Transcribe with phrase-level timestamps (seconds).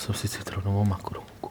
[0.00, 1.50] jsem si citronovou makronku.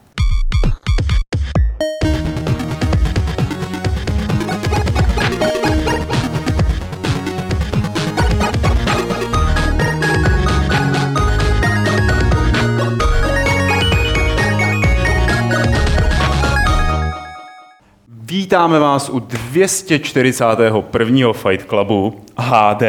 [18.08, 21.32] Vítáme vás u 241.
[21.32, 22.82] Fight Clubu HD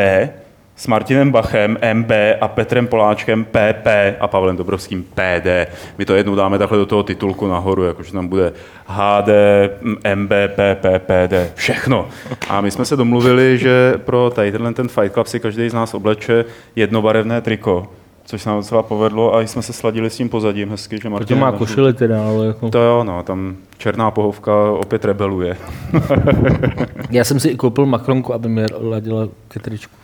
[0.82, 2.11] s Martinem Bachem, MB
[2.41, 3.88] a Petrem Poláčkem PP
[4.20, 5.67] a Pavlem Dobrovským PD.
[5.98, 8.53] My to jednou dáme takhle do toho titulku nahoru, jakože tam bude
[8.86, 9.30] HD,
[10.16, 12.08] MB, PP, PD, všechno.
[12.49, 15.73] A my jsme se domluvili, že pro tady tenhle ten Fight Club si každý z
[15.73, 17.88] nás obleče jednobarevné triko
[18.25, 21.38] což se nám docela povedlo a jsme se sladili s tím pozadím hezky, že Martin...
[21.38, 22.70] To má košily teda, ale jako...
[22.70, 25.58] To jo, no, tam černá pohovka opět rebeluje.
[27.11, 30.02] Já jsem si i koupil makronku, aby mi ladila ke tričku.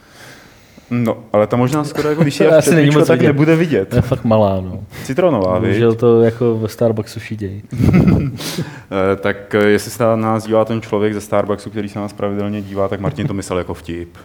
[0.92, 3.28] No, ale ta možná skoro, jako když je asi není moc tak vidět.
[3.28, 3.94] nebude vidět.
[3.94, 4.80] Je fakt malá, no.
[5.04, 5.84] Citronová, víš?
[5.98, 7.62] To jako ve Starbucksu šiděj.
[8.92, 12.14] Eh, tak eh, jestli se na nás dívá ten člověk ze Starbucksu, který se nás
[12.14, 14.18] pravidelně dívá, tak Martin to myslel jako vtip.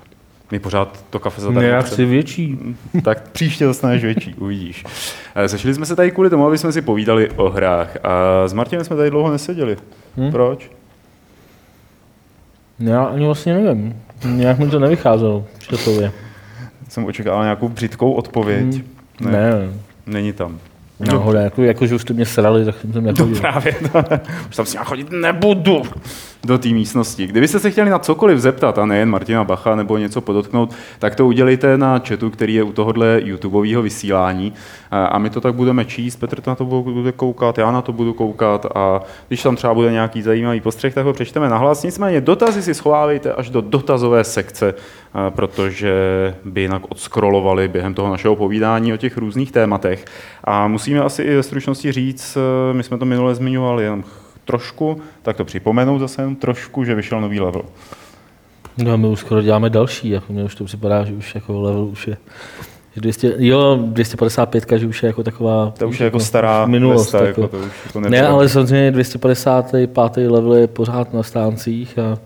[0.51, 1.61] My pořád to kafe zadarmo.
[1.61, 2.59] Ne, já chci větší.
[3.03, 4.85] Tak příště dostaneš větší, uvidíš.
[5.35, 7.97] Eh, sešli jsme se tady kvůli tomu, aby jsme si povídali o hrách.
[8.05, 9.77] A s Martinem jsme tady dlouho neseděli.
[10.17, 10.31] Hmm?
[10.31, 10.71] Proč?
[12.79, 13.97] Já ani vlastně nevím.
[14.25, 16.13] Nějak mi to nevycházelo časově.
[16.93, 18.65] Jsem očekával nějakou břitkou odpověď.
[18.65, 18.83] Hmm.
[19.21, 19.31] Ne.
[19.31, 19.73] ne.
[20.07, 20.59] Není tam.
[21.01, 23.35] Náhoda, jako, jako, že už jste mě srali, tak jsem nechodil.
[23.35, 24.05] No právě, no.
[24.49, 25.83] už tam s ním chodit nebudu
[26.47, 27.27] do té místnosti.
[27.27, 31.27] Kdybyste se chtěli na cokoliv zeptat, a nejen Martina Bacha nebo něco podotknout, tak to
[31.27, 34.53] udělejte na chatu, který je u tohohle YouTubeového vysílání.
[34.91, 37.93] A my to tak budeme číst, Petr to na to bude koukat, já na to
[37.93, 41.83] budu koukat a když tam třeba bude nějaký zajímavý postřeh, tak ho přečteme nahlas.
[41.83, 44.75] Nicméně dotazy si schovávejte až do dotazové sekce,
[45.31, 45.95] protože
[46.45, 50.05] by jinak odskrolovali během toho našeho povídání o těch různých tématech.
[50.45, 52.39] A musíme asi i ve stručnosti říct,
[52.73, 54.05] my jsme to minule zmiňovali, jenom
[54.45, 57.63] trošku, tak to připomenout zase jenom trošku, že vyšel nový level.
[58.79, 61.61] No a my už skoro děláme další, jako mně už to připadá, že už jako
[61.61, 62.17] level už je
[62.97, 65.73] 200, jo, 255, že už je jako taková...
[65.79, 67.13] To už je jako stará minulost.
[67.13, 70.31] Vesta, jako, jako to už jako ne, ale samozřejmě 255.
[70.31, 72.19] level je pořád na stáncích a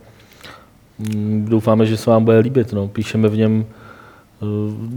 [0.98, 2.72] mm, doufáme, že se vám bude líbit.
[2.72, 2.88] No.
[2.88, 3.64] Píšeme v něm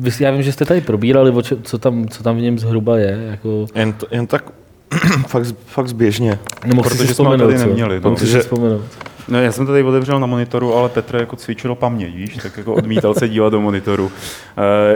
[0.03, 3.27] uh, já vím, že jste tady probírali, co tam, co tam v něm zhruba je.
[3.31, 3.65] Jako...
[3.75, 4.51] Jen, to, jen tak
[5.27, 6.39] fakt, fakt zběžně.
[6.66, 8.00] Nemohl protože jsme tady neměli.
[8.03, 8.16] No.
[8.16, 8.41] Protože,
[9.27, 12.57] No, já jsem to tady otevřel na monitoru, ale Petr jako cvičil paměť, víš, tak
[12.57, 14.11] jako odmítal se dívat do monitoru.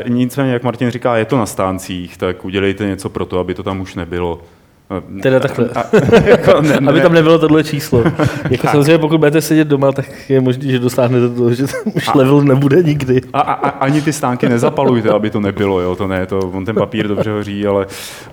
[0.05, 3.53] E, nicméně, jak Martin říká, je to na stáncích, tak udělejte něco pro to, aby
[3.53, 4.41] to tam už nebylo.
[5.21, 5.69] Teda takhle.
[5.75, 5.83] A,
[6.25, 6.89] jako ne, ne.
[6.89, 8.03] Aby tam nebylo tohle číslo.
[8.49, 11.93] Jako samozřejmě, pokud budete sedět doma, tak je možné, že dosáhnete do toho, že tam
[11.93, 13.21] už a, level nebude nikdy.
[13.33, 15.79] A, a, a, ani ty stánky nezapalujte, aby to nebylo.
[15.79, 15.95] Jo?
[15.95, 17.85] To ne, to, on ten papír dobře hoří, ale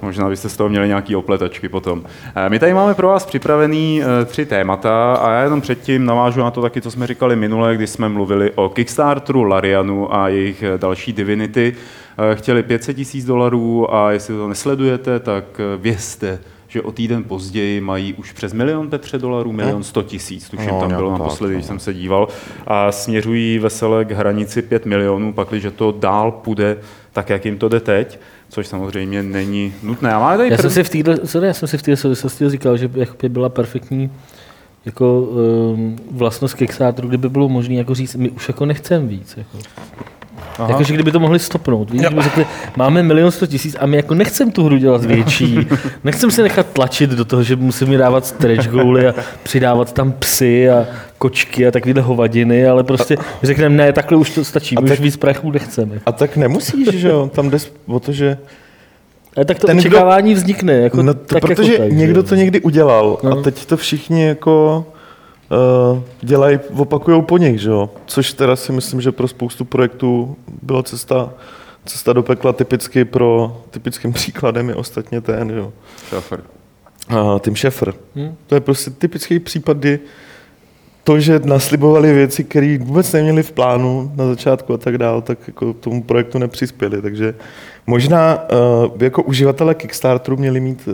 [0.02, 2.02] možná byste z toho měli nějaký opletačky potom.
[2.36, 6.40] Eh, my tady máme pro vás připravený eh, tři témata a já jenom předtím navážu
[6.40, 10.62] na to taky, co jsme říkali minule, když jsme mluvili o Kickstarteru, Larianu a jejich
[10.62, 11.76] eh, další Divinity.
[12.20, 16.38] Eh, chtěli 500 tisíc dolarů a jestli to nesledujete, tak eh, vězte,
[16.68, 20.80] že o týden později mají už přes milion Petře dolarů, milion sto tisíc, tuším, no,
[20.80, 21.68] tam bylo naposledy, když no.
[21.68, 22.28] jsem se díval,
[22.66, 26.76] a směřují vesele k hranici 5 milionů, pakliže to dál půjde
[27.12, 30.14] tak, jak jim to jde teď, což samozřejmě není nutné.
[30.14, 30.60] A tady já, prv...
[30.60, 33.48] jsem si v týhle, sorry, já jsem si v té souvislosti říkal, že by byla
[33.48, 34.10] perfektní
[34.84, 39.36] jako um, vlastnost Kickstarteru, kdyby bylo možné jako říct, my už jako nechceme víc.
[39.36, 39.58] Jako.
[40.68, 41.90] Jakože kdyby to mohli stopnout.
[41.90, 45.58] Víš, kdyby řekli, máme milion sto tisíc a my jako nechcem tu hru dělat větší.
[46.04, 50.70] Nechcem se nechat tlačit do toho, že musíme dávat stretch goaly a přidávat tam psy
[50.70, 50.86] a
[51.18, 55.04] kočky a takovéhle hovadiny, ale prostě řekneme, ne, takhle už to stačí, my tak, už
[55.04, 56.00] víc prachů nechceme.
[56.06, 57.30] A tak nemusíš, že jo?
[57.34, 58.38] Tam jde o to, že
[59.36, 60.72] ale tak to ten očekávání kdo, vznikne.
[60.72, 63.38] Jako, no to, tak protože jako tak, někdo to někdy udělal no.
[63.38, 64.86] a teď to všichni jako
[66.20, 67.90] dělají, opakují po nich, že jo?
[68.06, 71.30] Což teda si myslím, že pro spoustu projektů byla cesta,
[71.86, 75.72] cesta do pekla typicky pro, typickým příkladem je ostatně ten, jo.
[76.08, 76.40] Šafer.
[77.10, 77.94] Uh, Tim Schafer.
[78.14, 78.34] Hmm.
[78.46, 80.00] To je prostě typický případ, kdy
[81.04, 85.38] to, že naslibovali věci, které vůbec neměli v plánu na začátku a tak dále, tak
[85.46, 87.02] jako tomu projektu nepřispěli.
[87.02, 87.34] Takže
[87.86, 90.88] možná uh, jako uživatelé Kickstarteru měli mít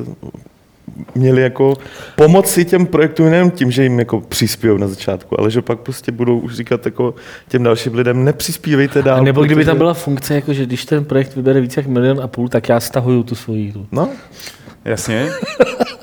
[1.14, 1.74] měli jako
[2.16, 6.12] pomoci těm projektům nejen tím, že jim jako přispějou na začátku, ale že pak prostě
[6.12, 7.14] budou už říkat jako
[7.48, 9.18] těm dalším lidem, nepřispívejte dál.
[9.18, 12.20] A nebo kdyby tam byla funkce, jako že když ten projekt vybere více jak milion
[12.20, 13.72] a půl, tak já stahuju tu svoji.
[13.72, 13.86] Tu.
[13.92, 14.08] No,
[14.86, 15.28] Jasně.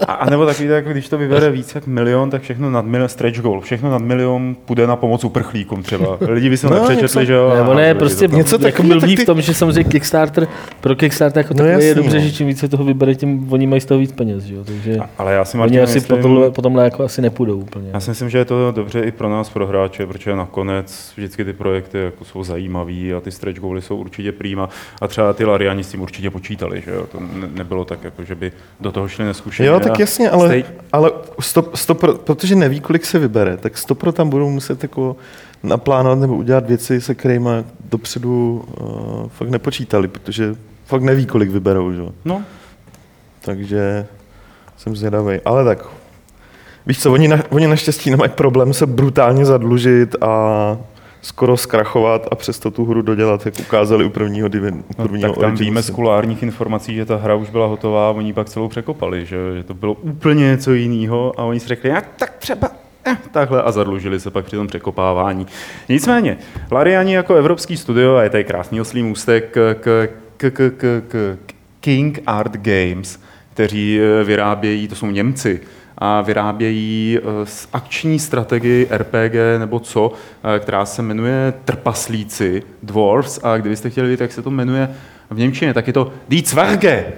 [0.07, 3.09] A, a nebo takový, tak, když to vybere víc jak milion, tak všechno nad milion,
[3.09, 6.17] stretch goal, všechno nad milion půjde na pomoc uprchlíkům třeba.
[6.21, 7.49] Lidi by se No, nepřečetli, něco- že jo.
[7.53, 8.35] Ne, a ono je hodili prostě to.
[8.35, 10.47] Něco jako tak ty- v tom, že samozřejmě Kickstarter,
[10.81, 12.23] pro Kickstarter jako No takový je jasný, dobře, no.
[12.25, 14.63] že čím více toho vybere, tím oni mají z toho víc peněz, že jo?
[14.63, 17.89] takže Ale já si oni Martin, asi myslím, potom, potom jako asi nepůjdou úplně.
[17.93, 21.45] Já si myslím, že je to dobře i pro nás, pro hráče, protože nakonec vždycky
[21.45, 24.69] ty projekty jako jsou zajímavý a ty stretch goaly jsou určitě prýma
[25.01, 27.05] a třeba ty Lariani s tím určitě počítali, že jo?
[27.11, 29.67] To ne, nebylo tak, jako, že by do toho šli neskušení.
[29.67, 34.11] Jo, tak jasně, ale, stej- ale stop, stop, protože neví, kolik se vybere, tak stopro
[34.11, 35.15] tam budou muset jako
[35.63, 37.49] naplánovat nebo udělat věci, se kterými
[37.89, 40.55] dopředu uh, fakt nepočítali, protože
[40.85, 41.91] fakt neví, kolik vyberou.
[41.91, 41.99] Že?
[41.99, 42.11] jo.
[42.25, 42.43] No,
[43.45, 44.05] Takže
[44.77, 45.39] jsem zvědavý.
[45.45, 45.85] Ale tak,
[46.85, 50.77] víš co, oni, na, oni naštěstí nemají problém se brutálně zadlužit a
[51.23, 55.33] skoro zkrachovat a přesto tu hru dodělat, jak ukázali u prvního, divi- u no prvního
[55.33, 58.49] tak tam víme z kulárních informací, že ta hra už byla hotová a oni pak
[58.49, 62.33] celou překopali, že, že to bylo úplně něco jiného a oni si řekli, jak tak
[62.37, 62.71] třeba
[63.05, 65.47] eh, takhle a zadlužili se pak při tom překopávání.
[65.89, 66.37] Nicméně,
[66.71, 71.37] Lariani jako evropský studio, a je tady krásný oslý můstek k, k, k, k, k,
[71.45, 73.19] k King Art Games,
[73.53, 75.61] kteří eh, vyrábějí, to jsou Němci,
[75.97, 80.11] a vyrábějí eh, akční strategii RPG nebo co,
[80.43, 84.89] eh, která se jmenuje Trpaslíci, Dwarfs, a kdybyste chtěli vidět, jak se to jmenuje
[85.29, 87.13] v Němčině, tak je to Die Zwerge,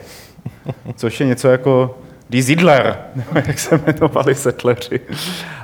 [0.95, 1.97] což je něco jako
[2.29, 4.99] Die Siedler, nebo jak se jmenovali setleři.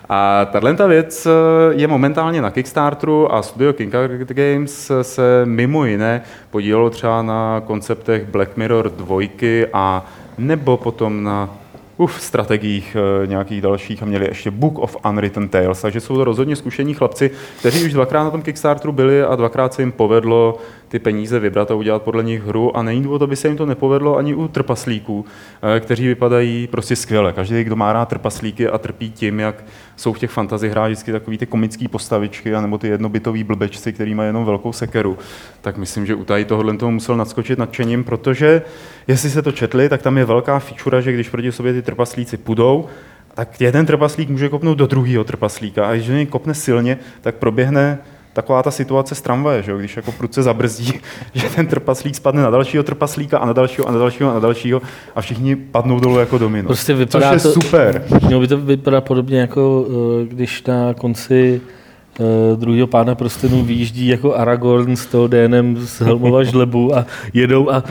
[0.09, 1.29] A tahle ta věc eh,
[1.71, 7.61] je momentálně na Kickstarteru a studio King Art Games se mimo jiné podílelo třeba na
[7.65, 9.19] konceptech Black Mirror 2
[9.73, 10.05] a
[10.37, 11.49] nebo potom na
[12.01, 16.23] uf, strategiích e, nějakých dalších a měli ještě Book of Unwritten Tales, takže jsou to
[16.23, 20.57] rozhodně zkušení chlapci, kteří už dvakrát na tom Kickstarteru byli a dvakrát se jim povedlo
[20.91, 23.65] ty peníze vybrat a udělat podle nich hru a není důvod, aby se jim to
[23.65, 25.25] nepovedlo ani u trpaslíků,
[25.75, 27.33] e, kteří vypadají prostě skvěle.
[27.33, 29.63] Každý, kdo má rád trpaslíky a trpí tím, jak
[29.95, 34.15] jsou v těch fantasy hrách vždycky takový ty komický postavičky anebo ty jednobitový blbečci, který
[34.15, 35.17] mají jenom velkou sekeru,
[35.61, 38.61] tak myslím, že u tady tohohle toho musel nadskočit nadšením, protože
[39.07, 42.37] jestli se to četli, tak tam je velká fičura, že když proti sobě ty trpaslíci
[42.37, 42.85] půjdou,
[43.33, 47.99] tak jeden trpaslík může kopnout do druhého trpaslíka a když něj kopne silně, tak proběhne
[48.33, 49.77] taková ta situace z tramvaje, že jo?
[49.77, 50.93] když jako prudce zabrzdí,
[51.33, 54.39] že ten trpaslík spadne na dalšího trpaslíka a na dalšího a na dalšího a na
[54.39, 54.81] dalšího
[55.15, 56.67] a všichni padnou dolů jako domino.
[56.67, 58.03] Prostě vypadá Což je to, super.
[58.25, 61.61] Mělo by to vypadat podobně jako eh, když na konci
[62.19, 67.71] eh, druhého pána prstenů vyjíždí jako Aragorn s toho DNM z Helmova žlebu a jedou
[67.71, 67.83] a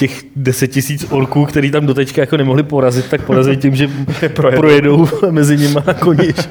[0.00, 3.88] těch deset tisíc orků, který tam doteďka jako nemohli porazit, tak porazí tím, že
[4.34, 4.60] projedou.
[4.60, 6.34] projedou mezi nimi na koni.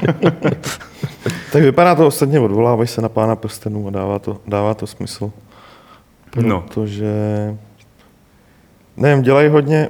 [1.51, 5.31] Tak vypadá to ostatně, odvolávají se na pána prstenů a dává to, dává to smysl.
[6.41, 6.63] No.
[6.67, 7.11] Protože,
[8.97, 9.89] nevím, dělají hodně,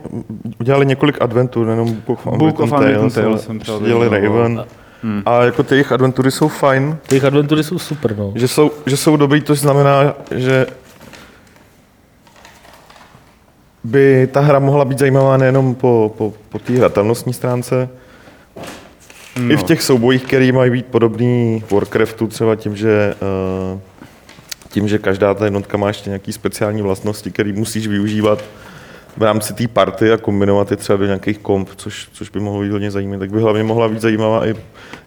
[0.59, 4.17] udělali několik adventur, nejenom Book of Book of Tales, ale Tales jsem třeba dělali no.
[4.17, 4.65] Raven.
[5.03, 5.23] Hmm.
[5.25, 8.31] A jako ty jejich adventury jsou fajn, Těch adventury jsou super, no.
[8.35, 10.65] že jsou, že jsou dobrý, to znamená, že
[13.83, 17.89] by ta hra mohla být zajímavá nejenom po, po, po té hratelnostní stránce,
[19.41, 19.51] no.
[19.51, 23.15] i v těch soubojích, které mají být podobný Warcraftu, třeba tím, že
[23.73, 23.79] uh,
[24.69, 28.43] tím, že každá ta jednotka má ještě nějaké speciální vlastnosti, které musíš využívat
[29.17, 32.61] v rámci té party a kombinovat je třeba do nějakých komp, což, což by mohlo
[32.61, 34.55] být hodně zajímavé, tak by hlavně mohla být zajímavá i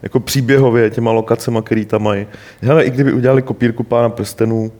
[0.01, 2.27] jako příběhově těma lokacema, které tam mají.
[2.61, 4.71] Hele, i kdyby udělali kopírku pána prstenů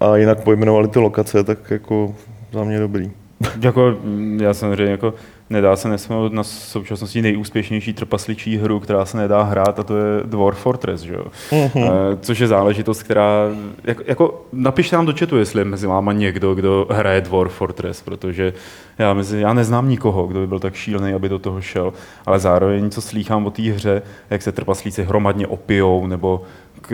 [0.00, 2.14] a jinak pojmenovali ty lokace, tak jako
[2.52, 3.10] za mě dobrý.
[3.60, 5.14] Jako, mm, já samozřejmě jako
[5.50, 10.22] nedá se nesmenout na současnosti nejúspěšnější trpasličí hru, která se nedá hrát, a to je
[10.24, 11.24] Dwarf Fortress, že jo?
[11.50, 12.18] Uh-huh.
[12.20, 13.42] Což je záležitost, která,
[13.84, 18.02] jako, jako napište nám do chatu, jestli je mezi váma někdo, kdo hraje Dwarf Fortress,
[18.02, 18.52] protože
[18.98, 21.92] já, mezi, já neznám nikoho, kdo by byl tak šílený, aby do toho šel,
[22.26, 26.42] ale zároveň, co slýchám o té hře, jak se trpaslíci hromadně opijou, nebo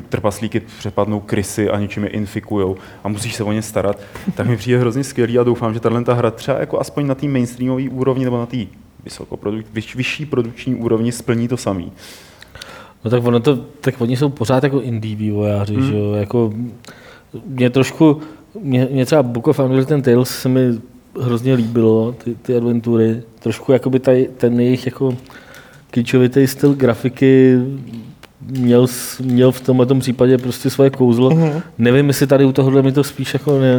[0.09, 4.01] trpaslíky přepadnou krysy a něčím je infikujou a musíš se o ně starat,
[4.35, 7.15] tak mi přijde hrozně skvělý a doufám, že tahle ta hra třeba jako aspoň na
[7.15, 8.57] té mainstreamové úrovni nebo na té
[9.05, 11.93] vysokoprodukt, vyš, vyšší produkční úrovni splní to samý.
[13.05, 15.87] No tak ono to, tak oni jsou pořád jako indie vývojáři, hmm.
[15.87, 16.53] že jo, jako
[17.47, 18.21] mě trošku,
[18.61, 20.61] mě, mě třeba Book of Unwritten Tales se mi
[21.21, 25.17] hrozně líbilo, ty, ty adventury, trošku jakoby taj, ten jejich jako
[25.91, 27.59] klíčovitý styl grafiky
[28.51, 28.87] měl,
[29.21, 31.31] měl v tomhle tom případě prostě svoje kouzlo.
[31.31, 31.63] Mm-hmm.
[31.79, 33.75] Nevím, jestli tady u tohohle mi to spíš jako ne,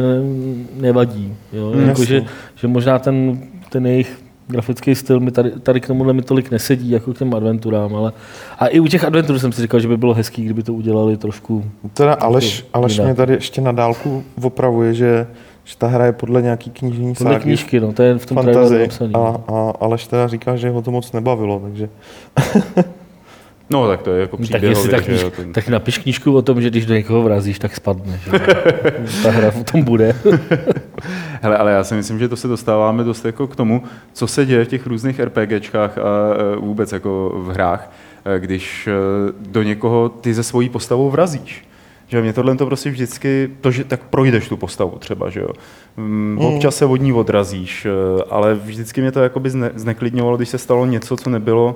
[0.80, 1.34] nevadí.
[1.52, 1.72] Jo?
[1.74, 2.24] Mm, jako, že,
[2.56, 4.18] že možná ten, ten jejich
[4.48, 8.12] grafický styl mi tady, tady k tomuhle mi tolik nesedí, jako k těm adventurám, ale
[8.58, 11.16] a i u těch adventur jsem si říkal, že by bylo hezký, kdyby to udělali
[11.16, 13.06] trošku Teda Aleš, Jako Aleš jinak.
[13.06, 15.26] mě tady ještě na dálku opravuje, že
[15.64, 17.42] že ta hra je podle nějaký knižní Podle ságy.
[17.42, 19.18] knížky, no, to je v tom fantasy a,
[19.48, 21.88] a Aleš teda říká, že ho to moc nebavilo, takže
[23.70, 25.98] No, tak to je jako Tak příběhově, jestli tak, že jo, kníž, ten- tak napiš
[25.98, 28.20] knížku o tom, že když do někoho vrazíš, tak spadne.
[28.24, 28.30] Že?
[29.22, 30.16] Ta hra o tom bude.
[31.42, 33.82] Hele, ale já si myslím, že to se dostáváme dost jako k tomu,
[34.12, 37.92] co se děje v těch různých RPGčkách a e, vůbec jako v hrách,
[38.24, 38.92] e, když e,
[39.48, 41.64] do někoho ty ze svojí postavou vrazíš.
[42.08, 45.48] Že mě tohle to prostě vždycky, to, že tak projdeš tu postavu třeba, že jo.
[45.96, 47.86] Mm, Občas se od ní odrazíš,
[48.30, 51.74] ale vždycky mě to jakoby zne, zneklidňovalo, když se stalo něco, co nebylo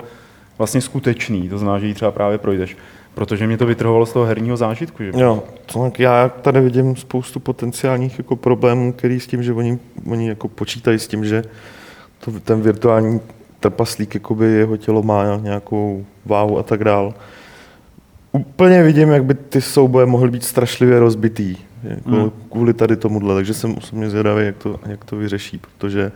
[0.60, 2.76] vlastně skutečný, to znamená, že ji třeba právě projdeš.
[3.14, 5.02] Protože mě to vytrhovalo z toho herního zážitku.
[5.02, 5.10] Že?
[5.14, 10.28] jo, tak já tady vidím spoustu potenciálních jako problémů, který s tím, že oni, oni
[10.28, 11.44] jako počítají s tím, že
[12.24, 13.20] to, ten virtuální
[13.60, 17.14] trpaslík, jakoby jeho tělo má nějakou váhu a tak dál.
[18.32, 22.30] Úplně vidím, jak by ty souboje mohly být strašlivě rozbitý jako Hmm.
[22.50, 26.12] kvůli tady tomuhle, takže jsem osobně zvědavý, jak to, jak to vyřeší, protože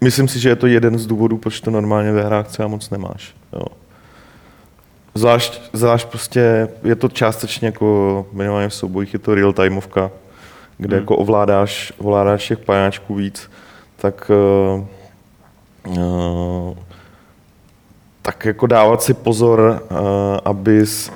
[0.00, 2.90] myslím si, že je to jeden z důvodů, proč to normálně ve hrách třeba moc
[2.90, 3.34] nemáš.
[3.52, 3.64] Jo.
[5.14, 10.10] Zvlášť, zvlášť prostě je to částečně jako minimálně v soubojích je to real timeovka,
[10.78, 11.02] kde Hmm.
[11.02, 13.50] jako ovládáš, ovládáš těch pajáčků víc,
[13.96, 14.30] tak
[14.76, 14.84] uh,
[15.98, 16.76] uh,
[18.22, 19.98] tak jako dávat si pozor, uh,
[20.44, 21.12] abys,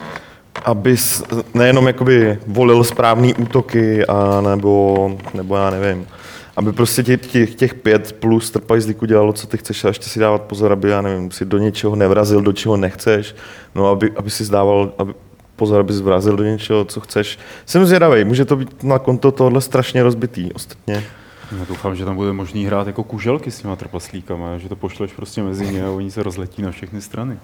[0.64, 1.22] abys
[1.54, 6.06] nejenom jakoby volil správný útoky, a nebo, nebo já nevím,
[6.56, 10.20] aby prostě těch, těch, těch pět plus trpajzlíků dělalo, co ty chceš a ještě si
[10.20, 13.34] dávat pozor, aby, já nevím, si do něčeho nevrazil, do čeho nechceš,
[13.74, 15.14] no aby, aby si zdával, aby,
[15.56, 17.38] pozor, aby vrazil do něčeho, co chceš.
[17.66, 21.04] Jsem zvědavý, může to být na konto tohle strašně rozbitý ostatně.
[21.58, 25.12] Já doufám, že tam bude možný hrát jako kuželky s těma trpaslíkama, že to pošleš
[25.12, 27.38] prostě mezi ně a oni se rozletí na všechny strany.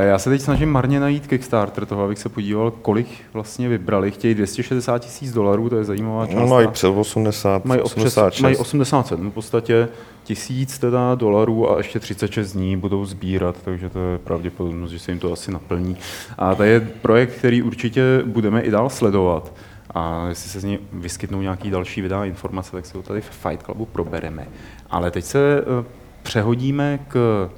[0.00, 4.10] Já se teď snažím marně najít Kickstarter toho, abych se podíval, kolik vlastně vybrali.
[4.10, 6.40] Chtějí 260 tisíc dolarů, to je zajímavá částka.
[6.40, 8.42] No, mají přes 80, mají, občas, 86.
[8.42, 9.88] mají 87, v podstatě
[10.24, 15.10] tisíc teda dolarů a ještě 36 dní budou sbírat, takže to je pravděpodobnost, že se
[15.10, 15.96] jim to asi naplní.
[16.38, 19.52] A to je projekt, který určitě budeme i dál sledovat.
[19.90, 23.30] A jestli se z něj vyskytnou nějaký další videa informace, tak se ho tady v
[23.30, 24.46] Fight Clubu probereme.
[24.90, 25.84] Ale teď se eh,
[26.22, 27.50] přehodíme k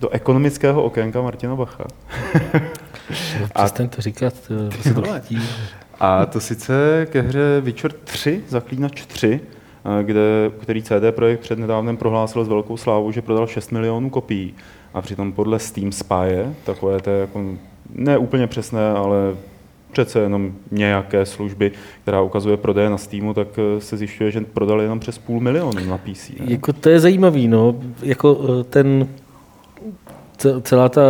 [0.00, 1.84] do ekonomického okénka Martina Bacha.
[3.54, 4.34] Přestaň to říkat,
[4.76, 5.38] to se to chytí.
[6.00, 9.40] A to sice ke hře Witcher 3, Zaklínač 3,
[10.00, 14.10] eh, kde, který CD Projekt před nedávnem prohlásil s velkou slávou, že prodal 6 milionů
[14.10, 14.54] kopií.
[14.94, 17.44] A přitom podle Steam Spy, takové té jako
[17.90, 19.16] ne úplně přesné, ale
[19.94, 21.72] přece jenom nějaké služby,
[22.02, 25.86] která ukazuje prodeje na Steamu, tak eh, se zjišťuje, že prodali jenom přes půl milionu
[25.88, 26.28] na PC.
[26.28, 26.46] Ne?
[26.46, 27.74] Jako to je zajímavý, no.
[28.02, 29.08] Jako eh, ten,
[30.36, 31.02] ce- celá ta,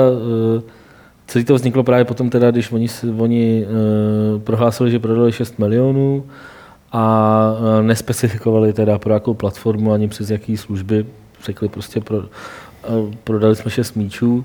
[0.59, 0.63] eh,
[1.27, 2.89] celý to vzniklo právě potom teda, když oni,
[3.19, 3.67] oni
[4.45, 6.25] prohlásili, že prodali 6 milionů
[6.93, 11.07] a nespecifikovali teda pro jakou platformu ani přes jaký služby,
[11.45, 12.25] řekli prostě pro,
[13.25, 14.45] prodali jsme 6 míčů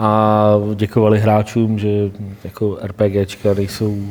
[0.00, 2.10] a děkovali hráčům, že
[2.44, 4.04] jako RPGčka nejsou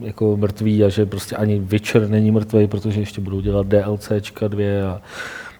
[0.00, 4.86] jako mrtví a že prostě ani Witcher není mrtvý, protože ještě budou dělat DLCčka dvě
[4.86, 5.00] a,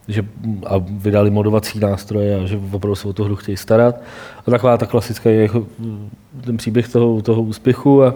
[0.09, 0.25] že,
[0.67, 4.00] a vydali modovací nástroje a že opravdu se o tu hru chtějí starat.
[4.47, 5.67] A taková ta klasická je jako
[6.45, 8.15] ten příběh toho, toho úspěchu a,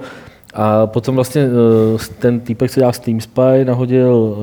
[0.55, 4.37] a potom vlastně eh, ten týpek, co dělá Steam Spy, nahodil,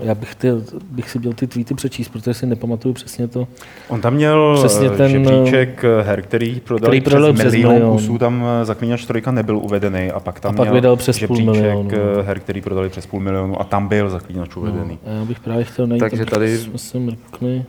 [0.00, 0.48] eh, já bych, ty,
[0.90, 3.48] bych si měl ty tweety přečíst, protože si nepamatuju přesně to.
[3.88, 7.42] On tam měl Přesně Přesně ten, žebříček eh, her, který prodal který přes, prodal přes
[7.42, 7.92] přes milion, milion.
[7.98, 11.18] kusů, tam eh, Zaklínač trojka nebyl uvedený a pak tam A pak měl vydal přes
[11.26, 11.90] půl žebříček milionu.
[11.92, 14.98] eh, her, který prodali přes půl milionu a tam byl Zaklínač uvedený.
[15.06, 17.64] A já bych právě chtěl najít, Takže tady- jsme se mrkli.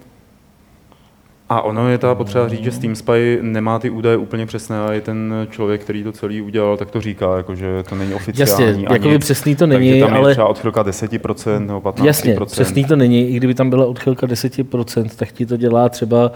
[1.51, 4.94] A ono je ta potřeba říct, že Steam Spy nemá ty údaje úplně přesné a
[4.94, 8.51] i ten člověk, který to celý udělal, tak to říká, jako, že to není oficiální.
[8.51, 12.06] Jasně, ani, jakoby přesný to není, takže tam je ale třeba odchylka 10% nebo 15%.
[12.06, 13.29] jasně, přesný to není.
[13.29, 16.32] I kdyby tam byla odchylka 10%, tak ti to dělá třeba,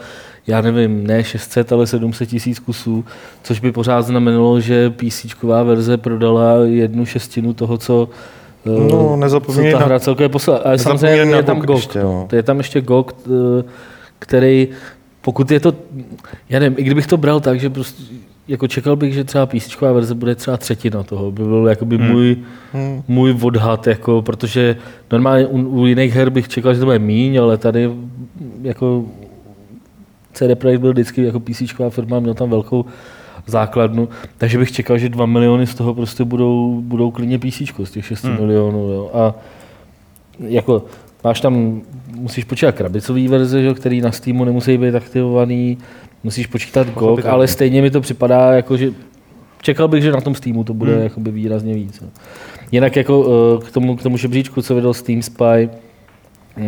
[0.48, 3.06] já nevím, ne 600, ale 700 tisíc kusů,
[3.44, 5.26] což by pořád znamenalo, že PC
[5.64, 8.10] verze prodala jednu šestinu toho, co
[8.66, 10.60] eh, No, nezapomínej co ta na- hra celkově poslala.
[10.66, 12.26] Ale samozřejmě je tam GOG ještě, no.
[12.30, 13.64] To je tam ještě GOG, eh,
[14.20, 14.68] který,
[15.24, 15.74] pokud je to,
[16.50, 18.04] já nevím, i kdybych to bral tak, že prostě
[18.48, 22.12] jako čekal bych, že třeba PC verze bude třeba třetina toho, by byl jakoby Hmm.
[22.12, 22.38] můj,
[22.74, 23.04] Hmm.
[23.08, 24.76] můj odhad, jako, protože
[25.12, 27.92] normálně u, u jiných her bych čekal, že to bude míň, ale tady
[28.62, 29.06] jako
[30.34, 32.86] CD Projekt byl vždycky jako PC firma, měl tam velkou
[33.46, 37.92] základnu, takže bych čekal, že 2 miliony z toho prostě budou, budou klidně PC z
[37.92, 38.34] těch 6 Hmm.
[38.38, 38.46] hmm.
[38.46, 38.80] milionů.
[38.80, 39.12] Jo.
[39.14, 39.36] A
[40.40, 40.86] jako
[41.24, 41.82] máš tam,
[42.16, 45.78] musíš počítat krabicový verze, že, který na Steamu nemusí být aktivovaný,
[46.24, 48.92] musíš počítat GOG, ale stejně mi to připadá, jako že
[49.62, 51.04] čekal bych, že na tom Steamu to bude Hmm.
[51.04, 52.04] jakoby výrazně víc.
[52.72, 53.26] Jinak jako
[53.62, 55.70] eh, k tomu, k tomu žebříčku, co vydal Steam Spy,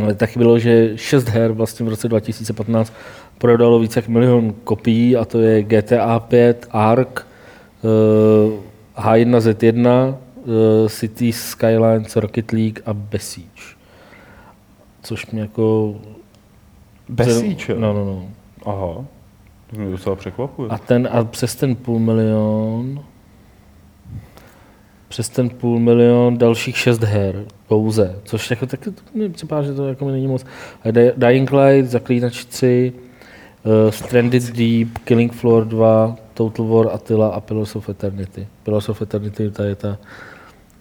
[0.10, 2.94] eh, tak bylo, že šest her vlastně v roce 2015
[3.38, 7.28] prodalo více jak milion kopií a to je GTA 5, Ark,
[8.98, 10.16] H1Z1,
[10.88, 13.75] City Skylines, Rocket League a Besiege.
[15.06, 15.96] Což mě jako...
[17.10, 17.76] Besiege?
[17.78, 18.28] No, no, no.
[18.66, 19.06] Aha.
[19.68, 20.70] To mě docela překvapuje.
[20.70, 23.04] A, ten, a přes ten půl milion,
[25.08, 29.88] přes ten půl milion dalších šest her pouze, což jako taky mi připadá, že to
[29.88, 30.46] jako mi není moc.
[31.18, 32.94] Dying Light, Zaklínač 3,
[33.64, 38.48] uh, Stranded Deep, Killing Floor 2, Total War Attila a Pillars of Eternity.
[38.64, 39.98] Pillars of Eternity, ta je ta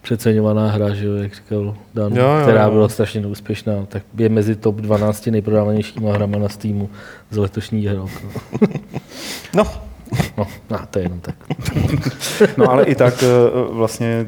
[0.04, 4.28] přeceňovaná hra, že jo, jak říkal Dan, jo, jo, která byla strašně neúspěšná, tak je
[4.28, 6.90] mezi top 12 nejprodávanějšíma hrama na Steamu
[7.30, 8.10] z letošní rok.
[9.54, 9.64] No.
[10.38, 11.34] No, no, to je jenom tak.
[12.56, 13.26] no ale i tak eh,
[13.70, 14.26] vlastně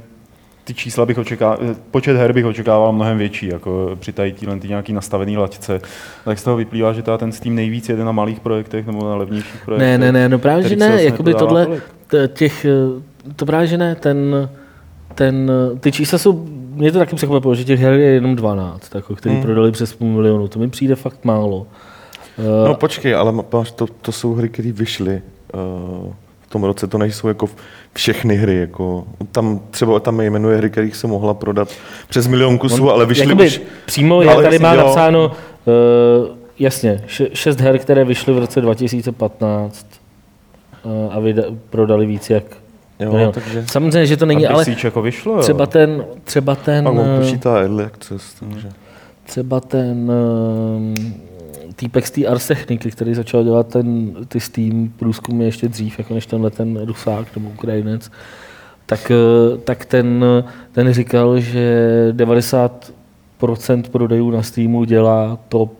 [0.64, 1.59] ty čísla bych očekával,
[1.90, 5.80] počet her bych očekával mnohem větší, jako při tady týhle ty nějaký nastavený laťce.
[6.25, 9.61] Tak z toho vyplývá, že ten Steam nejvíc jede na malých projektech nebo na levnějších
[9.64, 9.88] projektech.
[9.88, 11.66] Ne, ne, ne, no právě, že ne, jakoby tohle,
[12.33, 14.49] těch, eh, to právě, že ne, ten,
[15.16, 19.16] ten, ty čísla jsou, mě to taky překvapilo, že těch her je jenom 12, jako,
[19.16, 19.44] který hmm.
[19.44, 21.66] prodali přes půl milionu, to mi přijde fakt málo.
[22.66, 23.32] No počkej, ale
[23.76, 25.23] to, to jsou hry, které vyšly
[25.54, 27.49] uh, v tom roce, to nejsou jako
[27.92, 28.56] všechny hry.
[28.56, 31.68] Jako, tam třeba tam jmenuje hry, kterých se mohla prodat
[32.08, 33.61] přes milion kusů, On, ale vyšly už...
[33.87, 34.80] Přímo je, tady má jo.
[34.80, 39.87] napsáno, uh, jasně, šest her, které vyšly v roce 2015
[40.85, 42.44] uh, a vyda, prodali víc jak
[43.00, 43.65] Jo, no, takže...
[43.67, 45.67] Samozřejmě, že to není, ale jako vyšlo, třeba jo.
[45.67, 46.85] ten, třeba ten...
[46.85, 48.69] Pak on počítá early access, takže...
[49.25, 50.95] Třeba ten uh,
[51.76, 56.15] týpek z té Ars Techniky, který začal dělat ten, ty Steam průzkumy ještě dřív, jako
[56.15, 58.11] než tenhle ten Rusák nebo Ukrajinec,
[58.87, 59.12] tak,
[59.53, 60.25] uh, tak ten,
[60.73, 65.73] ten říkal, že 90% prodejů na Steamu dělá top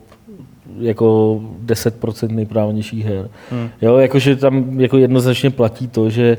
[0.79, 3.29] jako 10% nejprávnějších her.
[3.51, 3.69] Hmm.
[3.81, 6.37] Jo, jakože tam jako jednoznačně platí to, že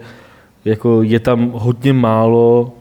[0.64, 2.72] jako je tam hodně málo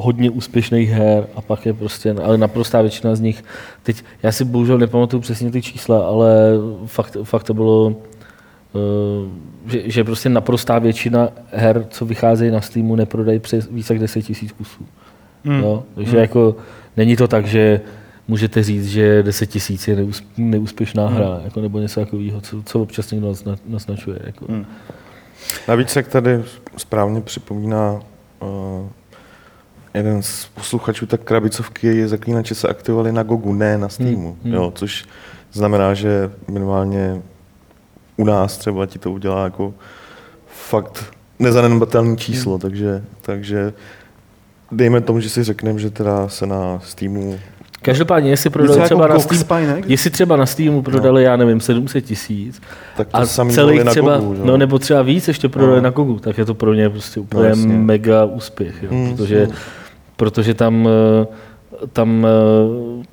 [0.00, 3.44] hodně úspěšných her a pak je prostě, ale naprostá většina z nich,
[3.82, 6.52] teď já si bohužel nepamatuju přesně ty čísla, ale
[6.86, 7.92] fakt, fakt to bylo, uh,
[9.66, 14.22] že, že prostě naprostá většina her, co vycházejí na Steamu, neprodají přes více jak 10
[14.22, 14.86] tisíc kusů.
[15.44, 15.60] Mm.
[15.60, 15.82] Jo?
[15.94, 16.22] Takže mm.
[16.22, 16.56] jako
[16.96, 17.80] není to tak, že
[18.28, 21.14] můžete říct, že 10 tisíc je neúspěšná mm.
[21.14, 23.34] hra, jako, nebo něco takového, co, co občas někdo
[23.66, 24.18] naznačuje.
[24.24, 24.44] Jako.
[24.48, 24.66] Mm.
[25.68, 26.44] Navíc, jak tady
[26.76, 28.00] správně připomíná
[28.40, 28.88] uh,
[29.94, 34.54] jeden z posluchačů, tak krabicovky zaklínače se aktivovaly na Gogu, ne na Steamu, hmm, hmm.
[34.54, 35.04] Jo, což
[35.52, 37.22] znamená, že minimálně
[38.16, 39.74] u nás třeba ti to udělá jako
[40.46, 41.04] fakt
[41.38, 42.60] nezanedbatelné číslo, hmm.
[42.60, 43.72] takže, takže
[44.72, 47.38] dejme tomu, že si řekneme, že teda se na Steamu
[47.82, 51.30] Každopádně, jestli prodali třeba jako na Steam, Spy, jestli třeba na Steamu prodali, no.
[51.30, 52.62] já nevím, 700 tisíc,
[52.96, 55.82] tak a celý třeba, Gogu, no nebo třeba víc ještě prodali no.
[55.82, 59.48] na Gogu, tak je to pro ně prostě úplně no, mega úspěch, jo, hmm, protože,
[60.16, 61.26] protože tam eh,
[61.92, 62.26] tam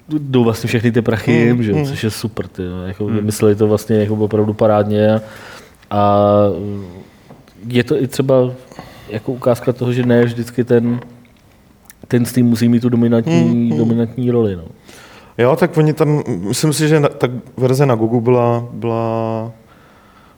[0.10, 1.86] uh, jdou vlastně všechny ty prachy hmm, že, hmm.
[1.86, 2.47] což je super.
[2.47, 3.15] Ty, jako hmm.
[3.15, 5.21] Vymysleli to vlastně jako opravdu parádně a,
[5.89, 6.38] a
[7.67, 8.51] je to i třeba
[9.10, 10.99] jako ukázka toho, že ne vždycky ten
[12.08, 13.78] ten Steam musí mít tu dominantní, hmm.
[13.78, 14.56] dominantní roli.
[14.56, 14.63] No.
[15.38, 19.52] Jo, tak oni tam, myslím si, že na, ta verze na Google byla, byla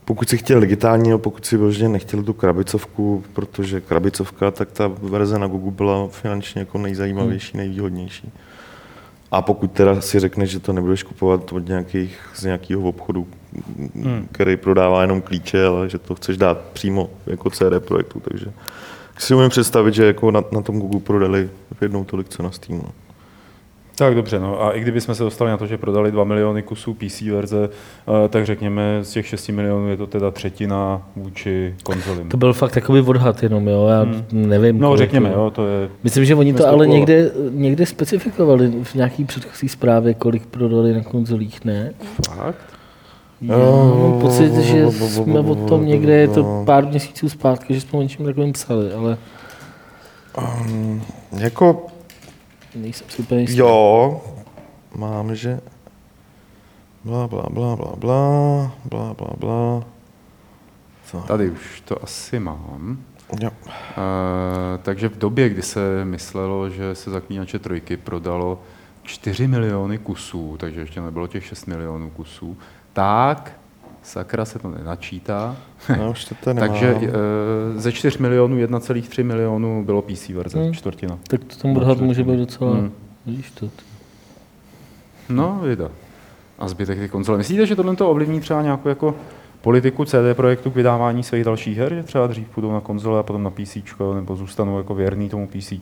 [0.06, 5.40] pokud si chtěl digitální, pokud si vyloženě nechtěl tu krabicovku, protože krabicovka, tak ta verze
[5.40, 7.60] na Google byla finančně jako nejzajímavější, hmm.
[7.60, 8.32] nejvýhodnější.
[9.32, 13.28] A pokud teda si řekneš, že to nebudeš kupovat od nějakých, z nějakého obchodu,
[13.96, 14.28] hmm.
[14.32, 18.46] který prodává jenom klíče, ale že to chceš dát přímo jako CD projektu, takže
[19.18, 21.50] si umím představit, že jako na, na tom Google prodali
[21.82, 22.84] jednou tolik, co na Steamu.
[22.86, 22.92] No.
[23.98, 26.94] Tak dobře, no a i kdybychom se dostali na to, že prodali 2 miliony kusů
[26.94, 27.70] PC verze,
[28.26, 32.30] eh, tak řekněme z těch 6 milionů je to teda třetina vůči konzolím.
[32.30, 34.26] To byl fakt takový odhad jenom, jo, já hmm.
[34.32, 34.80] nevím.
[34.80, 35.90] No řekněme, jo, to je...
[36.04, 41.04] Myslím, že oni to ale někde, někde specifikovali v nějaký předchozí zprávě, kolik prodali na
[41.04, 41.94] konzolích, ne?
[42.36, 42.77] Fakt?
[43.42, 43.58] Já
[44.02, 48.02] mám pocit, že jsme o tom někde, je to pár měsíců zpátky, že jsme o
[48.02, 49.18] něčem takovým psali, ale...
[50.38, 51.88] Um, jako...
[52.76, 53.58] Nejsem si úplně jistý.
[53.58, 54.22] Jo,
[54.96, 55.60] mám, že...
[57.04, 59.84] Bla, bla, bla, bla, bla, bla, bla, bla.
[61.06, 61.20] Co?
[61.28, 62.98] Tady už to asi mám.
[63.42, 63.50] Jo.
[63.50, 63.64] Uh,
[64.84, 68.60] takže v době, kdy se myslelo, že se zaklínače trojky prodalo
[69.04, 72.58] 4 miliony kusů, takže ještě nebylo těch 6 milionů kusů,
[72.98, 73.52] tak
[74.04, 75.56] Sakra se to nenačítá.
[75.98, 80.74] No, už to tady Takže e, ze 4 milionů 1,3 milionů bylo PC verze, Hmm.
[80.74, 81.18] čtvrtina.
[81.28, 82.74] Tak to ten odhad může být docela...
[82.74, 82.92] Hmm.
[83.26, 83.66] Vidíš to?
[83.66, 83.84] ty.
[85.30, 85.92] No, vida.
[86.60, 87.38] A zbytek ty konzole.
[87.38, 89.16] Myslíte, že tohle to ovlivní třeba nějakou jako
[89.62, 93.24] politiku CD Projektu k vydávání svých dalších her, že třeba dřív půjdou na konzole a
[93.24, 93.78] potom na PC,
[94.16, 95.74] nebo zůstanou jako věrný tomu PC?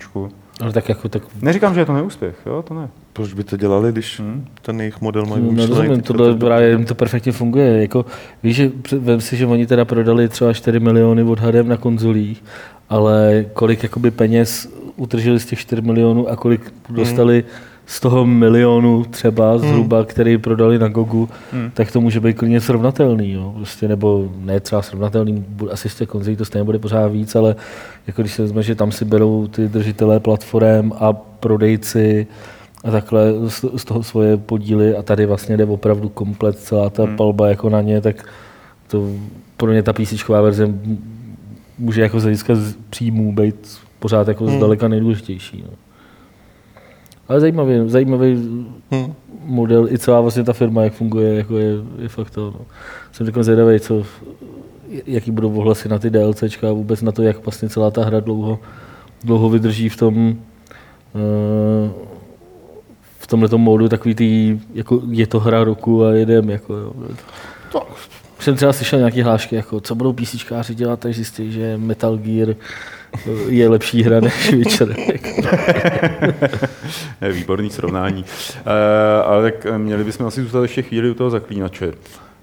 [0.62, 2.90] Ale tak jako tak Neříkám, že je to neúspěch, jo, to ne.
[3.14, 4.46] Proč by to dělali, když Hmm.
[4.62, 7.82] ten jejich model mají No, vymyšlený nerozumím, tohle tak právě jim to perfektně funguje.
[7.82, 8.06] Jako,
[8.44, 12.44] víš, že vem si, že oni teda prodali třeba 4 miliony odhadem na konzolích,
[12.90, 17.44] ale kolik jakoby peněz utržili z těch 4 milionů a kolik dostali
[17.86, 21.72] z toho milionu třeba zhruba, který prodali na Gogu, Hmm.
[21.74, 23.32] tak to může být klidně srovnatelný.
[23.32, 23.54] Jo?
[23.56, 27.56] Prostě, nebo ne třeba srovnatelný, asi z těch konzolí to stejně bude pořád víc, ale
[28.08, 32.28] jako když se vezme, že tam si berou ty držitelé platform a prodejci
[32.84, 33.34] a takhle
[33.76, 37.18] z, toho svoje podíly a tady vlastně jde opravdu komplet celá ta Hmm.
[37.18, 38.30] palba jako na ně, tak
[38.88, 39.10] to
[39.58, 40.74] pro ně ta písíčková verze
[41.80, 42.54] může jako z hlediska
[42.90, 44.58] příjmů být pořád jako Hmm.
[44.58, 45.64] zdaleka nejdůležitější.
[45.68, 45.74] No.
[47.28, 48.36] Ale zajímavý, zajímavý
[48.92, 49.14] Hmm.
[49.46, 52.42] model, i celá vlastně ta firma, jak funguje, jako je, je fakt to.
[52.60, 52.66] No.
[53.12, 54.04] Jsem takový zvědavý, co,
[55.06, 58.20] jaký budou ohlasy na ty DLCčka a vůbec na to, jak vlastně celá ta hra
[58.20, 58.60] dlouho,
[59.24, 60.36] dlouho vydrží v tom
[61.16, 61.92] eh,
[63.20, 66.94] v tomhle módu takový tý, jako je to hra roku a jedem, jako jo.
[68.40, 72.56] Jsem třeba slyšel nějaké hlášky, jako co budou písíčkáři dělat, až zjistí, že Metal Gear
[73.48, 74.96] je lepší hra než Witcher.
[77.32, 78.26] Výborný srovnání.
[78.66, 81.92] E, ale tak eh, měli bychom asi zůstat ještě chvíli u toho zaklínače.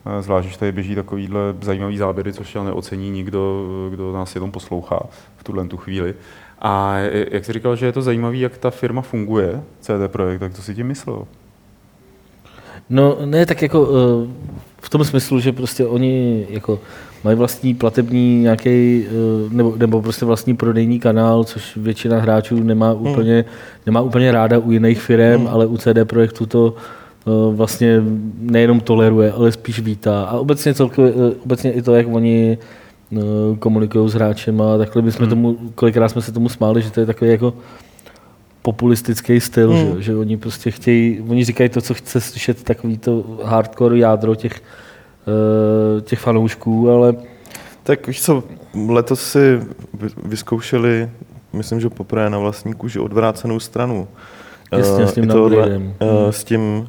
[0.07, 4.51] Eh, Zvlášť, když tady běží takovýhle zajímavý záběry, což ale neocení nikdo, kdo nás jenom
[4.51, 5.01] poslouchá
[5.37, 6.15] v tuhle tu chvíli.
[6.59, 10.41] A eh, jak jsi říkal, že je to zajímavé, jak ta firma funguje, CD Projekt,
[10.41, 11.27] tak to si tím myslel?
[12.91, 14.29] No ne, tak jako eh,
[14.81, 16.79] v tom smyslu, že prostě oni jako
[17.25, 19.05] mají vlastní platební nějaký,
[19.51, 23.45] nebo, nebo prostě vlastní prodejní kanál, což většina hráčů nemá úplně,
[23.87, 28.03] nemá úplně ráda u jiných firm, ale u CD Projektu to eh, vlastně
[28.39, 30.23] nejenom toleruje, ale spíš vítá.
[30.25, 32.59] A obecně celkově, eh, obecně i to, jak oni
[33.59, 37.07] komunikují s hráčem a takhle bychom tomu, kolikrát jsme se tomu smáli, že to je
[37.07, 37.55] takový jako
[38.63, 39.97] populistický styl, Hmm.
[39.97, 44.35] že, že oni prostě chtějí, oni říkají to, co chce slyšet takový to hardcore jádro
[44.35, 44.61] těch,
[45.27, 47.15] eh, těch fanoušků, ale
[47.83, 48.45] Tak víš co,
[48.89, 49.57] letos si
[49.95, 51.11] vy- vyzkoušeli,
[51.53, 54.09] myslím, že poprvé na vlastní kůži odvrácenou stranu.
[54.73, 55.93] Jasně, Eh, s tím tohle, eh, Hmm.
[56.31, 56.89] S tím,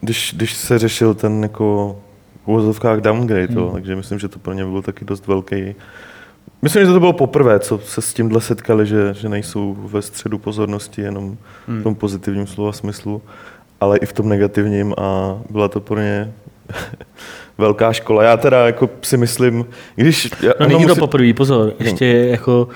[0.00, 1.96] když, když se řešil ten jako
[2.44, 3.56] v uvozovkách downgrade, Hmm.
[3.58, 5.74] jo, takže myslím, že to pro ně byl taky dost velký.
[6.62, 10.38] Myslím, že to bylo poprvé, co se s tímhle setkali, že, že nejsou ve středu
[10.38, 11.36] pozornosti jenom
[11.68, 13.22] v tom pozitivním slova smyslu,
[13.80, 16.32] ale i v tom negativním a byla to pro ně
[17.58, 18.22] velká škola.
[18.22, 20.30] Já teda jako si myslím, když...
[20.42, 22.68] Já, no, není to musí- poprvé, pozor, ještě jako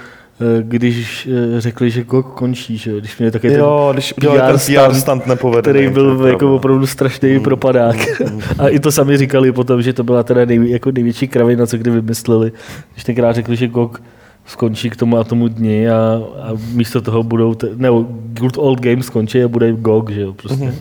[0.63, 4.41] když eh, řekli, že GOG končí, že jo, když měli takový Jo, ten když udělali
[4.41, 5.75] ten PR stunt nepovedený.
[5.75, 6.29] který to byl pravda.
[6.29, 7.97] jako opravdu strašný propadák.
[8.59, 11.79] A i to sami říkali potom, že to byla teda nej, jako největší kravina, co
[11.79, 12.53] kdy vymysleli.
[12.93, 14.03] Když tenkrát řekli, že GOG
[14.47, 17.89] skončí k tomu a tomu dni a, a místo toho budou, te, ne,
[18.33, 20.75] Good Old Games skončí a bude GOG, že jo, prostě.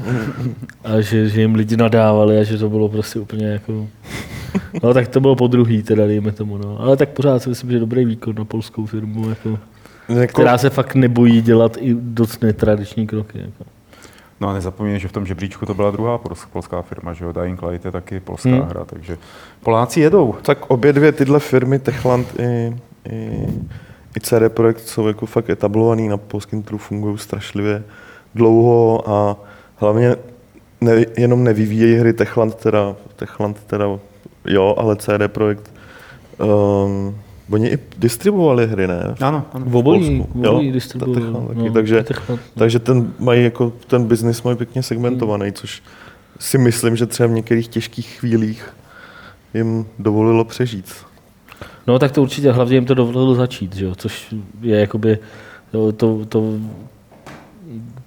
[0.84, 3.88] A že, že jim lidi nadávali a že to bylo prostě úplně jako...
[4.84, 6.78] No tak to bylo po druhý teda, dejme tomu, no.
[6.80, 9.60] Ale tak pořád si myslím, že dobrý výkon na polskou firmu, jako,
[10.10, 13.38] Jako, která se fakt nebojí dělat i dost netradiční kroky.
[13.40, 13.64] Jako.
[14.42, 17.32] No a nezapomeň, že v tom žebříčku to byla druhá pols- polská firma, že jo,
[17.32, 18.62] Dying Light je taky polská Hmm.
[18.62, 19.18] hra, takže
[19.64, 20.36] Poláci jedou.
[20.42, 22.76] tak obě dvě tyhle firmy, Techland i,
[23.10, 23.48] i,
[24.18, 27.84] i CD Projekt, jsou jako fakt etablovaný na polském trhu, fungují strašlivě
[28.36, 29.38] dlouho a
[29.76, 30.16] hlavně
[30.82, 33.86] ne, jenom nevyvíjejí hry Techland, teda, Techland teda
[34.46, 35.74] jo, ale CD Projekt
[36.38, 37.16] um,
[37.50, 39.16] oni i distribuovali hry, ne?
[39.20, 39.66] Ano, ano.
[39.68, 42.06] V obojí, v obojí Jo, distribuovali, taky, no, takže-.
[42.56, 45.84] Takže ten, mají jako, ten biznis mají pěkně segmentovaný, což
[46.40, 48.74] si myslím, že třeba v některých těžkých chvílích
[49.54, 50.94] jim dovolilo přežít.
[51.88, 53.96] No tak to určitě, hlavně jim to dovolilo začít, že jo?
[53.96, 55.18] což je jakoby
[55.74, 56.54] jo, to, to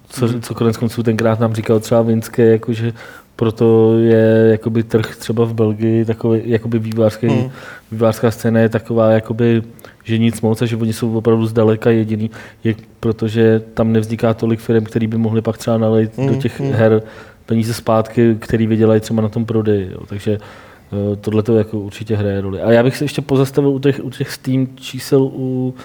[0.09, 2.93] co, co konec konců tenkrát nám říkal třeba Vinské, jakože
[3.37, 7.49] proto je jakoby trh třeba v Belgii, takový, jakoby vývářský, Hmm.
[7.91, 9.63] vývářská scéna je taková, jakoby,
[10.03, 12.31] že nic moc a že oni jsou opravdu zdaleka jediný,
[12.63, 16.59] je, protože tam nevzniká tolik firm, který by mohli pak třeba nalejt Hmm, do těch
[16.59, 16.71] hmm.
[16.71, 17.01] her
[17.45, 19.89] peníze zpátky, který vydělají třeba na tom prodeji.
[19.91, 19.99] Jo.
[20.07, 22.61] Takže eh, tohle to jako určitě hraje roli.
[22.61, 25.75] A já bych se ještě pozastavil u těch, u těch Steam čísel u,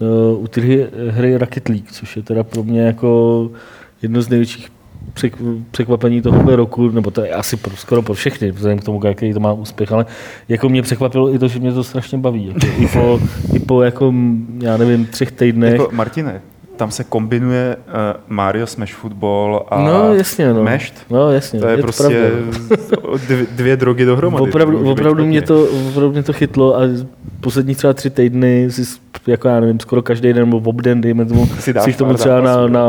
[0.00, 3.50] eh, u té hry, hry Rocket League, což je teda pro mě jako
[4.02, 4.68] jedno z největších
[5.70, 9.32] překvapení tohohle roku, nebo to je asi pro, skoro pro všechny, vzhledem k tomu, jaký
[9.32, 10.06] to má úspěch, ale
[10.48, 12.46] jako mě překvapilo i to, že mě to strašně baví.
[12.46, 13.20] Jako, I po,
[13.54, 14.14] i po jako,
[14.62, 15.72] já nevím, třech týdnech.
[15.72, 16.42] Jako, Martine,
[16.78, 17.92] tam se kombinuje uh,
[18.28, 20.62] Mario Smash Football a no, jasně, no.
[20.62, 20.94] Mešt.
[21.10, 21.60] No, jasně.
[21.60, 22.30] To je, je prostě
[23.26, 24.48] dvě, dvě drogy dohromady.
[24.48, 26.80] Opravdu, opravdu, mě to, opravdu mě to chytlo a
[27.40, 28.84] poslední třeba tři týdny si
[29.26, 32.40] jako já nevím, skoro každý den nebo obden, dejme tomu, si, si k tomu třeba
[32.40, 32.84] na, na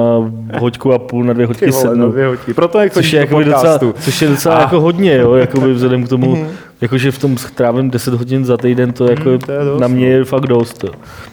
[0.60, 2.06] hoďku a půl, na dvě hoďky sednu.
[2.06, 2.54] Na dvě hoďky.
[2.54, 4.62] Proto jak což je, jako docela, což je docela a.
[4.62, 6.48] jako hodně, jo, jako vzhledem k tomu, mhm.
[6.82, 9.88] jakože v tom trávím 10 hodin za týden, to jako hmm, to je dost, na
[9.88, 10.26] mě je no.
[10.26, 10.84] fakt dost.
[10.84, 10.92] Jo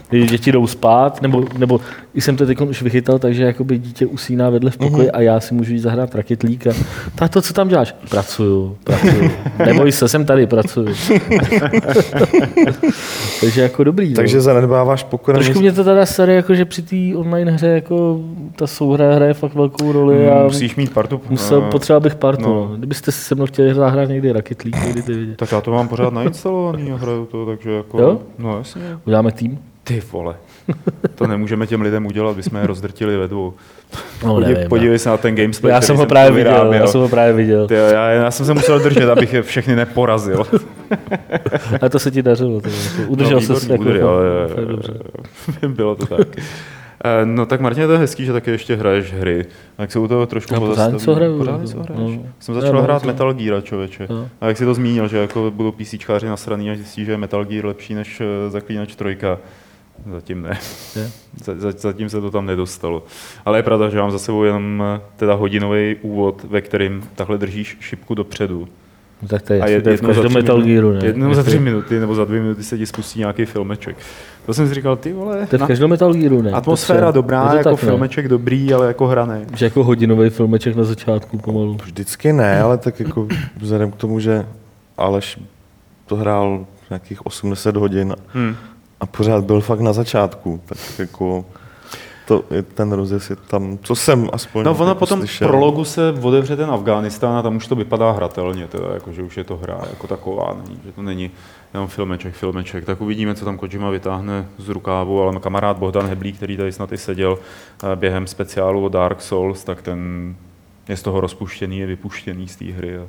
[0.09, 1.81] když děti jdou spát, nebo, nebo
[2.14, 5.16] i jsem to teď už vychytal, takže jakoby dítě usíná vedle v pokoji mm-hmm.
[5.16, 6.71] a já si můžu jít zahrát raketlíka.
[7.14, 7.95] Tak to, co tam děláš?
[8.11, 9.31] Pracuju, pracuju.
[9.66, 10.87] Neboj se, jsem tady, pracuju.
[13.40, 14.14] takže jako dobrý.
[14.14, 14.42] Takže no.
[14.42, 15.35] zanedbáváš pokoj.
[15.35, 18.21] Trošku mě to teda sere, jako, že při té online hře jako
[18.57, 20.16] ta souhra hraje fakt velkou roli.
[20.16, 21.21] Mm, a musíš mít partu.
[21.31, 22.42] Musel, uh, potřeba bych partu.
[22.42, 22.69] No.
[22.71, 22.77] No.
[22.77, 25.37] Kdybyste se mnou chtěli zahrát někdy raketlík, někdy ty vidět.
[25.37, 28.01] Tak já to mám pořád nainstalovaný a hraju to, takže jako...
[28.01, 28.19] Jo?
[28.38, 28.83] No jasně.
[29.05, 29.59] Uděláme tým?
[29.87, 30.37] Ty vole,
[31.14, 33.55] to nemůžeme těm lidem udělat, bychom je rozdrtili ve dvou.
[34.25, 37.01] No, Podívej, nevím, podívej se na ten gamesplay, já jsem ho právě viděl, já jsem
[37.01, 37.68] ho právě viděl.
[37.68, 40.46] Ty, já, já, jsem se musel držet, abych je všechny neporazil.
[41.83, 42.61] A to se ti dařilo.
[42.61, 42.68] To,
[43.07, 46.29] udržel no, se jako, udržel, jako, Bylo to tak.
[47.05, 49.46] Eh, no tak Martin, je to hezký, že taky ještě hraješ hry.
[49.77, 51.38] Tak se u toho trošku no, pořád něco hraju.
[51.38, 52.16] Pořád něco hraješ.
[52.16, 52.22] No.
[52.40, 53.07] Jsem začal hrát to.
[53.07, 54.07] Metal Gear, člověče.
[54.11, 54.29] No.
[54.40, 57.44] A jak jsi to zmínil, že jako budou PCčkáři nasraný a zjistí, že je Metal
[57.44, 59.38] Gear lepší než eh, Zaklínač trojka.
[60.12, 60.59] Zatím ne.
[61.76, 63.02] Zatím se to tam nedostalo.
[63.44, 67.38] Ale je pravda, že mám za sebou jenom eh, teda hodinový úvod, ve kterým takhle
[67.38, 68.68] držíš šipku dopředu.
[69.22, 71.06] No, tak to je, a je, to je v každém Metal Gearu, ne?
[71.06, 73.96] Jednou za tři minuty nebo za dvě minuty se ti spustí nějaký filmeček.
[74.46, 75.46] To jsem si říkal, ty vole.
[75.46, 76.50] To je v každém Metal Gearu, ne?
[76.50, 78.28] Atmosféra dobrá, jako tak, filmeček ne?
[78.28, 79.46] dobrý, ale jako hrané.
[79.56, 81.76] Že jako hodinový filmeček na začátku pomalu.
[81.85, 84.46] Vždycky ne, ale tak jako vzhledem k tomu, že
[84.96, 85.40] Aleš
[86.06, 88.56] to hrál nějakých 80 hodin hmm
[89.00, 91.44] a pořád byl fakt na začátku, tak jako
[92.26, 95.48] to je ten rozjezd je tam, co jsem aspoň No ono jako potom slyšel.
[95.48, 99.37] prologu se otevře ten Afghánistán a tam už to vypadá hratelně, teda, jako, že už
[99.37, 101.30] je to hra jako taková, není, že to není
[101.74, 102.85] jenom filmeček, filmeček.
[102.85, 106.92] Tak uvidíme, co tam Kojima vytáhne z rukávu, ale kamarád Bohdan Heblík, který tady snad
[106.92, 110.35] i seděl eh, během speciálu o Dark Souls, tak ten
[110.88, 113.02] je z toho rozpuštěný, je vypuštěný z té hry a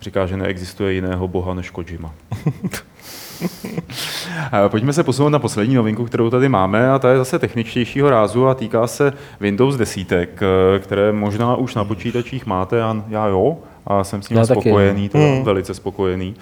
[0.00, 2.14] říká, že neexistuje jiného boha než Kojima.
[4.68, 8.48] Pojďme se posunout na poslední novinku, kterou tady máme, a ta je zase techničtějšího rázu
[8.48, 10.40] a týká se Windows desítek,
[10.78, 15.18] které možná už na počítačích máte, a já jo, a jsem s ním spokojený, to
[15.18, 15.44] hmm.
[15.44, 16.34] velice spokojený.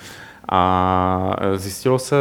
[0.49, 2.17] A zjistilo se,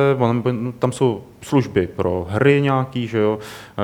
[0.79, 3.39] tam jsou služby pro hry nějaký, že jo,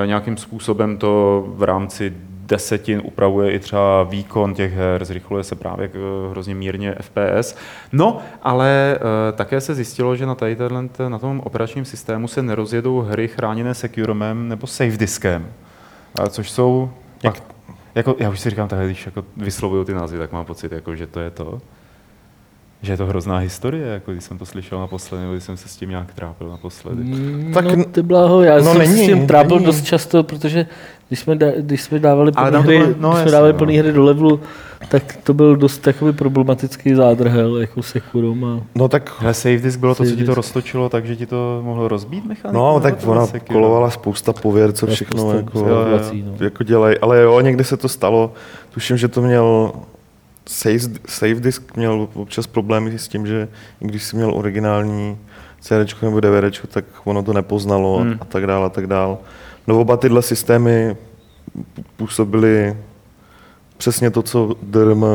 [0.06, 2.13] nějakým způsobem to v rámci
[2.52, 5.92] desetin upravuje i třeba výkon těch her, zrychluje se právě
[6.32, 7.56] hrozně mírně FPS.
[7.92, 10.58] No, ale e, také se zjistilo, že na, tady
[11.08, 15.48] na tom operačním systému se nerozjedou hry chráněné securemem nebo safe diskem,
[16.30, 16.92] což jsou...
[17.24, 17.44] Jak, pak,
[17.96, 20.96] jako, já už si říkám takhle, když jako vyslovuju ty názvy, tak mám pocit, jako,
[20.96, 21.62] že to je to
[22.82, 25.68] že je to hrozná historie, jako když jsem to slyšel naposledy, nebo když jsem se
[25.68, 27.04] s tím nějak trápil naposledy.
[27.04, 29.66] Mm, tak, no, ty bláho, já no, jsem není, s tím trápil není.
[29.66, 30.66] dost často, protože
[31.12, 33.60] když jsme, da, když jsme dávali plný hry, bylo, no, když jsme dávali no.
[33.60, 34.39] plný hry do levelu,
[34.89, 38.45] tak to byl dost takový problematický zádrhel, jako Securum.
[38.45, 38.62] A...
[38.76, 39.12] No tak...
[39.19, 42.58] Hele, save disk bylo to, co ti to roztočilo, takže ti to mohlo rozbít mechaniku?
[42.58, 46.00] No, tak ona kolovala spousta pověr, co všechno jako, jo, jo.
[46.13, 46.45] No.
[46.45, 46.97] jako dělají.
[46.97, 48.34] Ale jo, někdy se to stalo.
[48.74, 49.71] Tuším, že to měl
[50.50, 53.47] Save, save disk měl občas problémy s tím, že
[53.80, 55.17] když jsi měl originální
[55.60, 58.17] CD nebo DVD, tak ono to nepoznalo hmm.
[58.19, 59.17] a tak dále a tak dále.
[59.71, 60.95] No oba tyhle systémy
[61.97, 62.77] působily
[63.77, 65.05] přesně to, co DRM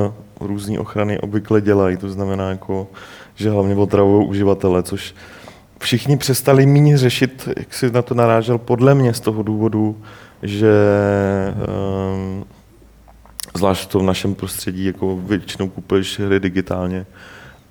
[0.41, 1.97] různé ochrany obvykle dělají.
[1.97, 2.89] To znamená, jako,
[3.35, 5.15] že hlavně otravují uživatele, což
[5.79, 9.97] všichni přestali méně řešit, jak si na to narážel, podle mě z toho důvodu,
[10.43, 10.73] že
[12.15, 12.45] um,
[13.57, 17.07] zvlášť v našem prostředí, jako většinou kupuješ hry digitálně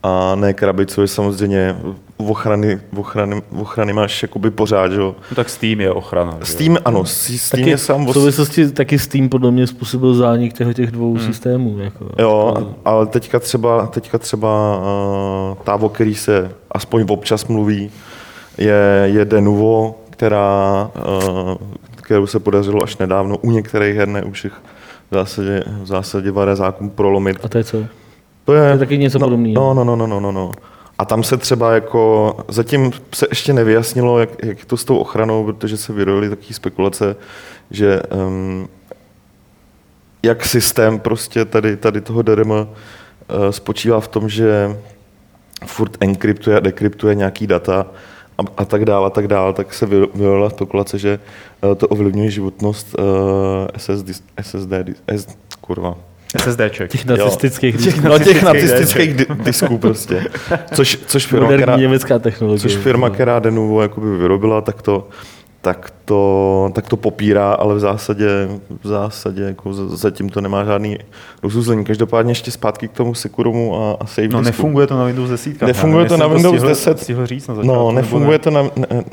[0.03, 1.75] a ne krabicově samozřejmě
[2.17, 5.15] ochrany, v ochrany, v ochrany máš jakoby pořád, že jo.
[5.31, 6.37] No tak Steam je ochrana.
[6.43, 8.05] Steam, ano, Steam taky, je sám...
[8.05, 11.25] V souvislosti taky Steam podle mě způsobil zánik těch, těch dvou hmm.
[11.25, 11.79] systémů.
[11.79, 12.75] Jako, jo, to...
[12.85, 17.91] ale teďka třeba, teďka třeba uh, ta, o který se aspoň občas mluví,
[18.57, 21.55] je, je Denuvo, která, uh,
[21.95, 24.53] kterou se podařilo až nedávno u některých her, ne u všech,
[25.11, 27.37] v zásadě, v zásadě vare zákon prolomit.
[27.43, 27.77] A to je co?
[28.45, 29.73] To je, to je taky něco no, podobného.
[29.73, 30.51] No, no, no, no, no, no.
[30.97, 35.45] A tam se třeba jako, zatím se ještě nevyjasnilo, jak, jak to s tou ochranou,
[35.45, 37.15] protože se vyrojily takové spekulace,
[37.71, 38.67] že um,
[40.23, 42.65] jak systém prostě tady, tady toho DRM uh,
[43.49, 44.77] spočívá v tom, že
[45.65, 47.87] furt enkryptuje a dekryptuje nějaký data
[48.37, 51.19] a, a tak dále, a tak dále, tak se vyvolila spekulace, že
[51.61, 53.03] uh, to ovlivňuje životnost uh,
[53.77, 54.73] SSD, SSD,
[55.07, 55.27] S,
[55.61, 55.97] kurva,
[56.39, 56.91] SSDček.
[56.91, 60.23] Těch nacistických těch, no, těch nacistických di- disků prostě.
[60.73, 62.59] Což, což firma, Moderní která, německá technologie.
[62.59, 65.07] což firma, která Denuvo jakoby vyrobila, tak to,
[65.61, 68.27] tak to, tak to popírá, ale v zásadě,
[68.83, 70.97] v zásadě jako za- zatím to nemá žádný
[71.43, 71.83] rozuzlení.
[71.85, 74.43] Každopádně ještě zpátky k tomu Securomu a, a Save No disku.
[74.45, 75.61] nefunguje to na Windows 10.
[75.61, 76.99] Nefunguje to na Windows 10.
[76.99, 78.39] Stihl říct na začátku, No, nefunguje ne?
[78.39, 79.03] to na ne,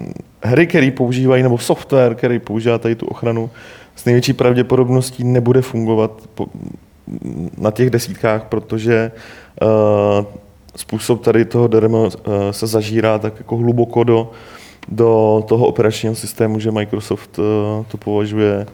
[0.43, 3.51] hry, které používají, nebo software, který používá tady tu ochranu,
[3.97, 6.47] s největší pravděpodobností nebude fungovat po,
[7.59, 9.13] na těch desítkách, protože
[9.63, 10.27] uh,
[10.77, 12.11] způsob tady toho DRM uh,
[12.51, 14.31] se zažírá tak jako hluboko do,
[14.89, 17.45] do toho operačního systému, že Microsoft uh,
[17.89, 18.67] to považuje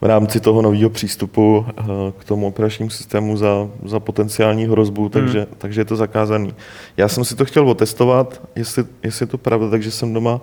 [0.00, 1.84] v rámci toho nového přístupu uh,
[2.18, 5.48] k tomu operačnímu systému za, za potenciální hrozbu, takže, hmm.
[5.58, 6.54] takže je to zakázaný.
[6.96, 10.40] Já jsem si to chtěl otestovat, jestli, jestli je to pravda, takže jsem doma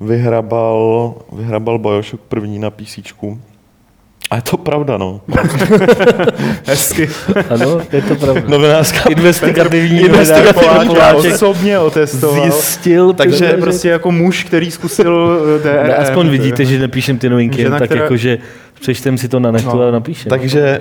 [0.00, 2.98] vyhrabal, vyhrabal Bioshock první na PC.
[4.30, 5.20] A je to pravda, no.
[6.66, 7.08] Hezky.
[7.50, 8.42] Ano, je to pravda.
[8.48, 12.50] Novinářská Investigativní Investigativní Poláček osobně otestoval.
[12.50, 15.86] zjistil, Takže je prostě jako muž, který zkusil eh, DRM.
[15.86, 18.38] Ne, aspoň vidíte, že nepíšem ty novinky, jen tak která- jako, že
[18.80, 19.82] přečtem si to na netu No.
[19.82, 20.30] a napíšem.
[20.30, 20.80] Takže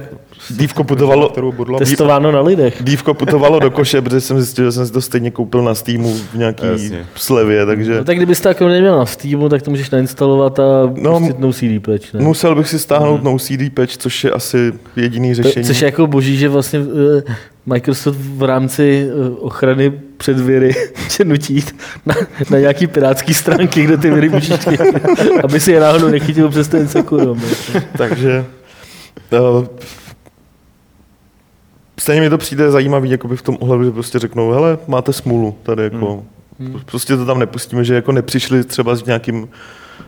[0.49, 1.31] dívko putovalo,
[1.77, 2.77] Testováno na lidech.
[2.81, 6.13] dívko putovalo do koše, protože jsem zjistil, že jsem si to stejně koupil na Steamu
[6.13, 7.05] v nějaký Jasně.
[7.15, 10.63] slevě, takže No, tak kdybyste jako neměl na Steamu, tak to můžeš nainstalovat a
[11.01, 12.21] No, no, no CD patch, ne?
[12.21, 15.65] musel bych si stáhnout no CD patch, což je asi jediný To, řešení.
[15.65, 16.85] což je jako boží, že vlastně uh,
[17.65, 20.75] Microsoft v rámci uh, ochrany před viry
[21.17, 21.65] tě nutí
[22.05, 22.15] na,
[22.49, 24.59] na nějaký pirátský stránky, kde ty viry můžeš
[25.43, 27.41] aby si je náhodou nechytil přes ten sekurom.
[27.97, 28.45] Takže
[29.31, 29.65] uh,
[31.99, 35.57] stejně mi to přijde zajímavý jakoby v tom ohledu, že prostě řeknou, hele, máte smůlu
[35.63, 36.23] tady jako,
[36.59, 36.81] Hmm.
[36.85, 39.47] prostě to tam nepustíme, že jako nepřišli třeba s nějakým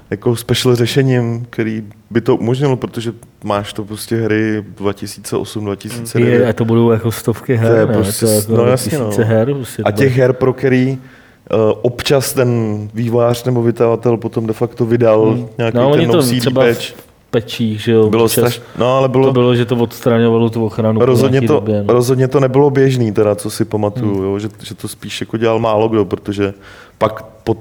[0.10, 6.30] jako special řešením, který by to umožnilo, protože máš to prostě hry 2008, 2009.
[6.34, 7.94] Je, a to budou jako stovky her, To je ne?
[7.94, 9.10] prostě- to jako no jasně, no.
[9.18, 9.54] her.
[9.54, 12.50] Prostě A těch her, pro který uh, občas ten
[12.94, 15.48] vývojář nebo vydavatel potom de facto vydal Hmm.
[15.58, 16.94] nějaký No, ten no třeba patch.
[17.32, 18.10] pečích, že jo.
[18.10, 18.62] Bylo straš...
[18.78, 21.06] No, ale bylo, To bylo, že to odstraňovalo tu ochranu.
[21.06, 21.94] rozhodně, to, době, no.
[21.94, 24.24] rozhodně to nebylo běžný, teda, co si pamatuju, Hmm.
[24.24, 26.54] jo, že, že, to spíš jako dělal málo kdo, protože
[26.98, 27.58] pak po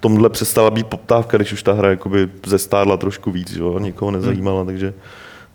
[0.00, 4.10] tomhle přestala být poptávka, když už ta hra jakoby zestárla trošku víc, že jo, nikoho
[4.10, 4.66] nezajímala, Hmm.
[4.66, 4.94] takže,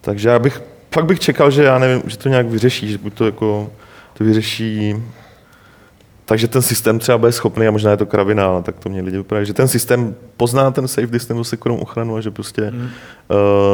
[0.02, 3.14] takže já bych, fakt bych čekal, že já nevím, že to nějak vyřeší, že buď
[3.14, 3.70] to jako
[4.14, 4.96] to vyřeší
[6.26, 9.02] takže ten systém třeba bude schopný, a možná je to kravina, ale tak to mě
[9.02, 12.62] lidi vypadají, že ten systém pozná ten safe disk nebo securnou ochranu a že prostě
[12.62, 12.90] Hmm.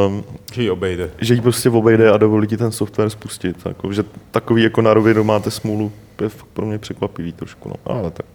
[0.07, 1.09] um, Že ji obejde.
[1.21, 3.57] že ji prostě obejde a dovolí ti ten software spustit.
[3.65, 7.75] Jako, že takový jako na rovinu máte smůlu, je fakt pro mě překvapivý trošku, no.
[7.93, 8.25] ale tak.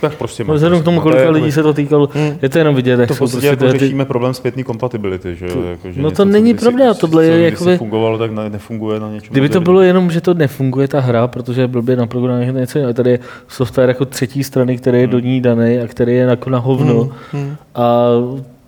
[0.00, 2.38] Tak prostě No, vzhledem k tomu, To kolika je- lidí se to týkalo, Hmm.
[2.42, 5.36] je to jenom vidět, jak To v podstatě prostě jako ty- řešíme problém zpětný kompatibility,
[5.36, 5.46] že?
[5.46, 8.50] To- Jako, že no něco, to není pravda, tohle je kdysi jakoby- fungovalo, tak ne-
[8.50, 11.96] nefunguje na něčem Kdyby to bylo jenom, že to nefunguje ta hra, protože je blbě
[11.96, 12.94] naprogramovaný něco jiného.
[12.94, 16.50] Tady je software jako třetí strany, který je do ní daný a který je jako
[16.50, 17.10] na hovno.
[17.32, 17.56] Hmm.
[17.74, 18.04] A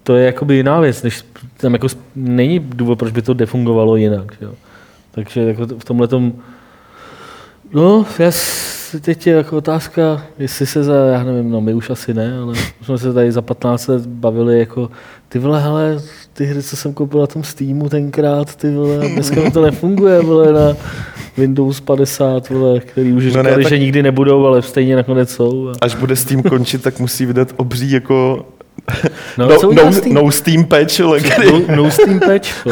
[0.03, 1.25] to je jakoby jiná věc, než
[1.57, 1.87] tam jako
[2.17, 4.33] není důvod, proč by to defungovalo jinak.
[4.41, 4.51] Jo?
[5.11, 6.33] Takže jako to- v tomhle tom,
[7.72, 11.90] no, já s- teď je jako otázka, jestli se za, já nevím, no my už
[11.90, 14.90] asi ne, ale už jsme se tady za 15 let bavili jako,
[15.29, 15.98] ty vole, hele,
[16.33, 19.62] ty hry, co jsem koupil na tom Steamu tenkrát, ty vole, a dneska mi to
[19.62, 20.76] nefunguje, vole, na
[21.37, 25.31] Windows 50, vole, který už No ne, říkali, tak- že nikdy nebudou, ale stejně nakonec
[25.31, 25.68] jsou.
[25.68, 25.72] A...
[25.81, 28.46] Až bude Steam končit, tak musí vydat obří jako
[29.38, 30.14] No, no, co no, Steam?
[30.14, 32.66] no Steam patch, ale který, No, no Steam patch,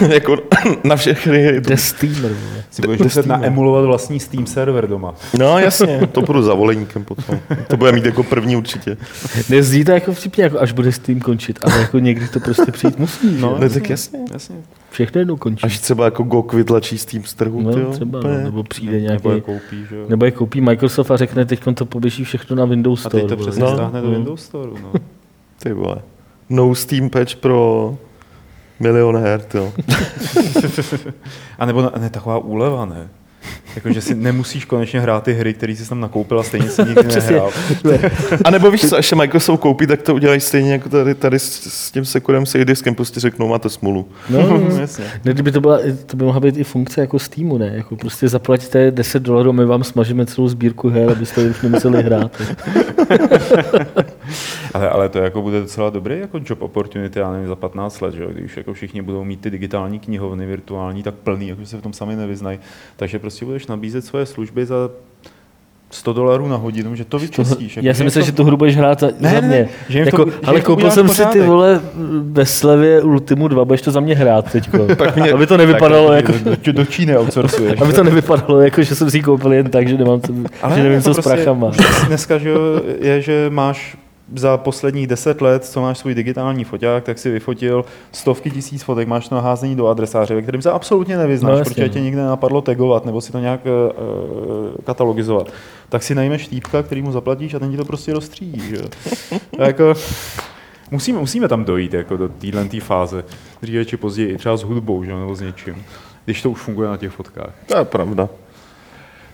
[0.08, 0.36] jako
[0.84, 1.60] na všech hry.
[1.60, 2.32] The Steamer.
[2.70, 5.14] Si budeš muset naemulovat vlastní Steam server doma.
[5.38, 7.40] No jasně, to budu za voleníkem potom.
[7.68, 8.96] To bude mít jako první určitě.
[9.48, 12.98] Nezdí to jako vtipně, jako až bude Steam končit, ale jako někdy to prostě přijít
[12.98, 13.36] musí.
[13.40, 14.18] No, No tak jasně.
[14.32, 14.56] Jasně.
[14.92, 15.64] Všechno jednou končí.
[15.66, 18.38] Až třeba jako GOG vytlačí Steam z trhu, no, tyjo, třeba, no, úplně.
[18.44, 20.04] nebo přijde nějaký, Nebo je koupí, že jo?
[20.08, 23.22] nebo je koupí Microsoft a řekne, teď to poběží všechno na Windows A Store.
[23.22, 23.74] teď to přesně No.
[23.74, 24.12] stáhne do No.
[24.12, 24.70] Windows Store.
[24.82, 24.92] No.
[25.62, 25.96] Ty vole.
[26.50, 27.96] No Steam patch pro
[28.80, 29.72] milion her, jo.
[31.58, 33.08] A nebo ne, taková úleva, ne?
[33.74, 36.82] Jako, že si nemusíš konečně hrát ty hry, které jsi tam nakoupil a stejně si
[36.82, 37.50] nikdy nehrál.
[38.44, 41.38] A nebo víš co, až se Microsoft koupí, tak to udělají stejně jako tady, tady
[41.38, 44.08] s, s tím sekurem s diskem, prostě řeknou, máte smůlu.
[44.30, 44.80] No, no, no.
[44.80, 45.04] Jasně.
[45.24, 47.72] Ne, kdyby to, byla, to by mohla být i funkce jako Steamu, ne?
[47.74, 52.42] Jako prostě zaplatíte 10 dolarů, my vám smažíme celou sbírku her, abyste už nemuseli hrát.
[54.74, 58.14] ale, ale to jako bude docela dobrý jako job opportunity, já nevím, za 15 let,
[58.14, 58.26] že?
[58.32, 61.92] když jako všichni budou mít ty digitální knihovny virtuální tak plný, jako se v tom
[61.92, 62.58] sami nevyznají.
[62.96, 64.90] Takže prostě budeš nabízet svoje služby za
[65.92, 67.76] 100 dolarů na hodinu, že to vyčistíš.
[67.76, 68.26] Jako, já si myslím, to...
[68.26, 69.48] že tu hru budeš hrát za, ne, za mě.
[69.48, 71.32] Ne, že jako, to, ale že koupil jsem pořádek.
[71.32, 71.80] si ty vole
[72.22, 74.70] ve slevě Ultimu 2, budeš to za mě hrát teď.
[75.16, 76.32] mě, aby to nevypadalo tak, jako...
[76.64, 77.80] Do, do Číny outsourcuješ.
[77.82, 80.76] aby to nevypadalo jako, že jsem si ji koupil jen tak, že, nemám, co, ale
[80.76, 81.70] že nevím, co prostě, s prachama.
[82.06, 82.50] Dneska že
[83.00, 83.96] je, že máš
[84.34, 89.08] za posledních deset let, co máš svůj digitální foťák, tak si vyfotil stovky tisíc fotek,
[89.08, 92.04] máš to naházení do adresáře, ve kterým se absolutně nevyznáš, no, protože tě no.
[92.04, 95.52] nikdy napadlo tagovat nebo si to nějak uh, katalogizovat.
[95.88, 98.60] Tak si najmeš týpka, který mu zaplatíš a ten ti to prostě rozstřídí.
[98.60, 98.82] Že?
[99.58, 99.94] jako,
[100.90, 103.24] musíme, musíme tam dojít jako do téhle fáze,
[103.62, 105.14] dříve či později, třeba s hudbou že?
[105.14, 105.84] nebo s něčím,
[106.24, 107.52] když to už funguje na těch fotkách.
[107.66, 108.28] To je pravda.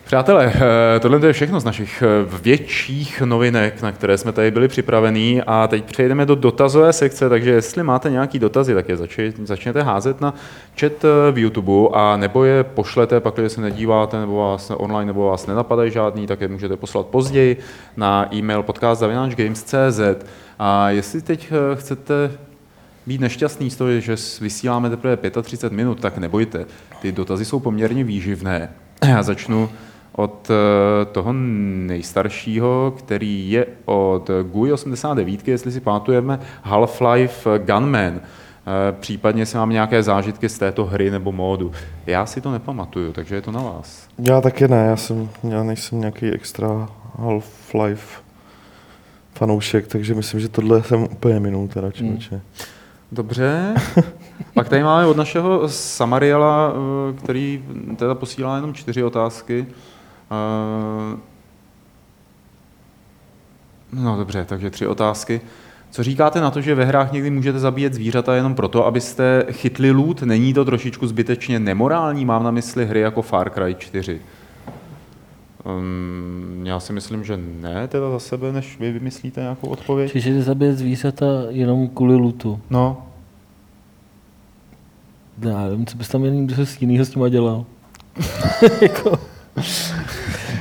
[0.08, 4.68] Přátelé, eh, tohle je všechno z našich eh, větších novinek, na které jsme tady byli
[4.68, 5.42] připravení.
[5.46, 8.96] A teď přejdeme do dotazové sekce, takže jestli máte nějaký dotazy, tak je
[9.44, 10.34] začněte házet na
[10.80, 15.06] chat eh, v YouTube a nebo je pošlete, pak když se nedíváte nebo vás online
[15.06, 17.56] nebo vás nenapadají žádný, tak je můžete poslat později
[17.96, 20.00] na e-mail podcast.games.cz
[20.58, 22.30] a jestli teď chcete
[23.06, 26.66] být nešťastný z toho, že vysíláme teprve 35 minut, tak nebojte,
[27.00, 28.70] ty dotazy jsou poměrně výživné.
[29.04, 29.70] Já začnu
[30.18, 38.20] od eh, toho nejstaršího, který je od GUI 89, jestli si pamatujeme, Half-Life Gunman.
[38.20, 41.72] Eh, případně se mám nějaké zážitky z této hry nebo módu.
[42.06, 44.08] Já si to nepamatuju, takže je to na vás.
[44.18, 46.88] Já taky ne, já, jsem, já nejsem nějaký extra
[47.18, 48.20] Half-Life
[49.34, 52.30] fanoušek, takže myslím, že tohle jsem úplně minul teda člověče.
[52.30, 52.42] Hmm.
[53.12, 53.74] Dobře.
[54.54, 57.64] Pak tady máme od našeho Samariela, eh, který
[57.96, 59.66] teda posílá jenom čtyři otázky.
[63.92, 65.40] No dobře, takže tři otázky.
[65.90, 69.90] Co říkáte na to, že ve hrách někdy můžete zabíjet zvířata jenom proto, abyste chytli
[69.90, 70.22] loot?
[70.22, 72.24] Není to trošičku zbytečně nemorální?
[72.24, 74.20] Mám na mysli hry jako Far Cry 4.
[75.64, 80.12] Um, já si myslím, že ne, teda za sebe, než vy vymyslíte nějakou odpověď.
[80.12, 82.60] Čiže zabíjet zvířata jenom kvůli lootu?
[82.70, 83.06] No.
[85.42, 87.64] Já nevím, co bys tam jen jiného s tím dělal.
[88.80, 89.18] jako...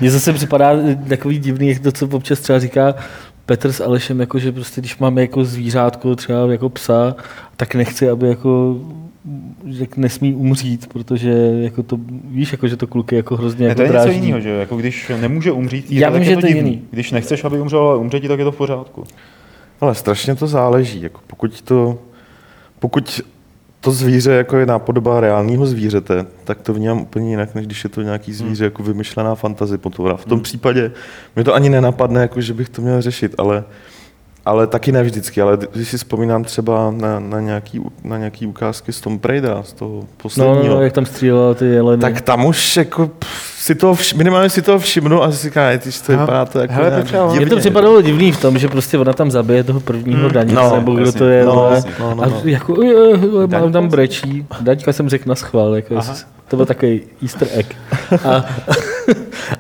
[0.02, 0.72] Mně zase připadá
[1.08, 2.96] takový divný, jak to, co občas třeba říká
[3.46, 7.16] Petr s Alešem, jako že prostě když máme jako zvířátko, třeba jako psa,
[7.58, 8.80] tak nechci, aby jako
[9.66, 13.78] že nesmí umřít, protože jako to, víš, jako, že to kluky jako hrozně ne, jako
[13.78, 14.10] to je dráždí.
[14.10, 16.70] něco jiného, že jako když nemůže umřít, je Já vím, že je to divný.
[16.70, 16.82] Jiný.
[16.92, 19.04] Když nechceš, aby umřel, ale umře ti, tak je to v pořádku.
[19.82, 21.02] Ale strašně to záleží.
[21.02, 22.00] Jako pokud to,
[22.80, 23.22] pokud
[23.82, 27.90] to zvíře jako je nápodoba reálního zvířete, tak to vnímám úplně jinak, než když je
[27.90, 28.38] to nějaký hmm.
[28.38, 30.18] zvíře jako vymyšlená fantazy potvora.
[30.18, 30.44] V tom hmm.
[30.44, 30.92] případě
[31.36, 33.64] mi to ani nenapadne, jako že bych to měl řešit, ale
[34.48, 38.94] ale taky ne vždycky, ale když si vzpomínám třeba na, na, nějaký, na nějaký ukázky
[38.94, 40.64] z Tom Raidera, z toho posledního.
[40.64, 42.02] No, no, no jak tam střílel ty jeleny.
[42.02, 43.12] Tak tam už jako
[43.58, 46.74] si to vš, minimálně si to všimnu a si říká, ty to vypadá to jako
[46.74, 47.04] Hele,
[47.36, 50.32] Mně to připadalo divný v tom, že prostě ona tam zabije toho prvního hmm.
[50.32, 53.10] daně, no, nebo kdo to je, no, no, no, no, a jako, je,
[53.42, 54.46] je, mám tam brečí.
[54.62, 55.96] Daňka jsem řekl na schvál, jako,
[56.48, 57.76] to byl takový easter egg.
[58.26, 58.46] A,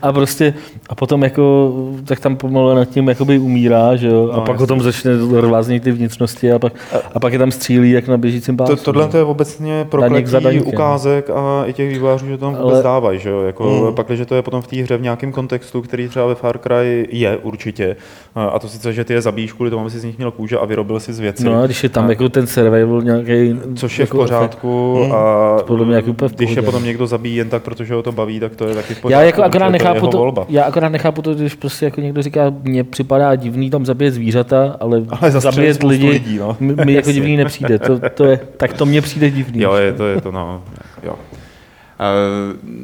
[0.01, 0.53] a prostě,
[0.89, 1.73] a potom jako,
[2.05, 4.63] tak tam pomalu nad tím jakoby umírá, že jo, a no, pak jasný.
[4.63, 5.11] o tom začne
[5.41, 6.73] rváznit ty vnitřnosti a pak,
[7.13, 8.75] a pak je tam střílí jak na běžícím pásu.
[8.75, 12.83] To, tohle to je obecně prokletí ukázek a i těch vývářů, že tam vůbec Ale...
[12.83, 13.95] dávají, že jo, jako mm.
[13.95, 16.57] pak, že to je potom v té hře v nějakém kontextu, který třeba ve Far
[16.57, 17.95] Cry je určitě,
[18.35, 20.57] a to sice, že ty je zabíjíš kvůli tomu, aby si z nich měl kůže
[20.57, 21.43] a vyrobil si z věcí.
[21.43, 22.09] No a když je tam a...
[22.09, 23.59] jako ten survival nějaký.
[23.75, 25.11] Což je v jako pořádku mm.
[25.11, 28.39] a podle mě jako když je potom někdo zabíjí jen tak, protože ho to baví,
[28.39, 29.21] tak to je taky v pořádku.
[29.21, 30.45] Já jako akorát nechápu to, volba.
[30.49, 34.77] já akorát nechápu to, když prostě jako někdo říká, mně připadá divný tam zabíjet zvířata,
[34.79, 36.57] ale, ale zabíjet lidi, lidí, no.
[36.59, 37.79] mi, mi jako divný nepřijde.
[37.79, 39.61] To, to je, tak to mně přijde divný.
[39.61, 40.63] Jo, je to, je to, no.
[41.03, 41.13] Jo.
[41.13, 41.17] Uh,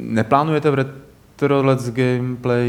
[0.00, 2.68] neplánujete v Retro Let's Gameplay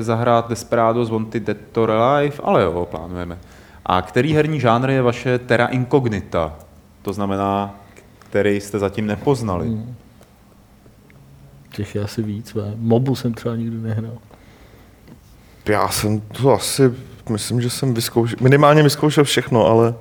[0.00, 3.38] zahrát Desperados Wanted Dead or Alive, ale jo, plánujeme.
[3.86, 6.52] A který herní žánr je vaše terra incognita?
[7.02, 7.74] To znamená,
[8.18, 9.66] který jste zatím nepoznali.
[9.66, 9.94] Hmm.
[11.74, 12.54] Těch je asi víc.
[12.54, 12.74] Ve.
[12.76, 14.18] Mobu jsem třeba nikdy nehrál.
[15.68, 16.92] Já jsem to asi,
[17.30, 19.94] myslím, že jsem vyzkoušel, minimálně vyzkoušel všechno, ale,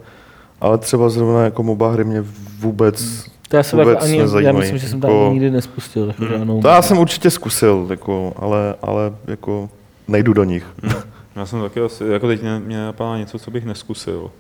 [0.62, 2.24] ale třeba zrovna jako MOBA hry mě
[2.60, 3.34] vůbec hmm.
[3.50, 6.08] To já jsem vůbec jako ani, já myslím, že jsem jako, tam nikdy nespustil.
[6.08, 6.62] Jako hmm.
[6.62, 9.70] To já jsem určitě zkusil, jako, ale, ale jako
[10.08, 10.66] nejdu do nich.
[10.84, 11.02] Hmm.
[11.36, 14.32] Já jsem taky asi, jako teď mě, mě napadá něco, co bych neskusil.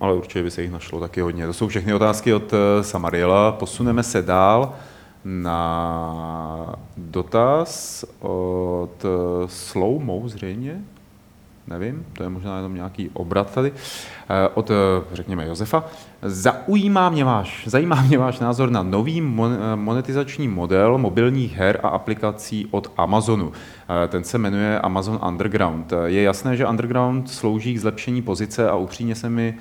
[0.00, 1.46] Ale určitě by se jich našlo taky hodně.
[1.46, 3.52] To jsou všechny otázky od eh, Samariela.
[3.52, 4.74] Posuneme se dál
[5.26, 9.08] na dotaz od eh,
[9.46, 10.80] Slowmo zřejmě.
[11.66, 14.74] nevím, to je možná jenom nějaký obrat tady, eh, od, eh,
[15.12, 15.84] řekněme, Josefa.
[16.22, 19.20] Zaujímá mě váš, zajímá mě váš názor na nový
[19.74, 23.52] monetizační model mobilních her a aplikací od Amazonu.
[24.08, 25.92] Ten se jmenuje Amazon Underground.
[26.04, 29.58] Je jasné, že Underground slouží k zlepšení pozice a upřímně se mi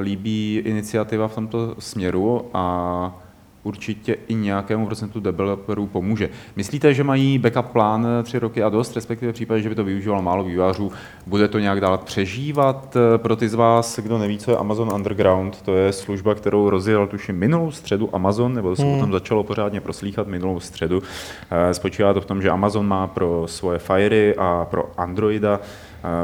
[0.00, 3.25] líbí iniciativa v tomto směru a
[3.66, 6.28] určitě i nějakému procentu developerů pomůže.
[6.56, 9.84] Myslíte, že mají backup plán tři roky a dost, respektive v případě, že by to
[9.84, 10.92] využívalo málo vývářů,
[11.26, 12.96] bude to nějak dál přežívat?
[13.16, 17.06] Pro ty z vás, kdo neví, co je Amazon Underground, to je služba, kterou rozjel
[17.06, 18.94] tuším minulou středu Amazon, nebo se hmm.
[18.94, 21.02] o tom začalo pořádně proslýchat minulou středu.
[21.50, 25.60] Eh, spočívá to v tom, že Amazon má pro svoje Fire a pro Androida Eh,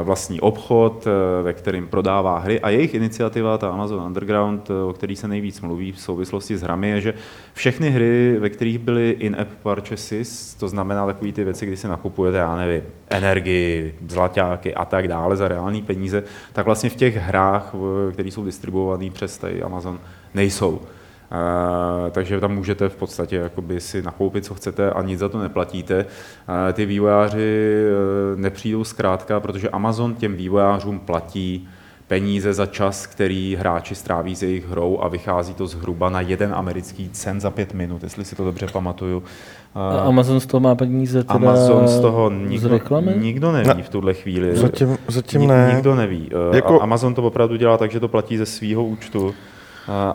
[0.03, 4.93] vlastní obchod, eh, ve kterým prodává hry a jejich iniciativa, ta Amazon Underground, eh, o
[4.93, 7.13] který se nejvíc mluví v souvislosti s hrami, je, že
[7.53, 12.37] všechny hry, ve kterých byly in-app purchases, to znamená takové ty věci, kdy si nakupujete,
[12.37, 16.23] já nevím, energii, zlaťáky a tak dále za reální peníze,
[16.53, 17.75] tak vlastně v těch hrách,
[18.13, 19.99] které jsou distribuované přes Amazon,
[20.33, 20.81] nejsou.
[22.11, 26.05] Takže tam můžete v podstatě jakoby si nakoupit, co chcete a nic za to neplatíte.
[26.73, 27.85] Ty vývojáři
[28.33, 31.67] uh, nepřijdou zkrátka, protože Amazon těm vývojářům platí
[32.07, 36.53] peníze za čas, který hráči stráví s jejich hrou a vychází to zhruba na jeden
[36.55, 39.23] americký cent za pět minut, jestli si to dobře pamatuju.
[39.75, 43.13] A Amazon z toho má peníze teda Amazon z toho nikdo, z reklamy?
[43.17, 43.83] nikdo neví ne.
[43.83, 44.55] v tuhle chvíli.
[44.55, 45.71] Zatím, zatím ne.
[45.75, 46.29] Nikdo neví.
[46.53, 46.81] Jako...
[46.81, 49.33] Amazon to opravdu dělá tak, že to platí ze svého účtu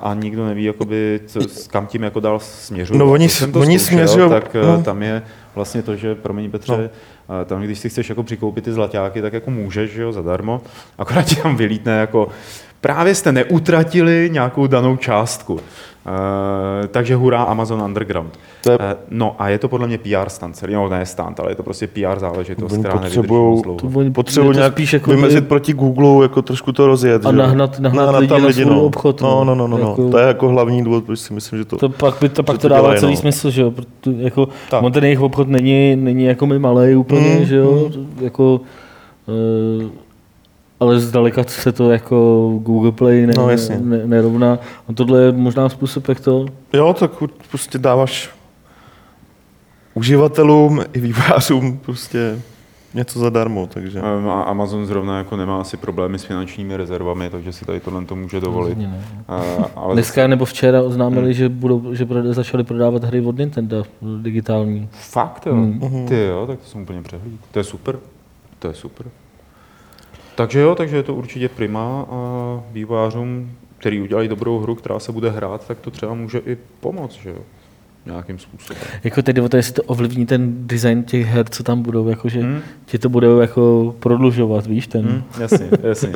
[0.02, 1.40] a nikdo neví, jakoby, co,
[1.70, 2.98] kam tím jako dál směřují.
[2.98, 4.30] No oni, oni směřují.
[4.30, 4.82] Tak eh, no.
[4.82, 5.22] tam je
[5.54, 6.90] vlastně to, že, promiň Petře,
[7.28, 7.44] no.
[7.44, 10.60] tam když si chceš jako přikoupit ty zlatáky, tak jako můžeš, že jo, zadarmo,
[10.98, 12.28] akorát ti tam vylítne jako
[12.80, 15.60] právě jste neutratili nějakou danou částku.
[16.08, 18.38] Uh, takže hurá Amazon Underground.
[18.62, 18.78] To je...
[18.78, 21.54] uh, no a je to podle mě PR stand, celý, no ne stand, ale je
[21.54, 23.62] to prostě PR záležitost, oni která potřebují,
[23.94, 25.48] oni potřebují nějak spíš jako vymezit by...
[25.48, 27.26] proti Google, jako trošku to rozjet.
[27.26, 28.82] A nahnat, nahnat, nahnat lidi, lidi na no.
[28.82, 29.20] obchod.
[29.20, 29.90] No, no, no, no, no.
[29.90, 30.10] Jako...
[30.10, 31.76] to je jako hlavní důvod, proč si myslím, že to...
[31.76, 33.20] To pak, by to, pak to dává celý no.
[33.20, 34.48] smysl, že jo, Proto, jako,
[34.80, 38.18] on ten jejich obchod není, není jako my malý úplně, mm, že jo, mm.
[38.20, 38.60] jako...
[39.26, 39.88] Uh,
[40.80, 43.48] ale zdaleka se to jako Google Play ne, no,
[43.80, 44.58] ne, nerovná.
[44.88, 46.46] A tohle je možná způsob, jak to...
[46.72, 47.10] Jo, tak
[47.50, 48.30] prostě dáváš
[49.94, 52.40] uživatelům i vývářům prostě
[52.94, 54.00] něco zadarmo, takže...
[54.00, 58.16] A Amazon zrovna jako nemá asi problémy s finančními rezervami, takže si tady tohle to
[58.16, 58.78] může dovolit.
[58.78, 59.04] Ne.
[59.28, 59.42] A,
[59.76, 61.32] ale Dneska nebo včera oznámili, hmm.
[61.32, 63.84] že, budou, že začali prodávat hry od Nintendo
[64.22, 64.88] digitální.
[64.92, 65.52] Fakt jo?
[65.52, 66.06] Hmm.
[66.08, 67.40] Ty jo, tak to jsem úplně přehlíd.
[67.52, 67.98] To je super.
[68.58, 69.06] To je super.
[70.38, 75.12] Takže jo, takže je to určitě prima a vývojářům, který udělají dobrou hru, která se
[75.12, 77.38] bude hrát, tak to třeba může i pomoct, že jo
[78.06, 78.82] nějakým způsobem.
[79.04, 82.40] Jako tedy o to, jestli to ovlivní ten design těch her, co tam budou, jakože
[82.40, 82.60] hmm.
[82.86, 85.06] ti to budou jako prodlužovat, víš, ten.
[85.06, 86.12] Hmm, jasně, jasně.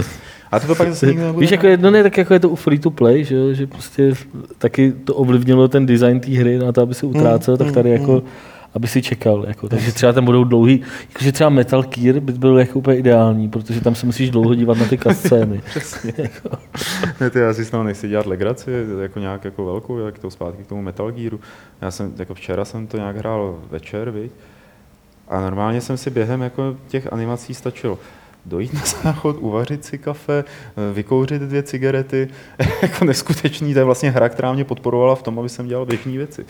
[0.50, 1.40] A to, to pak zase nikdo nebude.
[1.40, 4.12] Víš, jako, no ne, tak jako je to u free to play, že, že prostě
[4.58, 7.90] taky to ovlivnilo ten design té hry na to, aby se utrácel, hmm, tak tady
[7.90, 8.28] hmm, jako hmm
[8.74, 9.44] aby si čekal.
[9.48, 9.68] Jako.
[9.68, 13.80] Takže třeba tam budou dlouhý, jakože třeba Metal Gear by byl jako úplně ideální, protože
[13.80, 15.60] tam se musíš dlouho dívat na ty kascény.
[15.64, 16.12] Přesně.
[16.18, 16.58] jako.
[17.20, 18.70] ne, ty já si s toho nechci dělat legraci,
[19.02, 21.40] jako nějak jako velkou, jak to zpátky k tomu Metal Gearu.
[21.80, 24.32] Já jsem, jako včera jsem to nějak hrál večer, viď?
[25.28, 27.98] A normálně jsem si během jako těch animací stačil
[28.46, 30.44] dojít na záchod, uvařit si kafe,
[30.92, 32.28] vykouřit dvě cigarety.
[32.82, 36.12] jako neskutečný, to je vlastně hra, která mě podporovala v tom, aby jsem dělal běžné
[36.12, 36.46] věci.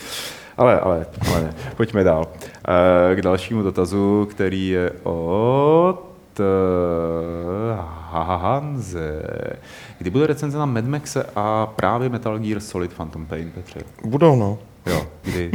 [0.56, 1.54] Ale, ale, ale ne.
[1.76, 2.26] Pojďme dál.
[2.68, 7.76] Eh, k dalšímu dotazu, který je od eh,
[8.10, 9.22] Hanze.
[9.98, 13.80] Kdy bude recenze na Mad Maxe a právě Metal Gear Solid Phantom Pain, Petře?
[14.04, 14.58] Budou, no.
[14.86, 15.52] Jo, kdy?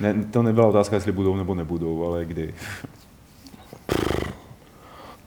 [0.00, 2.54] Ne, to nebyla otázka, jestli budou nebo nebudou, ale kdy.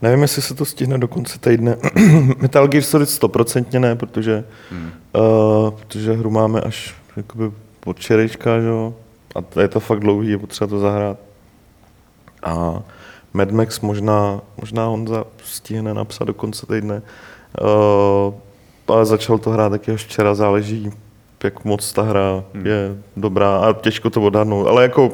[0.01, 1.77] Nevím, jestli se to stihne do konce týdne.
[2.37, 4.91] Metal Gear Solid stoprocentně ne, protože, hmm.
[5.15, 7.51] uh, protože hru máme až jakoby
[7.85, 8.93] od včerejška, že jo?
[9.35, 11.17] A je to fakt dlouhý, je potřeba to zahrát.
[12.43, 12.81] A
[13.33, 17.01] Mad Max možná, možná Honza stihne napsat do konce týdne.
[17.61, 18.33] Uh,
[18.87, 20.91] ale začal to hrát taky až včera, záleží,
[21.43, 22.65] jak moc ta hra hmm.
[22.65, 24.67] je dobrá a těžko to odhadnout.
[24.67, 25.13] Ale jako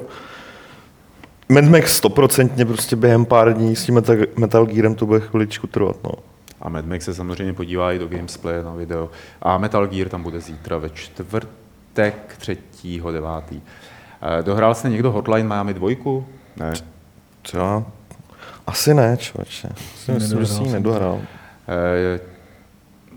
[1.50, 5.68] Mad Max stoprocentně prostě během pár dní s tím Metal, Metal Gearem to bude chviličku
[5.68, 5.96] trvat.
[6.04, 6.12] No.
[6.62, 9.10] A Mad Max se samozřejmě podívá i do Gamesplay na video.
[9.42, 13.42] A Metal Gear tam bude zítra ve čtvrtek 3.9.
[14.22, 16.26] Eh, dohrál jste někdo Hotline Miami dvojku?
[16.58, 16.74] Ne.
[17.44, 17.86] Co?
[18.68, 19.70] Asi ne, člověče.
[20.14, 21.22] Myslím, že ji nedohrál.
[21.68, 22.20] E,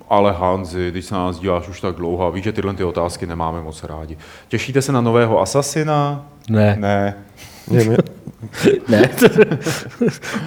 [0.09, 3.27] ale Hanzi, když se na nás díváš už tak dlouho, víš, že tyhle ty otázky
[3.27, 4.18] nemáme moc rádi.
[4.49, 6.27] Těšíte se na nového Asasina?
[6.49, 6.77] Ne.
[6.81, 7.14] Ne.
[7.70, 7.96] Ne, mě,
[8.88, 9.28] ne, to,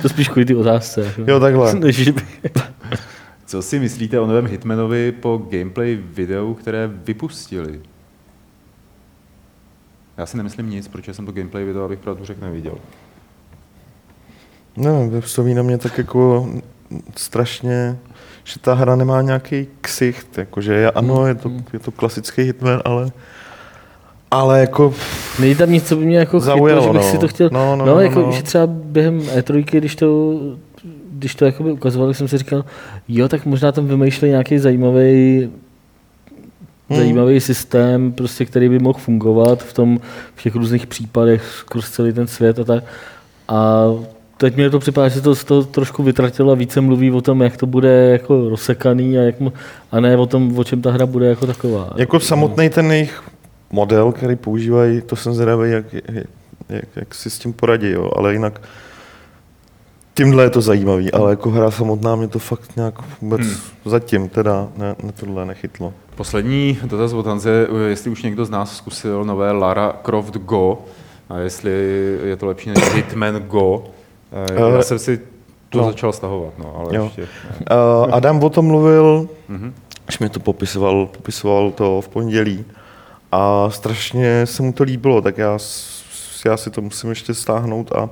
[0.02, 1.14] to spíš kvůli ty otázce.
[1.28, 1.76] Jo, takhle.
[1.80, 2.10] Než.
[3.46, 7.82] Co si myslíte o novém Hitmanovi po gameplay videu, které vypustili?
[10.18, 12.78] Já si nemyslím nic, protože jsem to gameplay video, abych pravdu řekl, neviděl.
[14.78, 16.50] Ne, působí na mě tak jako
[17.16, 17.98] strašně,
[18.44, 23.12] že ta hra nemá nějaký ksicht, jakože ano, je to, je to klasický hitman, ale
[24.32, 24.94] ale jako...
[25.40, 27.12] Není tam nic, co by mě jako Zaujalo, chytlo, že bych no.
[27.12, 27.50] si to chtěl...
[27.54, 28.32] No, no, no, no, jako, no.
[28.32, 30.40] že třeba během E3, když to,
[31.12, 32.66] když to jakoby ukazovali, jsem si říkal,
[33.08, 35.50] jo, tak možná tam vymýšleli nějaký zajímavý
[36.90, 37.00] Hmm.
[37.00, 40.00] zajímavý systém, prostě, který by mohl fungovat v tom,
[40.36, 42.84] v těch různých případech skrz celý ten svět a tak.
[43.48, 43.86] A
[44.38, 47.58] teď mě to připadá, že to toho trošku vytratilo a více mluví o tom, jak
[47.58, 49.36] to bude jako rozsekaný a, jak,
[49.92, 51.90] a ne o tom, o čem ta hra bude jako taková.
[51.96, 53.22] Jako samotný ten jejich
[53.72, 55.86] model, který používají, to jsem zvědavý, jak,
[56.70, 58.12] jak, jak si s tím poradí, jo.
[58.16, 58.62] ale jinak
[60.14, 63.56] tímhle je to zajímavý, ale jako hra samotná mě to fakt nějak vůbec Hmm.
[63.86, 65.94] zatím teda ne, ne tohle nechytlo.
[66.16, 70.78] Poslední dotaz od Hanze, jestli už někdo z nás zkusil nové Lara Croft Go
[71.30, 71.72] a jestli
[72.24, 73.84] je to lepší než Hitman Go.
[74.32, 75.22] Eh, Já Eh, jsem si
[75.70, 75.84] to no.
[75.84, 77.04] začal stahovat, no, ale Jo.
[77.04, 77.22] ještě.
[77.22, 77.76] ne.
[78.06, 79.74] Uh, Adam o tom mluvil, Mhm.
[80.06, 82.66] když mi to popisoval, popisoval to v pondělí
[83.32, 85.58] a strašně se mu to líbilo, tak já,
[86.46, 88.10] já si to musím ještě stáhnout a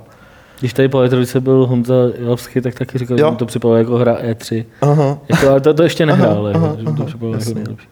[0.60, 3.32] Když tady po E3 byl Honza Jalovský, tak taky říkal, že Jo.
[3.32, 4.66] mu to připadalo jako hra E3.
[4.82, 7.54] aha, Jako, ale to, to ještě nehrál, ale aha, že mu to aha, připadalo jako
[7.54, 7.88] nejlepší.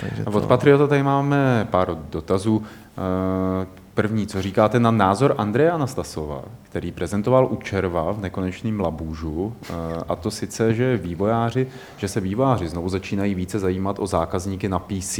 [0.00, 2.62] takže A to, od Patriota tady máme pár dotazů.
[2.98, 9.52] Eh, První, co říkáte na názor Andreje Anastasova, který prezentoval u Červa v nekonečným labůžu,
[9.62, 9.72] eh,
[10.08, 14.78] a to sice, že vývojáři, že se vývojáři znovu začínají více zajímat o zákazníky na
[14.78, 15.18] PC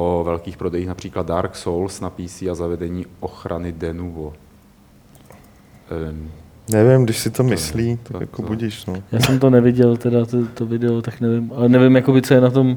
[0.00, 4.32] po velkých prodejích, například Dark Souls na PC a zavedení ochrany Denuvo.
[6.08, 6.30] Ehm,
[6.72, 8.94] nevím, když si to myslí, to- tak jako to- budíš, no.
[9.12, 11.52] Já jsem to neviděl, teda to, to video, tak nevím.
[11.54, 12.76] Ale nevím, jakoby, co je na tom...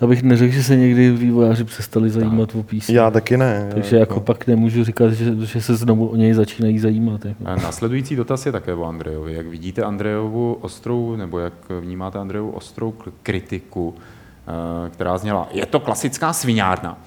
[0.00, 2.88] Já bych neřekl, že se někdy vývojáři přestali zajímat o PC.
[2.88, 3.70] Já taky ne.
[3.74, 7.24] Takže já, jako pak nemůžu říkat, že, že se znovu o něj začínají zajímat.
[7.24, 7.44] Jako.
[7.46, 9.34] A Následující dotaz je také o Andrejovi.
[9.34, 13.94] Jak vidíte Andrejovu ostrou, nebo jak vnímáte Andrejovu ostrou k- kritiku,
[14.90, 16.98] která zněla, je to klasická sviňárna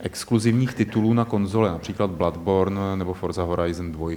[0.00, 4.10] exkluzivních titulů na konzole, například Bloodborne nebo Forza Horizon 2.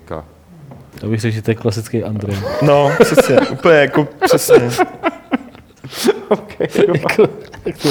[1.03, 2.37] Já bych řekl, že to je klasický Andrej.
[2.61, 4.69] No, přesně, úplně jako přesně.
[6.59, 7.21] jako,
[7.65, 7.89] jak to.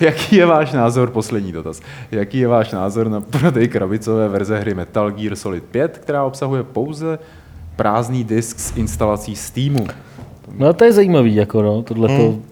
[0.00, 4.74] Jaký je váš názor, poslední dotaz, jaký je váš názor na prodej krabicové verze hry
[4.74, 7.18] Metal Gear Solid 5, která obsahuje pouze
[7.76, 9.86] prázdný disk s instalací Steamu?
[10.56, 12.30] No to je zajímavý, jako no, tohle to.
[12.30, 12.42] Hmm.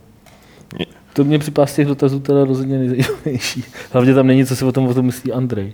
[1.14, 3.64] To mě připadá z těch dotazů teda rozhodně nejzajímavější.
[3.92, 5.72] Hlavně tam není, co si o tom, o tom myslí Andrej.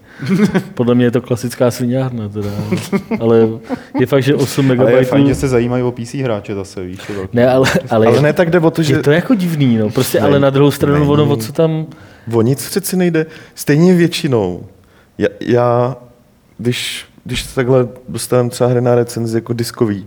[0.74, 2.48] Podle mě je to klasická sviňárna teda.
[3.20, 3.48] Ale
[4.00, 5.28] je fakt, že 8 Ale je fajn, MB.
[5.28, 7.36] že se zajímají o PC hráče zase, víš, to velký.
[7.36, 9.76] Ne, ale, ale, Ale je, ne tak jde o to, že je to jako divný,
[9.76, 9.90] no.
[9.90, 11.08] Prostě, Ne, ale na druhou stranu, není.
[11.10, 11.86] ono, o co tam...
[12.32, 13.26] o nic přeci nejde.
[13.54, 14.64] Stejně většinou.
[15.18, 15.96] Já, já
[16.58, 20.06] když, když takhle dostávám třeba hry na recenzi jako diskový,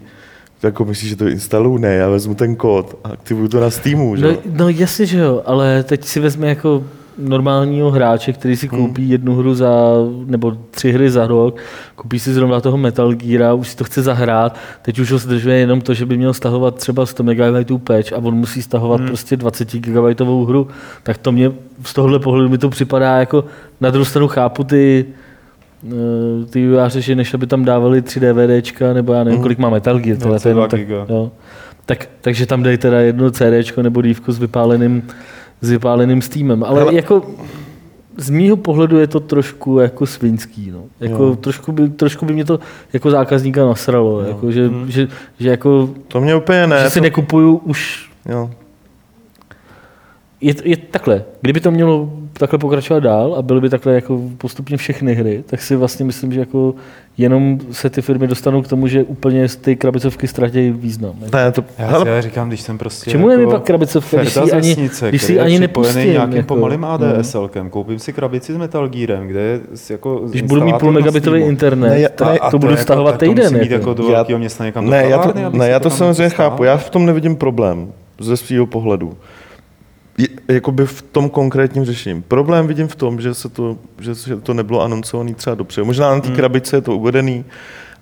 [0.63, 1.77] jako myslíš, že to instaluju?
[1.77, 4.25] Ne, já vezmu ten kód a aktivuju to na Steamu, že?
[4.25, 6.83] No, no jasně, že jo, ale teď si vezme jako
[7.17, 9.11] normálního hráče, který si koupí Hmm.
[9.11, 9.71] jednu hru za,
[10.25, 11.57] nebo tři hry za rok,
[11.95, 15.57] koupí si zrovna toho Metal Geara, už si to chce zahrát, teď už ho zdržuje
[15.57, 19.07] jenom to, že by měl stahovat třeba 100 MB patch a on musí stahovat hmm.
[19.07, 20.67] prostě 20 GB hru,
[21.03, 21.51] tak to mě
[21.83, 23.45] z tohohle pohledu mi to připadá jako,
[23.81, 25.05] na druhou stranu chápu ty,
[26.49, 29.99] ty vývojáře, že než aby tam dávali 3 DVDčka, nebo já nevím, kolik má Metal
[29.99, 31.31] Gear, tohle to je jenom 22 tak, jo.
[31.85, 35.03] tak, takže tam dají teda jedno CDčko nebo dívku s vypáleným,
[35.61, 36.63] s vypáleným Steamem.
[36.63, 36.95] Ale Hele.
[36.95, 37.21] jako
[38.17, 40.71] z mýho pohledu je to trošku jako svinský.
[40.71, 40.79] No.
[40.99, 41.35] Jako, Jo.
[41.35, 42.59] trošku, by, trošku by mě to
[42.93, 44.21] jako zákazníka nasralo.
[44.21, 45.07] Jako, že, že,
[45.39, 46.83] že, jako, To mě úplně ne.
[46.83, 48.49] že si to, nekupuju už jo.
[50.43, 51.23] Je, je takhle.
[51.41, 55.61] Kdyby to mělo takhle pokračovat dál a byly by takhle jako postupně všechny hry, tak
[55.61, 56.75] si vlastně myslím, že jako
[57.17, 61.13] jenom se ty firmy dostanou k tomu, že úplně z ty krabicovky ztratí význam.
[61.21, 61.37] Jako.
[61.37, 64.33] Ne, to, Já, hele, já říkám, když jsem prostě čemu je mi pak krabicovka, když
[64.33, 68.57] si ani- vesnice, když si ani nepustím, nějakým jako, pomalým ADSLkem, koupím si krabici s
[68.57, 72.27] Metal Gearem, kde je s- jako Když budu mít půl megabitový internet, Ne, já- tak
[72.33, 73.53] ne, to, to budu stahovat týden.
[73.55, 73.73] jít jako.
[73.73, 76.63] jako do velkého města někam ne, do já to, ne, já to samozřejmě chápu.
[76.63, 77.87] Já v tom nevidím problém
[78.19, 79.13] ze svého pohledu.
[80.47, 82.21] Jakoby v tom konkrétním řešení.
[82.21, 85.83] Problém vidím v tom, že, se to, že, že to nebylo anoncované třeba dobře.
[85.83, 86.35] Možná na té Hmm.
[86.35, 87.45] krabice je to uvedený,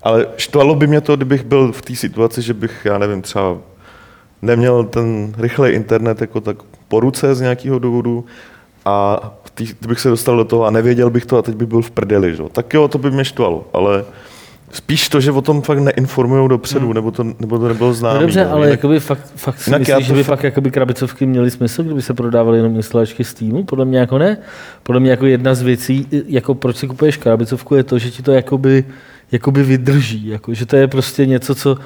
[0.04, 3.58] ale štvalo by mě to, kdybych byl v té situaci, že bych, já nevím, třeba
[4.42, 6.58] neměl ten rychlej internet jako tak
[6.88, 8.26] po ruce z nějakého důvodu,
[8.86, 9.20] a
[9.54, 11.92] tý, kdybych se dostal do toho a nevěděl bych to a teď bych byl v
[11.92, 12.44] prdeli, že?
[12.52, 14.06] tak jo, to by mě štvalo, ale
[14.72, 16.94] spíš to, že o tom fakt neinformují dopředu, hmm.
[16.94, 18.16] nebo, to, nebo to nebylo známé.
[18.16, 21.84] No dobře, ale jakoby fakt, fakt si myslíš, že by fakt jakoby krabicovky měly smysl,
[21.84, 23.64] kdyby se prodávaly jenom instalačky z týmu?
[23.64, 24.38] Podle mě jako ne.
[24.84, 28.24] Podle mě jako jedna z věcí, jako proč si kupuješ krabicovku, je to, že ti
[28.24, 28.86] to jakoby,
[29.32, 30.28] jakoby vydrží.
[30.28, 31.78] Jako, že to je prostě něco, co uh,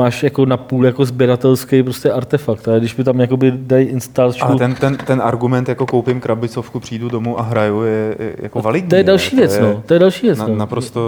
[0.00, 2.68] máš jako na půl jako sběratelský prostě artefakt.
[2.68, 4.48] A když mi tam jakoby dají instalačku...
[4.48, 8.62] Ale ten, ten, ten, argument, jako koupím krabicovku, přijdu domů a hraju, je, je jako
[8.62, 8.90] validní.
[8.90, 9.82] To je další věc, to je, no.
[9.86, 10.56] To je další věc, na, no.
[10.56, 11.00] Naprosto,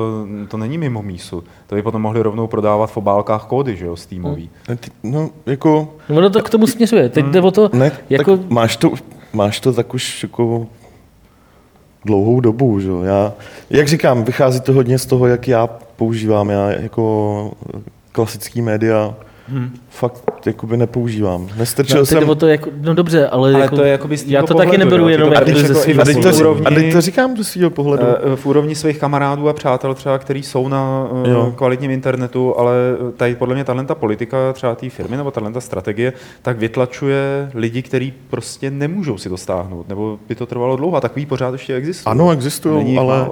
[0.49, 1.45] to není mimo mísu.
[1.67, 4.51] To by potom mohli rovnou prodávat v obálkách kódy, že jo, Steamový.
[4.69, 5.89] No, no jako...
[6.09, 7.09] No, ono to k tomu směřuje.
[7.09, 8.39] Teď jde o to, ne, jako...
[8.49, 8.93] máš to,
[9.33, 10.67] máš to tak už jako
[12.05, 13.33] dlouhou dobu, že Já,
[13.71, 15.67] jak říkám, vychází to hodně z toho, jak já
[15.97, 16.51] používám.
[16.51, 17.51] Já jako
[18.13, 19.15] klasický média
[19.49, 19.71] hmm.
[19.91, 21.49] fakt jakoby nepoužívám.
[21.59, 22.37] Nestrčil no, jsem...
[22.37, 25.09] to jako, no dobře, ale, ale jako, to je jakoby já to pohledu, taky neberu
[25.09, 28.07] jenom jako ze svých a, to, úrovni, a teď to říkám ze svého pohledu.
[28.07, 31.55] Eh, v úrovni svých kamarádů a přátel třeba, kteří jsou na eh, jo.
[31.57, 32.75] kvalitním internetu, ale
[33.17, 38.13] tady podle mě talenta politika třeba té firmy nebo talenta strategie, tak vytlačuje lidi, kteří
[38.31, 42.11] prostě nemůžou si to stáhnout, nebo by to trvalo dlouho a takový pořád ještě existují.
[42.11, 43.29] Ano, existují, ale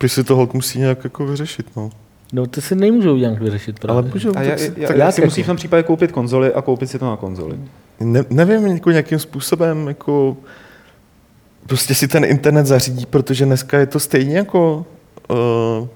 [0.00, 1.66] by si toho musí nějak jako vyřešit.
[1.76, 1.90] No.
[2.32, 4.02] No to si nemůžou nějak vyřešit právě.
[4.02, 4.32] Ale můžou.
[4.36, 7.06] A já, já, já si musí v tom případě koupit konzoli a koupit si to
[7.06, 7.58] na konzoli.
[8.00, 10.36] Ne, nevím, jako nějakým způsobem, jako
[11.66, 14.86] prostě si ten internet zařídí, protože dneska je to stejně jako
[15.28, 15.88] uh,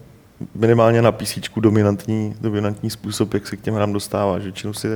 [0.54, 4.42] minimálně na PC dominantní, dominantní způsob, jak se k těm hrám dostáváš.
[4.42, 4.88] Většinou si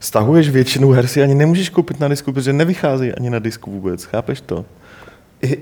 [0.00, 4.04] stahuješ většinu her si ani nemůžeš koupit na disku, protože nevychází ani na disku vůbec.
[4.04, 4.64] Chápeš to?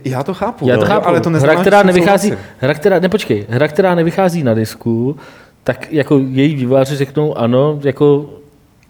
[0.05, 1.07] Já to chápu, Já to chápu.
[1.09, 5.17] ale to neznamená, hra, která nevychází, hra, která, ne, počkej, hra, která nevychází na disku,
[5.65, 8.27] tak jako její vývojáři řeknou ano, jako...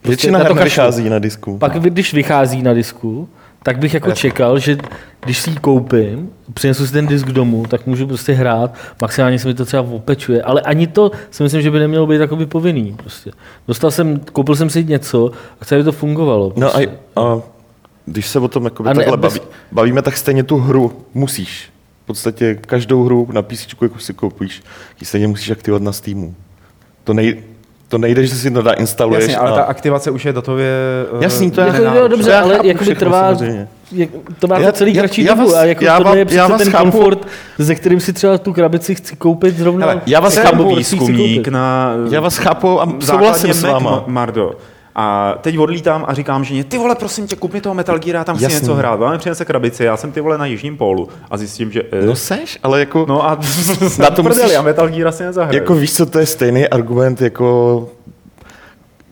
[0.03, 1.59] Prostě Většina her nevychází na disku.
[1.59, 3.29] Pak když vychází na disku,
[3.63, 4.77] tak bych jako čekal, že
[5.25, 9.49] když si ji koupím, přinesu si ten disk domů, tak můžu prostě hrát, maximálně se
[9.49, 12.95] mi to třeba opečuje, ale ani to si myslím, že by nemělo být takový povinný.
[12.97, 13.31] Prostě.
[13.69, 15.31] Dostal jsem, koupil jsem si něco
[15.61, 16.51] a chci, aby to fungovalo.
[16.51, 16.61] Prostě.
[16.61, 16.99] No a, prostě.
[17.17, 17.54] a
[18.07, 19.33] když se o tom jako ne, takhle bez...
[19.33, 21.71] baví, bavíme, tak stejně tu hru musíš.
[22.03, 24.63] V podstatě každou hru na PC, jako si koupíš,
[25.01, 26.35] ji stejně musíš aktivovat na Steamu.
[27.05, 27.43] To, nej,
[27.89, 29.23] to nejde, že si to instaluješ.
[29.23, 29.55] Jasně, ale a...
[29.55, 30.71] ta aktivace už je datově...
[31.13, 31.67] Uh, Jasný, to je...
[31.67, 33.37] Jako, jo, dobře, já ale jako by trvá...
[33.93, 36.25] Jak, to má já, celý já, kratší já, dobu vás, a jako já, tohle je
[36.25, 36.91] přece ten chápu.
[36.91, 37.29] komfort,
[37.59, 39.87] ze kterým si třeba tu krabici chci koupit zrovna.
[39.87, 41.93] Ale já vás chápu, výzkumník na...
[42.11, 44.05] Já vás chápu a souhlasím s váma.
[44.07, 44.53] Mardo.
[44.97, 48.25] A teď odlítám a říkám že ty vole, prosím tě, kup mi toho Metal Gear,
[48.25, 48.61] tam chci Jasný.
[48.61, 49.01] něco hrát.
[49.01, 51.83] Máme přinese krabici, já jsem ty vole na jižním pólu a zjistím, že...
[51.93, 53.07] Eh, no seš, ale jako...
[53.09, 53.39] No a
[53.99, 55.59] na to musíš, a Metal Gear asi nezahraju.
[55.59, 57.89] Jako víš co, to je stejný argument jako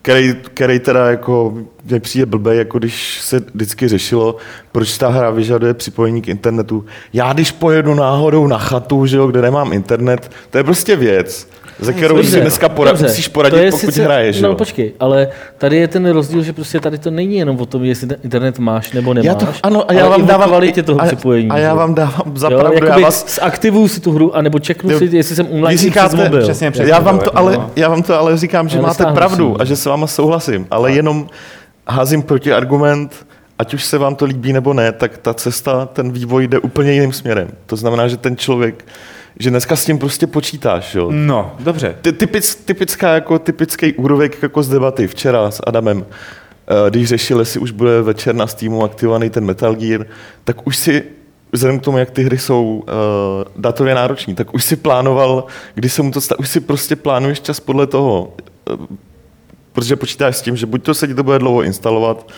[0.03, 1.53] který, který teda jako
[1.85, 4.35] mě přijde blbý, jako když se vždycky řešilo,
[4.71, 6.85] proč ta hra vyžaduje připojení k internetu.
[7.13, 11.47] Já když pojedu náhodou na chatu, že jo, kde nemám internet, to je prostě věc
[11.79, 14.41] ze kterou dobře, si dneska pora- dobře, musíš poradit, je pokud sice, hraješ.
[14.41, 14.55] No jo?
[14.55, 18.07] počkej, ale tady je ten rozdíl, že prostě tady to není jenom o tom, jestli
[18.23, 19.25] internet máš nebo nemáš.
[19.25, 21.49] Já to, ano, a já vám dávám kvalitě toho a, připojení.
[21.49, 22.85] A já vám dávám za pravdu.
[22.85, 23.35] Já vás...
[23.35, 26.41] Zaktivuju si tu hru, anebo čeknu si, jestli jsem online říkáte, přes mobil.
[26.41, 29.65] Přesně, přesně, já, vám to ale, já vám to ale říkám, že máte pravdu a
[29.65, 31.27] že s váma souhlasím, ale jenom
[31.87, 33.25] házím proti argument,
[33.59, 36.91] ať už se vám to líbí nebo ne, tak ta cesta, ten vývoj jde úplně
[36.91, 37.47] jiným směrem.
[37.65, 38.85] To znamená, že ten člověk
[39.39, 41.11] že dneska s tím prostě počítáš, jo.
[41.11, 41.95] No, dobře.
[42.01, 47.41] Ty, typic, typická, jako typický úrovek jako z debaty včera s Adamem, eh, když řešili,
[47.41, 50.05] jestli už bude večer na Steamu aktivovaný ten Metal Gear,
[50.43, 51.03] tak už si
[51.53, 52.91] vzhledem k tomu, jak ty hry jsou uh,
[53.61, 57.41] datově náročné, tak už si plánoval, kdy se mu to stane, už si prostě plánuješ
[57.41, 58.33] čas podle toho,
[58.69, 58.85] uh,
[59.73, 62.31] protože počítáš s tím, že buď to se ti to bude dlouho instalovat,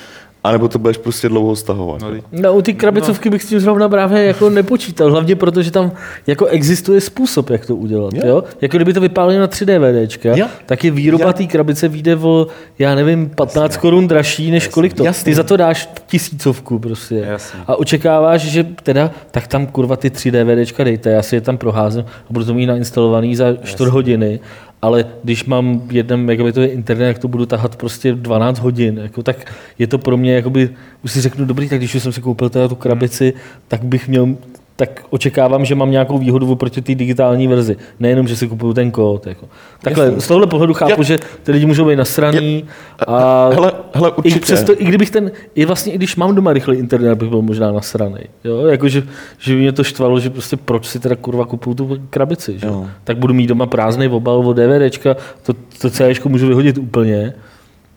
[0.46, 2.02] a nebo to budeš prostě dlouho stahovat.
[2.02, 3.32] No, no u ty krabicovky no.
[3.32, 5.92] bych s tím zrovna právě jako nepočítal, hlavně protože tam
[6.28, 8.14] jako existuje způsob, jak to udělat.
[8.14, 8.22] Jo.
[8.26, 8.44] Jo?
[8.62, 10.48] Jako kdyby to vypálilo na 3D VDčka, jo.
[10.66, 12.48] tak je výroba té krabice vyjde o,
[12.80, 13.82] já nevím, 15 Jasně.
[13.82, 14.74] korun dražší, než Jasně.
[14.74, 15.04] kolik to.
[15.04, 15.24] Jasně.
[15.24, 17.16] Ty za to dáš tisícovku prostě.
[17.16, 17.60] Jasně.
[17.68, 21.58] A očekáváš, že teda, tak tam kurva ty 3D VDčka dejte, já si je tam
[21.58, 24.40] proházím a budu to mít nainstalovaný za 4 hodiny
[24.86, 29.54] ale když mám jeden megabitový internet, jak to budu tahat prostě 12 hodin, jako, tak
[29.80, 30.70] je to pro mě, jakoby,
[31.04, 33.34] už si řeknu, dobrý, tak když jsem si koupil teda tu krabici,
[33.68, 34.36] tak bych měl
[34.76, 37.78] tak očekávám, že mám nějakou výhodu oproti té digitální verzi.
[38.00, 39.28] Nejenom, že si kupuju ten kód.
[39.28, 39.50] Jako.
[39.82, 40.22] Takhle, Jasný.
[40.22, 41.04] z tohohle pohledu chápu, Já...
[41.04, 42.66] že ty lidi můžou být nasraný.
[43.08, 44.38] A hele, hele, určitě.
[44.38, 47.42] I, přesto, I kdybych ten, i vlastně, i když mám doma rychlý internet, bych byl
[47.42, 48.20] možná nasraný.
[48.44, 48.66] Jo?
[48.66, 49.04] Jako, že,
[49.38, 52.60] že mě to štvalo, že prostě proč si teda kurva kupuju tu krabici.
[52.60, 52.68] Že?
[53.04, 57.34] Tak budu mít doma prázdný obal od DVDčka, to, to celé můžu vyhodit úplně.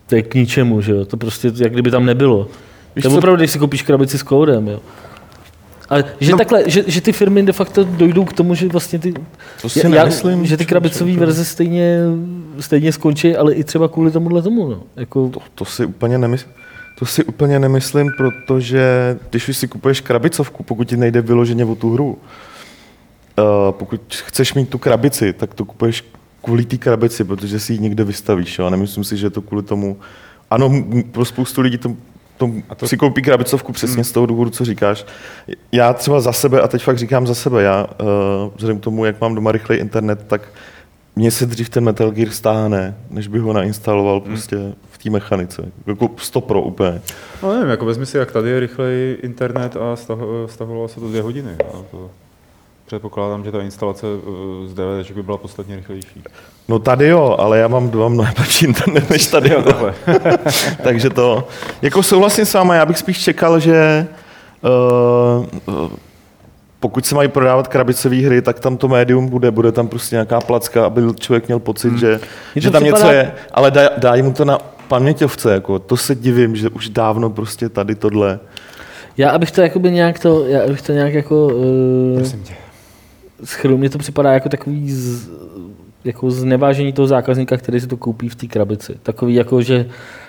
[0.06, 1.04] To je k ničemu, že jo?
[1.04, 2.48] To prostě, jak kdyby tam nebylo.
[2.96, 4.80] Víš to je opravdu, když si koupíš krabici s kódem, jo.
[5.88, 6.38] Ale že, No.
[6.38, 9.14] takhle, že, že, ty firmy de facto dojdou k tomu, že vlastně ty,
[9.62, 10.46] To si já, nemyslím.
[10.46, 11.98] že ty krabicové verze stejně,
[12.60, 14.70] stejně skončí, ale i třeba kvůli tomuhle tomu.
[14.70, 14.82] No.
[14.96, 16.52] Jako, To, to si úplně nemyslím.
[16.98, 21.92] To si úplně nemyslím, protože když si kupuješ krabicovku, pokud ti nejde vyloženě o tu
[21.94, 26.04] hru, uh, pokud chceš mít tu krabici, tak to kupuješ
[26.42, 28.58] kvůli té krabici, protože si ji někde vystavíš.
[28.58, 28.66] Jo?
[28.66, 29.96] A nemyslím si, že je to kvůli tomu.
[30.50, 31.96] Ano, pro spoustu lidí to,
[32.38, 35.06] to, to si koupí krabicovku přesně z toho důvodu, co říkáš.
[35.72, 38.08] Já třeba za sebe, a teď fakt říkám za sebe, já uh,
[38.56, 40.42] vzhledem k tomu, jak mám doma rychlej internet, tak
[41.16, 44.56] mně se dřív ten Metal Gear stáhne, než bych ho nainstaloval prostě
[44.90, 45.62] v té mechanice.
[45.86, 47.00] Jako 100 pro úplně.
[47.42, 51.08] No nevím, jako vezmi si, jak tady je rychlej internet a staho- stahovalo se to
[51.08, 51.56] dvě hodiny.
[51.74, 52.10] No, to
[52.88, 56.22] předpokládám, že ta instalace eh, z DVD by byla podstatně rychlejší.
[56.68, 59.50] No tady jo, ale já mám dva mnohem lepší internet než tady.
[59.50, 59.64] Jo.
[60.82, 61.48] Takže to,
[61.82, 64.06] jako souhlasím s váma, já bych spíš čekal, že
[65.66, 65.90] uh,
[66.80, 70.40] pokud se mají prodávat krabicové hry, tak tam to médium bude, bude tam prostě nějaká
[70.40, 71.98] placka, aby člověk měl pocit, hmm.
[71.98, 72.20] že,
[72.56, 74.58] že tam připadá- něco je, ale dá, dá mu to na
[74.88, 78.38] paměťovce, jako, to se divím, že už dávno prostě tady tohle.
[79.16, 82.67] já, abych to jakoby nějak to, já abych to nějak jako uh, Prosím tě.
[83.44, 85.28] Schrnul, mně to připadá jako takový z,
[86.04, 88.96] jako znevážení toho zákazníka, který si to koupí v té krabici.
[89.02, 89.86] Takový jako, že,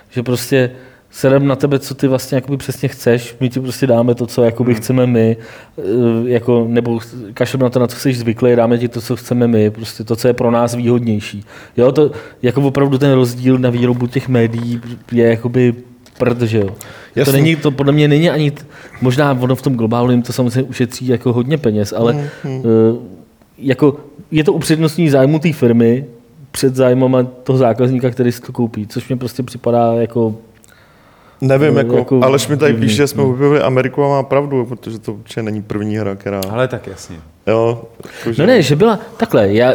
[0.10, 0.72] že prostě
[1.12, 4.44] serem na tebe, co ty vlastně jakoby přesně chceš, my ti prostě dáme to, co
[4.44, 5.38] jakoby chceme my,
[5.78, 5.82] eh,
[6.24, 7.00] jako, nebo
[7.34, 10.16] kašlem na to, na co jsi zvyklý, dáme ti to, co chceme my, prostě to,
[10.16, 11.46] co je pro nás výhodnější.
[11.78, 14.82] Jo, to jako opravdu ten rozdíl na výrobu těch médií
[15.12, 15.76] je jakoby
[16.20, 16.68] prd, že jo.
[16.68, 17.34] To, Jasný.
[17.34, 18.64] není, to podle mě není ani, t-
[19.02, 22.14] možná ono v tom globálním to samozřejmě ušetří jako hodně peněz, ale
[22.44, 22.64] mm,
[23.58, 23.98] jako
[24.32, 26.06] je to upřednostní zájmu té firmy
[26.52, 30.36] před zájmem toho zákazníka, který si to koupí, což mě prostě připadá jako
[31.42, 33.30] Nevím, No, jako, jako Aleš mi tady píše, že jsme no.
[33.30, 36.42] objevili Ameriku a má pravdu, protože to určitě není první hra, která...
[36.50, 37.16] Ale tak jasně.
[37.48, 39.54] Jo, jako, že- No ne, že byla takhle.
[39.54, 39.74] Já,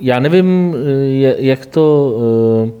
[0.00, 0.74] já nevím,
[1.24, 2.14] eh, jak to.
[2.18, 2.72] eh, ne-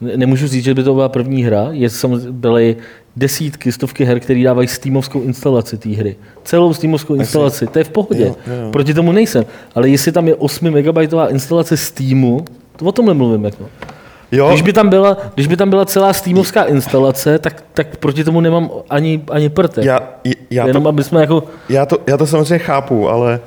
[0.00, 1.68] Nemůžu říct, že by to byla první hra.
[1.70, 1.88] Je,
[2.30, 2.76] byly
[3.16, 6.16] desítky, stovky her, které dávají Steamovskou instalaci té hry.
[6.44, 8.24] Celou Steamovskou instalaci, to je v pohodě.
[8.24, 8.70] Jo, jo, jo.
[8.70, 9.44] Proti tomu nejsem.
[9.74, 12.44] Ale jestli tam je 8 megabajtová instalace Steamu,
[12.76, 13.44] to o tom nemluvím.
[13.44, 13.68] Jako.
[14.32, 18.24] Jo, Když by, tam byla, když by tam byla celá Steamovská instalace, tak, tak proti
[18.24, 19.84] tomu nemám ani, ani prte.
[19.84, 20.00] já,
[20.50, 21.44] já, Jenom to, aby jsme jako...
[21.68, 23.40] já, to, já to samozřejmě chápu, ale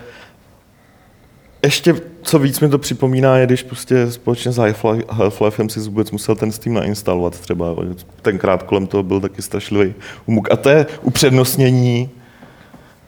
[1.64, 1.96] ještě
[2.28, 6.36] co víc mi to připomíná, je, když prostě společně s Half-Life- Half-Lifem si vůbec musel
[6.36, 7.76] ten Steam nainstalovat třeba.
[8.22, 9.94] Tenkrát kolem toho byl taky strašlivý
[10.26, 10.52] umuk.
[10.52, 12.10] A to je upřednostnění,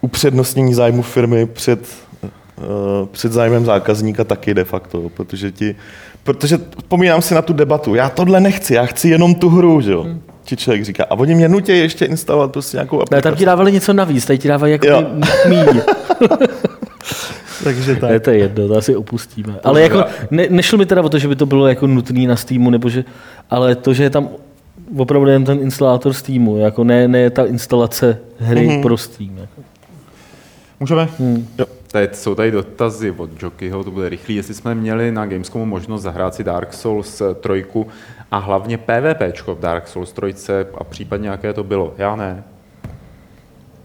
[0.02, 1.80] upřednostnění zájmu firmy před,
[2.24, 5.76] uh, před zájmem zákazníka taky de facto, protože ti,
[6.24, 9.92] protože vzpomínám si na tu debatu, já tohle nechci, já chci jenom tu hru, že
[9.92, 10.06] jo.
[10.44, 13.24] Ti člověk říká, a oni mě nutí ještě instalovat prostě nějakou Ne, aplikaci.
[13.24, 14.88] tam ti dávali něco navíc, tady ti dávají jako
[15.50, 15.82] míň.
[17.64, 18.10] Takže tak.
[18.10, 19.60] Ne, to je jedno, to asi opustíme.
[19.64, 22.36] Ale jako, ne, nešlo mi teda o to, že by to bylo jako nutné na
[22.36, 23.04] Steamu, nebo že,
[23.50, 24.30] ale to, že je tam
[24.98, 28.82] opravdu jen ten instalátor Steamu, jako ne, ne ta instalace hry mm-hmm.
[28.82, 29.38] pro Steam.
[29.38, 29.62] Jako.
[30.80, 31.10] Můžeme?
[31.20, 31.48] Hmm.
[31.92, 34.36] Teď jsou tady dotazy od Jokyho, to bude rychlý.
[34.36, 37.66] Jestli jsme měli na Gamescomu možnost zahrát si Dark Souls 3
[38.32, 40.34] a hlavně PvPčko v Dark Souls 3
[40.78, 41.94] a případně jaké to bylo.
[41.98, 42.44] Já ne.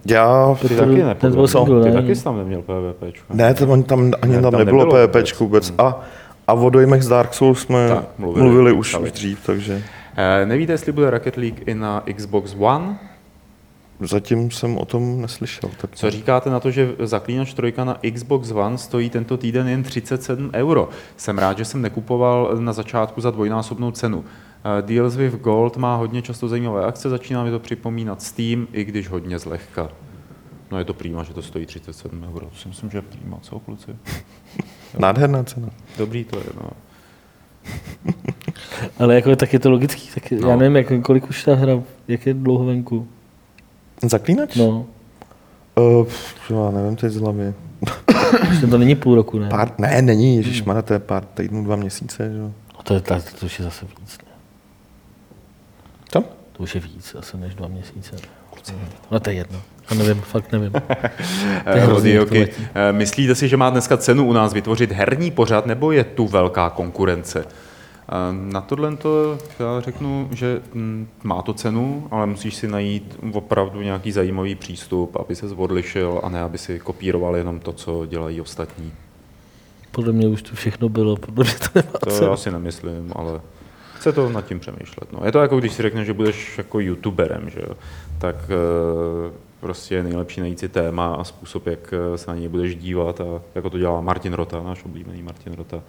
[0.07, 1.48] Já, Ty taky ne, byl mě.
[1.48, 3.34] single, Ty taky jsi tam neměl PvPčko.
[3.34, 5.70] ne, to, on tam ani Ne, tam, tam nebylo, nebylo PvPčko vůbec.
[5.70, 5.86] vůbec.
[5.86, 6.00] A,
[6.48, 8.46] a o dojmech z Dark Souls jsme Tak, mluvili.
[8.46, 9.82] mluvili, už, už dřív, takže
[10.16, 12.98] Eh, nevíte, jestli bude Rocket League i na Xbox One?
[14.01, 15.70] Zatím jsem o tom neslyšel.
[15.80, 19.82] Tak Co říkáte na to, že Zaklínač 3 na Xbox One stojí tento týden jen
[19.82, 20.88] 37 euro?
[21.16, 24.24] Jsem rád, že jsem nekupoval na začátku za dvojnásobnou cenu.
[24.78, 28.84] Eh, Deals with Gold má hodně často zajímavé akce, začíná mi to připomínat Steam, i
[28.84, 29.88] když hodně zlehka.
[30.70, 32.47] No je to prýma, že to stojí 37 euro.
[32.47, 33.97] To si myslím, že je prýma, co kluci?
[34.99, 35.68] Nádherná cena.
[35.99, 36.70] Dobrý to je, no.
[38.99, 40.49] Ale jako tak je to logický, tak no.
[40.49, 43.09] já nevím, jak, kolik už ta hra, jak je dlouho venku.
[44.09, 44.57] Zaklínač?
[44.57, 44.86] No,
[45.78, 46.07] Uh,
[46.50, 47.55] já nevím teď z hlavy.
[48.50, 49.48] ještě to není půl roku, ne?
[49.48, 50.82] Pár, ne, není, Ježíš, hmm.
[50.82, 52.30] to je pár týdnů, dva měsíce.
[52.32, 52.38] Že?
[52.38, 52.50] jo.
[52.78, 54.32] A to, je, to, to už je zase víc, ne?
[56.09, 56.20] Co?
[56.52, 58.16] To už je víc asi než dva měsíce.
[59.11, 59.61] No to je jedno.
[59.88, 60.72] A nevím, fakt nevím.
[61.64, 62.46] To je Eh, hrozný, letí.
[62.74, 66.26] eh, myslíte si, že má dneska cenu u nás vytvořit herní pořad, nebo je tu
[66.26, 67.44] velká konkurence?
[68.09, 73.18] Eh, Na tohle to já řeknu, že mm, má to cenu, ale musíš si najít
[73.32, 78.07] opravdu nějaký zajímavý přístup, aby se odlišil a ne, aby si kopíroval jenom to, co
[78.07, 78.92] dělají ostatní.
[79.90, 82.30] Podle mě už to všechno bylo, podle mě to nemá To cenu.
[82.30, 83.40] já si nemyslím, ale
[83.96, 85.12] chce to nad tím přemýšlet.
[85.12, 85.20] No.
[85.26, 87.74] Je to jako když si řekneš, že budeš jako youtuberem, že jo?
[88.18, 92.76] tak uh, prostě je nejlepší najít si téma a způsob, jak se na něj budeš
[92.76, 93.24] dívat a
[93.55, 95.82] jako to dělá Martin Rota, náš oblíbený Martin Rota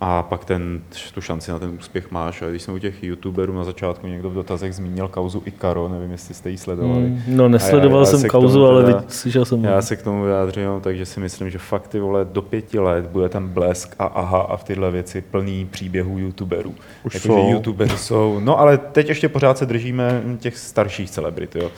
[0.00, 0.80] a pak ten,
[1.14, 2.42] tu šanci na ten úspěch máš.
[2.42, 6.10] A když jsme u těch youtuberů na začátku někdo v dotazech zmínil kauzu Ikaro, nevím,
[6.10, 7.00] jestli jste ji sledovali.
[7.00, 9.64] Mm, no, nesledoval já, já jsem kauzu, ale teda, slyšel jsem.
[9.64, 13.06] Já se k tomu vyjádřím, takže si myslím, že fakt ty vole do pěti let
[13.06, 16.74] bude tam blesk a aha a v tyhle věci plný příběhů youtuberů.
[17.04, 17.50] Už jako, jsou.
[17.50, 21.70] youtubeři jsou, no ale teď ještě pořád se držíme těch starších celebrit, jo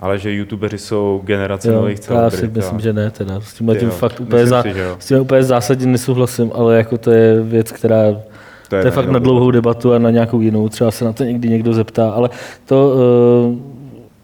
[0.00, 2.34] ale že youtubeři jsou generace jo, nových celebrit.
[2.34, 3.40] Já si myslím, že ne teda.
[3.40, 7.10] S tím, tím fakt úplně, zá, si, s tím úplně zásadně nesouhlasím, ale jako to
[7.10, 8.02] je věc, která
[8.68, 10.68] to je, to je fakt na dlouhou debatu a na nějakou jinou.
[10.68, 12.30] Třeba se na to někdy někdo zeptá, ale
[12.64, 13.74] to, eh,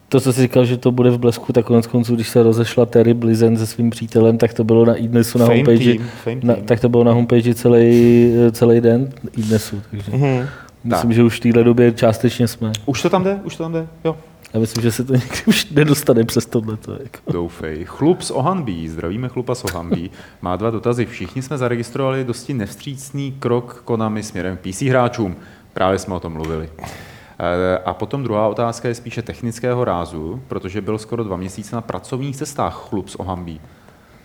[0.08, 2.86] to, co jsi říkal, že to bude v blesku, tak konec konců, když se rozešla
[2.86, 5.94] Terry Blizen se svým přítelem, tak to bylo na iDnesu na homepage.
[6.42, 9.82] Na, tak to bylo na homepage celý, celý den iDnesu.
[9.90, 10.46] Takže mm-hmm.
[10.84, 11.12] myslím, tak.
[11.12, 12.72] že už v téhle době částečně jsme.
[12.86, 13.40] Už to tam jde?
[13.44, 13.86] Už to tam jde?
[14.04, 14.16] Jo.
[14.54, 16.78] Já myslím, že se to někdy už nedostane přes tohle.
[17.02, 17.32] Jako.
[17.32, 17.84] Doufej.
[17.84, 20.10] Chlup z Ohanbí, zdravíme chlupa z Ohanbí,
[20.42, 21.06] má dva dotazy.
[21.06, 25.36] Všichni jsme zaregistrovali dosti nevstřícný krok Konami směrem k PC hráčům.
[25.72, 26.70] Právě jsme o tom mluvili.
[26.78, 31.82] Eh, a potom druhá otázka je spíše technického rázu, protože byl skoro dva měsíce na
[31.82, 33.60] pracovních cestách chlup z Ohambí.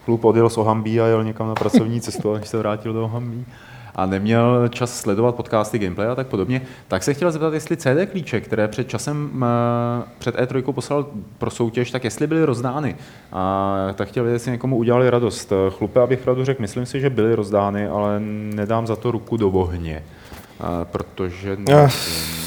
[0.05, 3.45] Chlup odjel z Ohambí a jel někam na pracovní cestu, až se vrátil do Ohambí
[3.95, 8.11] a neměl čas sledovat podcasty, gameplay a tak podobně, tak se chtěl zeptat, jestli CD
[8.11, 9.45] klíče, které před časem
[10.19, 11.05] před E3 poslal
[11.37, 12.95] pro soutěž, tak jestli byly rozdány.
[13.31, 15.53] A tak chtěl vědět, jestli někomu udělali radost.
[15.69, 18.19] Chlupe, abych pravdu řekl, myslím si, že byly rozdány, ale
[18.53, 20.03] nedám za to ruku do ohně.
[20.59, 21.89] A protože nevím.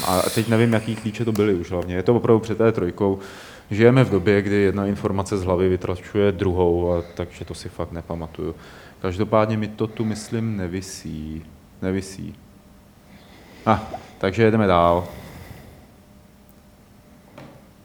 [0.07, 1.95] A teď nevím, jaký klíče to byly už hlavně.
[1.95, 3.17] Je to opravdu před E3.
[3.71, 7.91] Žijeme v době, kdy jedna informace z hlavy vytračuje druhou, a takže to si fakt
[7.91, 8.55] nepamatuju.
[9.01, 11.45] Každopádně mi to tu, myslím, nevisí.
[11.81, 12.35] Nevisí.
[13.65, 13.79] A, ah,
[14.17, 15.07] takže jedeme dál.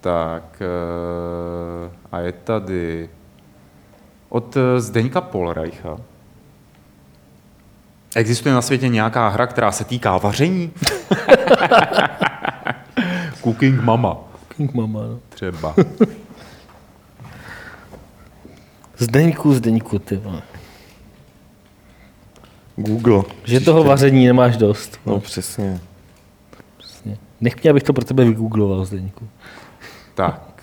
[0.01, 3.11] Tak eh, a je tady
[4.29, 5.97] od eh, Zdeňka Polreicha.
[8.17, 10.73] Existuje na světě nějaká hra, která se týká vaření?
[13.43, 14.17] Cooking Mama.
[14.49, 15.19] Cooking Mama, no.
[15.29, 15.75] Třeba.
[18.99, 20.43] Zdeňku, Zdeňku, ty vole.
[22.77, 23.22] Google.
[23.45, 25.01] Že toho vaření nemáš dost.
[25.07, 25.81] No, no přesně.
[26.79, 27.18] přesně.
[27.41, 29.29] Nech mě, abych to pro tebe vygoogloval, Zdeňku.
[30.14, 30.55] Tak.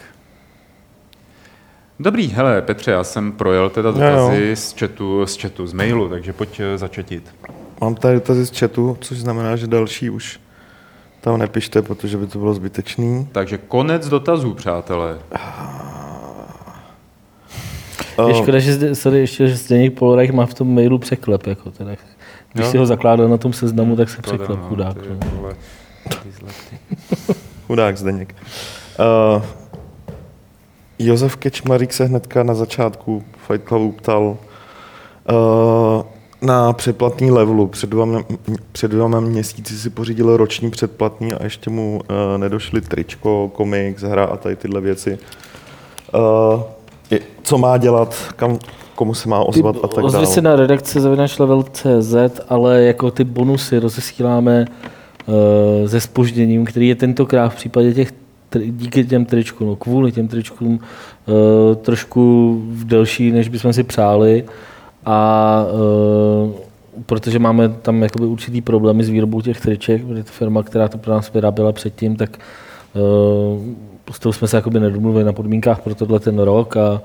[2.00, 6.34] Dobrý, hele Petře, já jsem projel teda dotazy z chatu, z chatu, z mailu, takže
[6.34, 7.36] pojď eh, začetit.
[7.82, 10.40] Mám tady dotazy z chatu, což znamená, že další už
[11.22, 13.30] tam nepište, protože by to bylo zbytečný.
[13.32, 15.20] Takže konec dotazů, přátelé.
[18.28, 21.48] Je škoda, že, zde, sorry, ještě, že Zdeněk Polorech má v tom mailu překlep.
[21.48, 21.92] Jako teda.
[22.54, 22.72] Když jo?
[22.72, 24.98] si ho zakládal na tom seznamu, tak se překlep, no, chudák.
[25.42, 25.50] No.
[27.68, 28.36] chudák Zdeněk.
[29.36, 29.44] Uh,
[31.00, 36.04] Josef Kečmarík se hnedka na začátku Fight Clubu ptal uh,
[36.42, 37.68] na předplatný levelu.
[37.68, 38.24] Před dvěma,
[38.72, 44.26] před dvěma měsíci si pořídil roční předplatný a ještě mu uh, nedošly tričko, komiks, hra
[44.26, 45.20] a tady tyhle věci.
[46.14, 46.62] Uh,
[47.44, 48.60] co má dělat, kam,
[48.96, 50.26] komu se má ozvat a tak dále.
[50.26, 52.16] se na redakce zavinačlevel.cz,
[52.50, 54.66] ale jako ty bonusy rozesíláme
[55.26, 58.12] uh, se spožděním, který je tentokrát v případě těch
[58.66, 64.44] díky těm tričkům, no, kvůli těm tričkům uh, trošku delší, než bychom si přáli
[65.06, 65.66] a
[66.44, 66.52] uh,
[67.06, 70.98] protože máme tam jakoby určitý problémy s výrobou těch triček, protože ta firma, která to
[70.98, 72.40] pro nás vyráběla předtím, tak
[72.94, 73.62] uh,
[74.12, 77.02] s tou jsme se jakoby nedomluvili na podmínkách pro tohle ten rok a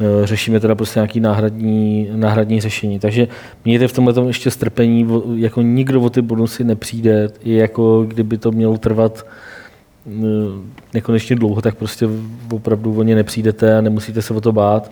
[0.00, 2.98] e, řešíme teda prostě nějaký náhradní, náhradní řešení.
[2.98, 3.28] Takže
[3.64, 8.52] mějte v tomhle ještě strpení, jako nikdo o ty bonusy nepřijde, i jako kdyby to
[8.52, 9.26] mělo trvat
[10.06, 10.10] e,
[10.94, 12.08] nekonečně dlouho, tak prostě
[12.52, 14.90] opravdu o ně nepřijdete a nemusíte se o to bát.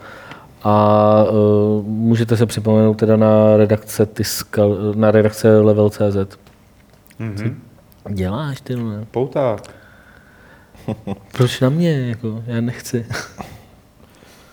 [0.63, 4.63] A uh, můžete se připomenout teda na redakce Tiska,
[4.95, 6.39] na redakce Level.cz.
[7.21, 7.55] Mm-hmm.
[8.09, 9.07] Děláš ty, ne?
[9.11, 9.78] Pouták.
[11.33, 12.09] Proč na mě?
[12.09, 13.07] Jako, já nechci.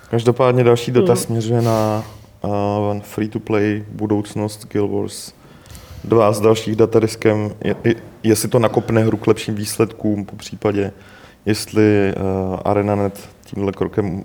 [0.10, 1.26] Každopádně další dotaz no.
[1.26, 2.04] směřuje na
[2.42, 5.34] uh, free-to-play budoucnost Guild Wars
[6.04, 10.92] 2 s dalších datadiskem, je, je, jestli to nakopne hru k lepším výsledkům, po případě,
[11.46, 14.24] jestli uh, ArenaNet tímhle krokem, uh,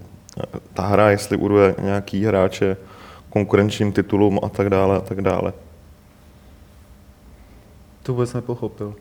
[0.74, 2.76] ta hra, jestli urve nějaký hráče
[3.30, 5.52] konkurenčním titulům a tak dále a tak dále.
[8.02, 8.94] To vůbec nepochopil.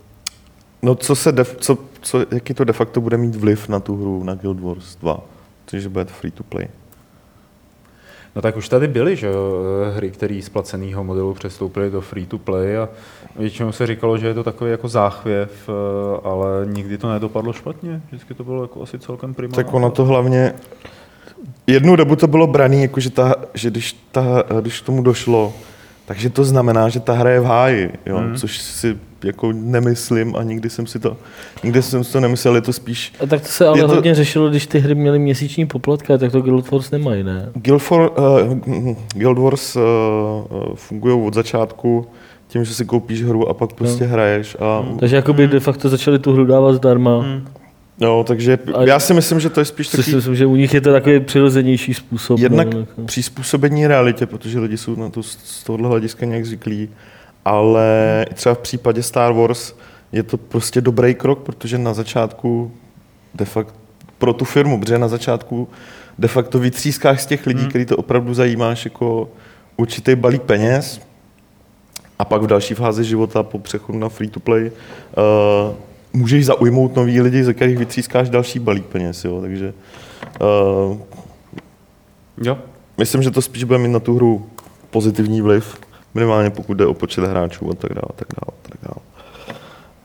[0.81, 3.95] No co se, def, co, co, jaký to de facto bude mít vliv na tu
[3.95, 5.19] hru, na Guild Wars 2,
[5.65, 6.67] což bude free to play?
[8.35, 9.29] No tak už tady byly, že
[9.95, 12.89] hry, které z placeného modelu přestoupily do free to play a
[13.35, 15.69] většinou se říkalo, že je to takový jako záchvěv,
[16.23, 18.01] ale nikdy to nedopadlo špatně.
[18.07, 19.63] Vždycky to bylo jako asi celkem primárně.
[19.63, 20.53] Tak ono to hlavně,
[21.67, 25.53] jednu dobu to bylo braný, jako že, ta, že když, ta, když k tomu došlo,
[26.09, 28.17] takže to znamená, že ta hra je v háji, jo?
[28.17, 28.35] Hmm.
[28.35, 31.17] což si jako nemyslím a nikdy jsem si to,
[31.63, 33.13] nikdy jsem si to nemyslel, je to spíš...
[33.23, 36.31] A tak to se ale to, hodně řešilo, když ty hry měly měsíční poplatky, tak
[36.31, 37.49] to Guild Wars nemají, ne?
[37.53, 39.81] Guild, for, uh, Guild Wars uh,
[40.75, 42.07] fungují od začátku
[42.47, 44.09] tím, že si koupíš hru a pak prostě no.
[44.09, 44.57] hraješ.
[44.59, 44.79] A...
[44.79, 44.97] Hmm.
[44.97, 47.19] Takže jakoby de facto začali tu hru dávat zdarma.
[47.19, 47.47] Hmm.
[47.99, 50.15] No, takže a já si myslím, že to je spíš takový...
[50.15, 52.39] Myslím, že u nich je to takový přirozenější způsob.
[52.39, 56.89] Jednak no, přizpůsobení realitě, protože lidi jsou na to z tohohle hlediska nějak zvyklí,
[57.45, 59.73] ale třeba v případě Star Wars
[60.11, 62.71] je to prostě dobrý krok, protože na začátku
[63.33, 63.79] de facto
[64.17, 65.67] pro tu firmu, protože na začátku
[66.19, 67.69] de facto vytřískáš z těch lidí, hmm.
[67.69, 69.29] který to opravdu zajímáš jako
[69.77, 71.01] určitý balík peněz
[72.19, 75.75] a pak v další fázi života po přechodu na free to play uh,
[76.13, 79.73] můžeš zaujmout nový lidi, ze kterých vytřískáš další balík peněz, jo, takže
[80.41, 80.97] uh,
[82.43, 82.57] jo.
[82.97, 84.49] myslím, že to spíš bude mít na tu hru
[84.89, 85.77] pozitivní vliv,
[86.13, 89.09] minimálně pokud jde o počet hráčů a tak dále, tak dále, tak dále.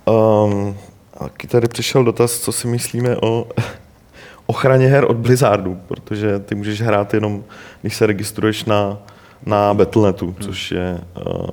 [0.07, 0.77] Um,
[1.21, 3.49] a tady přišel dotaz, co si myslíme o
[4.47, 7.45] ochraně her od Blizzardu, protože ty můžeš hrát jenom,
[7.81, 8.99] když se registruješ na,
[9.47, 11.47] na Battle.netu, což je uh,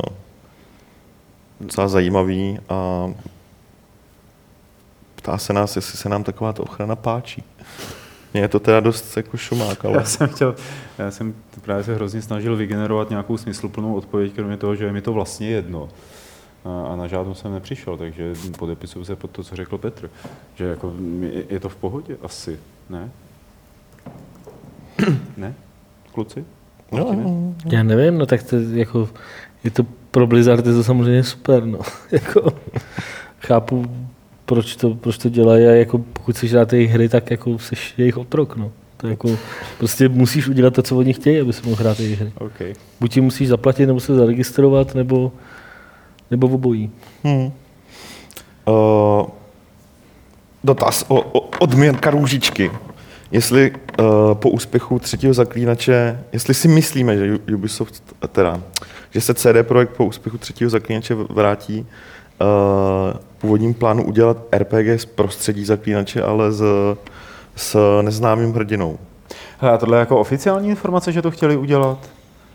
[1.61, 3.09] docela zajímavý a
[5.21, 7.43] ptá se nás, jestli se nám taková ta ochrana páčí.
[8.33, 9.97] Mně je to teda dost jako šumák, ale...
[9.97, 10.55] Já jsem chtěl,
[10.97, 15.01] já jsem právě se hrozně snažil vygenerovat nějakou smysluplnou odpověď, kromě toho, že je mi
[15.01, 15.89] to vlastně jedno.
[16.65, 20.09] A, a na žádnou jsem nepřišel, takže podepisuju se pod to, co řekl Petr.
[20.55, 20.93] Že jako
[21.49, 22.59] je to v pohodě asi,
[22.89, 23.11] ne?
[25.37, 25.53] ne?
[26.11, 26.45] Kluci?
[26.91, 29.09] No, já nevím, no tak to jako,
[29.63, 31.79] je to pro Blizzard je to samozřejmě super, no.
[32.11, 32.53] jako,
[33.39, 33.85] chápu,
[34.51, 37.75] proč to, proč to dělají a jako pokud si hrát jejich hry, tak jako jsi
[37.97, 38.71] jejich otrok, no.
[38.97, 39.37] To jako,
[39.77, 42.31] prostě musíš udělat to, co oni chtějí, aby si mohl hrát jejich hry.
[42.39, 42.73] Okay.
[42.99, 45.31] Buď ti musíš zaplatit, nebo se zaregistrovat, nebo,
[46.31, 46.91] nebo obojí.
[47.23, 47.51] Hmm.
[48.67, 49.27] Uh,
[50.63, 52.71] dotaz o, o, od Mirka Růžičky.
[53.31, 58.61] Jestli uh, po úspěchu třetího zaklínače, jestli si myslíme, že Ubisoft, teda,
[59.11, 61.85] že se CD Projekt po úspěchu třetího zaklínače vrátí
[62.41, 66.63] Eh, původním plánu udělat RPG z prostředí zaklínače, ale z,
[67.55, 68.97] s neznámým hrdinou.
[69.59, 71.97] Hele, a tohle je jako oficiální informace, že to chtěli udělat?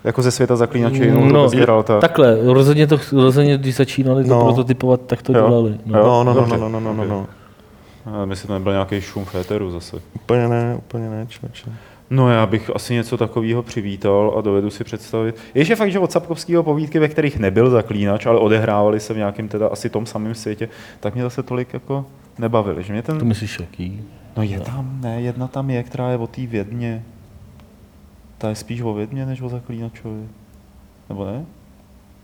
[0.04, 2.00] Jako ze světa zaklínače, jenom no, sbíral ta...
[2.00, 4.44] Takhle, rozhodně, to, rozhodně když začínali to no.
[4.44, 5.48] prototypovat, tak to jo.
[5.48, 5.78] dělali.
[5.86, 7.04] No, jo, no, no, no, no, no, no, no.
[7.04, 7.26] no.
[8.22, 9.96] Eh, Myslím, že nebyl nějaký šum féteru zase.
[10.14, 11.70] Úplně ne, úplně ne, člověče.
[12.10, 15.36] No já bych asi něco takového přivítal a dovedu si představit.
[15.54, 19.48] Je fakt, že od Sapkovského povídky, ve kterých nebyl zaklínač, ale odehrávali se v nějakém
[19.48, 20.68] teda asi tom samém světě,
[21.00, 22.06] tak mě zase tolik jako
[22.38, 22.82] nebavili.
[22.82, 23.18] Že mě ten...
[23.18, 24.00] To myslíš jaký?
[24.36, 27.04] No je tam, ne, jedna tam je, která je o té Vědně.
[28.38, 30.28] Ta je spíš o Vědně, než o zaklínačovi.
[31.08, 31.44] Nebo ne?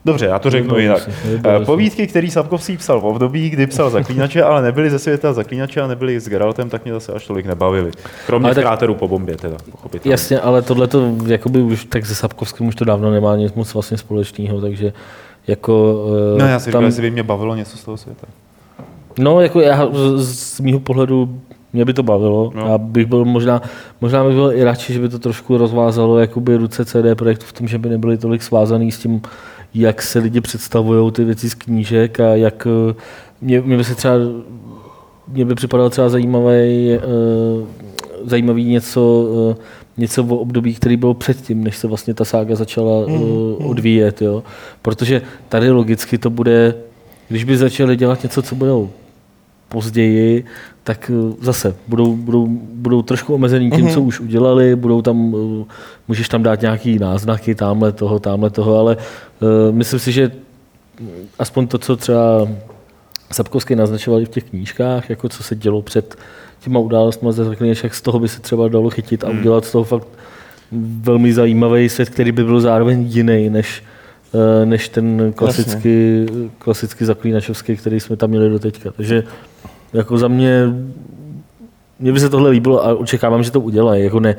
[0.05, 1.11] Dobře, já to řeknu jinak.
[1.45, 5.81] Eh, povídky, který Sapkovský psal v období, kdy psal zaklínače, ale nebyly ze světa zaklínače
[5.81, 7.91] a nebyly s Geraltem, tak mě zase až tolik nebavili.
[8.27, 10.13] Kromě ale tak, kráteru po bombě teda, pochopitelně.
[10.13, 13.75] Jasně, ale tohle to, jakoby už, tak se Sapkovským už to dávno nemá nic moc
[13.75, 14.93] vlastně společného, takže
[15.47, 16.05] jako...
[16.33, 16.71] Uh, no já si tam...
[16.73, 18.27] říkal, jestli by mě bavilo něco z toho světa.
[19.19, 21.41] No, jako já z, z mýho pohledu
[21.73, 22.53] mě by to bavilo.
[22.55, 22.67] No.
[22.67, 23.63] Já bych byl možná,
[24.01, 27.53] možná bych byl i radši, že by to trošku rozvázalo jakoby ruce CD projektu v
[27.53, 29.23] tom, že by nebyly tolik svázaný s tím
[29.75, 32.95] jak se lidi představují ty věci z knížek a jak eh,
[33.41, 34.15] mě, mě by se třeba
[35.29, 37.67] mě by připadalo třeba zajímavý, uh,
[38.25, 39.65] zajímavý něco, uh,
[39.97, 44.23] něco o období, který byl předtím, než se vlastně ta sága začala uh, odvíjet.
[44.23, 44.43] Jo?
[44.83, 46.75] Protože tady logicky to bude,
[47.29, 48.91] když by začali dělat něco, co budou
[49.73, 50.45] později,
[50.85, 53.95] tak eh, zase budou, budou, budou trošku omezený tím, mm-hmm.
[53.95, 55.65] co už udělali, budou tam, eh,
[56.09, 60.31] můžeš tam dát nějaký náznaky, tamhle toho, tamhle toho, ale uh, myslím si, že
[61.39, 62.49] aspoň to, co třeba
[63.33, 66.17] Sapkovský naznačovali v těch knížkách, jako co se dělo před
[66.61, 69.39] těma událostmi ze jak z toho by se třeba dalo chytit a mm.
[69.39, 70.09] udělat z toho fakt
[71.01, 73.83] velmi zajímavý svět, který by byl zároveň jiný, než,
[74.65, 76.27] než ten klasický,
[76.59, 78.91] klasický zaklínačovský, který jsme tam měli do teďka.
[78.91, 79.25] Takže
[79.93, 80.75] jako za mě,
[81.99, 84.05] mně by se tohle líbilo a očekávám, že to udělají.
[84.05, 84.37] Jako ne,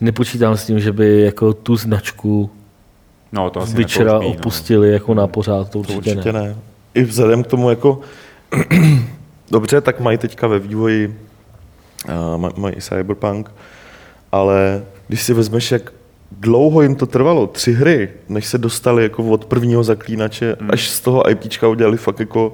[0.00, 2.50] nepočítám s tím, že by jako tu značku
[3.32, 4.28] no, to asi Witchera no.
[4.28, 4.92] opustili no.
[4.92, 6.42] jako na pořád, to určitě, to určitě ne.
[6.42, 6.56] ne.
[6.94, 8.00] I vzhledem k tomu jako,
[9.50, 11.18] dobře, tak mají teďka ve vývoji,
[12.36, 13.50] uh, mají Cyberpunk,
[14.32, 15.92] ale když si vezmeš, jak
[16.40, 20.70] dlouho jim to trvalo, tři hry, než se dostali jako od prvního zaklínače, hmm.
[20.72, 22.52] až z toho IPčka udělali fakt jako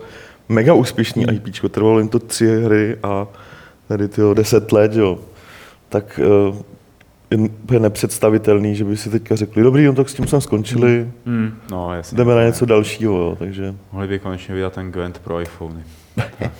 [0.48, 1.36] mega úspěšný hmm.
[1.36, 1.69] IPčko.
[1.69, 3.27] Trvalo jim to tři hry a
[3.89, 5.19] tady ty deset let, jo.
[5.89, 6.20] Tak
[6.51, 6.57] uh,
[7.73, 11.52] je nepředstavitelný, že by si teďka řekli, dobrý, no tak s tím jsme skončili, Hmm.
[11.70, 12.16] No, jasně.
[12.16, 13.74] jdeme na něco dalšího, jo, takže...
[13.93, 15.82] Mohli by konečně vydat ten Gwent pro iPhony.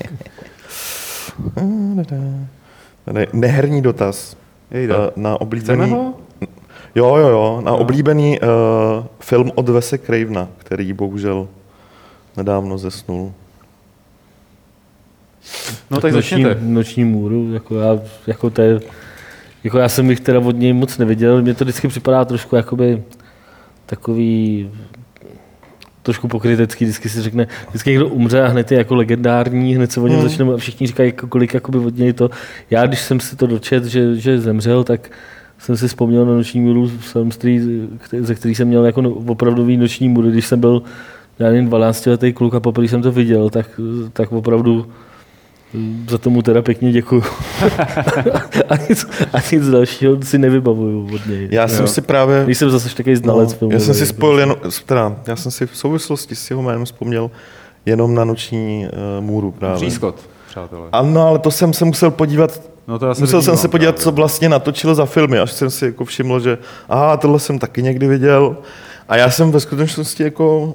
[3.13, 4.37] Ne, neherní dotaz
[4.71, 4.95] Jejda.
[5.09, 6.13] eh, na oblíbený...
[6.95, 8.49] Jo, jo, jo, na oblíbený uh,
[9.21, 11.49] film od Vese Cravena, který bohužel
[12.37, 13.33] nedávno zesnul.
[15.91, 16.61] No tak noční, začněte.
[16.63, 18.81] noční můru, jako já, jako to je,
[19.65, 23.03] jako já jsem jich teda od něj moc neviděl, mně to vždycky připadá trošku jakoby
[23.87, 24.71] takový
[26.03, 30.01] trošku pokrytecký, vždycky si řekne, vždycky někdo umře a hned je jako legendární, hned se
[30.01, 30.29] o něm Hmm.
[30.29, 32.31] začneme a všichni říkají, jako kolik jakoby od něj to.
[32.71, 35.11] Já, když jsem si to dočet, že, že zemřel, tak
[35.61, 37.61] jsem si vzpomněl na noční můru Selmstří,
[38.21, 40.83] ze který jsem měl jako no- opravdový noční můry, když jsem byl
[41.39, 43.81] já nevím, 12 letý kluk a poprvé jsem to viděl, tak,
[44.13, 44.87] tak opravdu
[46.09, 47.23] za tomu teda pěkně děkuju.
[48.69, 51.49] a, nic, a nic dalšího si nevybavuju od něj.
[51.51, 51.87] Já jsem Jo.
[51.87, 52.47] si právě...
[52.47, 53.75] Nejsem zase takový znalec no, filmu.
[53.75, 54.57] já jsem si spojil jenom,
[54.87, 57.31] teda, já jsem si v souvislosti s jeho jménem vzpomněl
[57.87, 58.87] jenom na noční
[59.19, 59.77] uh, můru právě.
[59.77, 60.89] Přískot, přátelé.
[60.93, 63.93] Ano, ale to jsem se musel podívat, No to já se musel jsem se podívat,
[63.93, 64.05] právě.
[64.05, 66.59] co vlastně natočil za filmy, až jsem si jako všiml, že
[66.89, 68.57] aha, tohle jsem taky někdy viděl.
[69.09, 70.75] A já jsem ve skutečnosti jako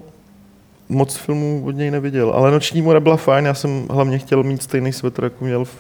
[0.90, 4.64] moc filmů od něj neviděl, ale Noční mora byla fajn, já jsem hlavně chtěl mít
[4.64, 5.76] stejný svetr, jako měl v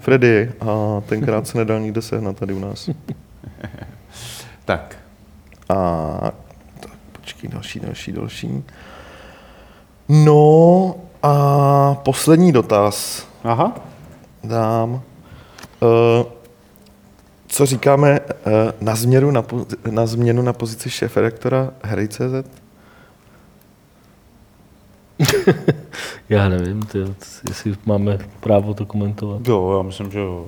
[0.00, 2.90] Freddy a tenkrát se nedal nikde sehnat tady u nás.
[4.64, 4.96] Tak,
[5.68, 5.74] A
[6.80, 8.64] tak počkej, další, další, další.
[10.08, 13.72] No a poslední dotaz aha.
[14.44, 15.02] dám.
[15.84, 16.26] Uh,
[17.46, 22.20] co říkáme uh, na, změnu na, pozi- na změnu na pozici šéf-redaktora Hry.cz?
[26.28, 26.98] Já nevím, ty,
[27.48, 29.48] jestli máme právo to komentovat.
[29.48, 30.46] Jo, já myslím, že jo.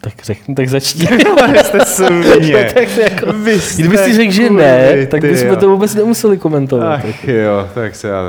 [0.00, 1.06] Tak řekni, tak začni.
[1.64, 2.64] Jste svině.
[2.74, 6.94] tak jako, Vy jste kdyby si řekl, že ne, tak bychom to vůbec nemuseli komentovat.
[6.94, 8.22] Ach jo, tak se já...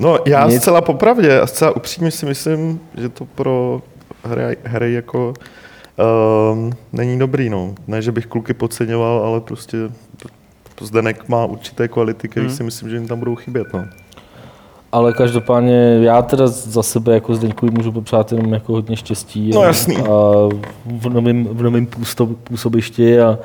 [0.00, 0.60] No já Nic.
[0.60, 3.82] zcela popravdě a zcela upřímně si myslím, že to pro
[4.24, 5.34] hry, hry jako
[6.52, 7.50] um, není dobrý.
[7.50, 7.74] No.
[7.86, 9.76] Ne, že bych kluky podceňoval, ale prostě
[10.80, 12.56] Zdenek má určité kvality, které Hmm.
[12.56, 13.66] si myslím, že jim tam budou chybět.
[13.74, 13.84] No.
[14.92, 19.50] Ale každopádně já teda za sebe jako Zdeňkovi můžu popřát jenom jako hodně štěstí.
[19.54, 19.96] No a, jasný.
[19.96, 20.02] A
[20.86, 21.44] v novém,
[21.86, 23.38] v půsto- působišti a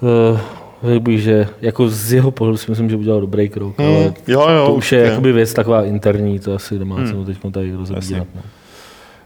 [0.00, 0.38] uh,
[0.84, 3.88] řekl bych, že jako z jeho pohledu si myslím, že udělal dobrý krok, Hmm.
[3.88, 5.10] ale Jo, jo, to už je určitě.
[5.10, 7.06] jakoby věc taková interní, to asi nemá Hmm.
[7.06, 8.26] cenu teď tady rozebírat.
[8.34, 8.40] No.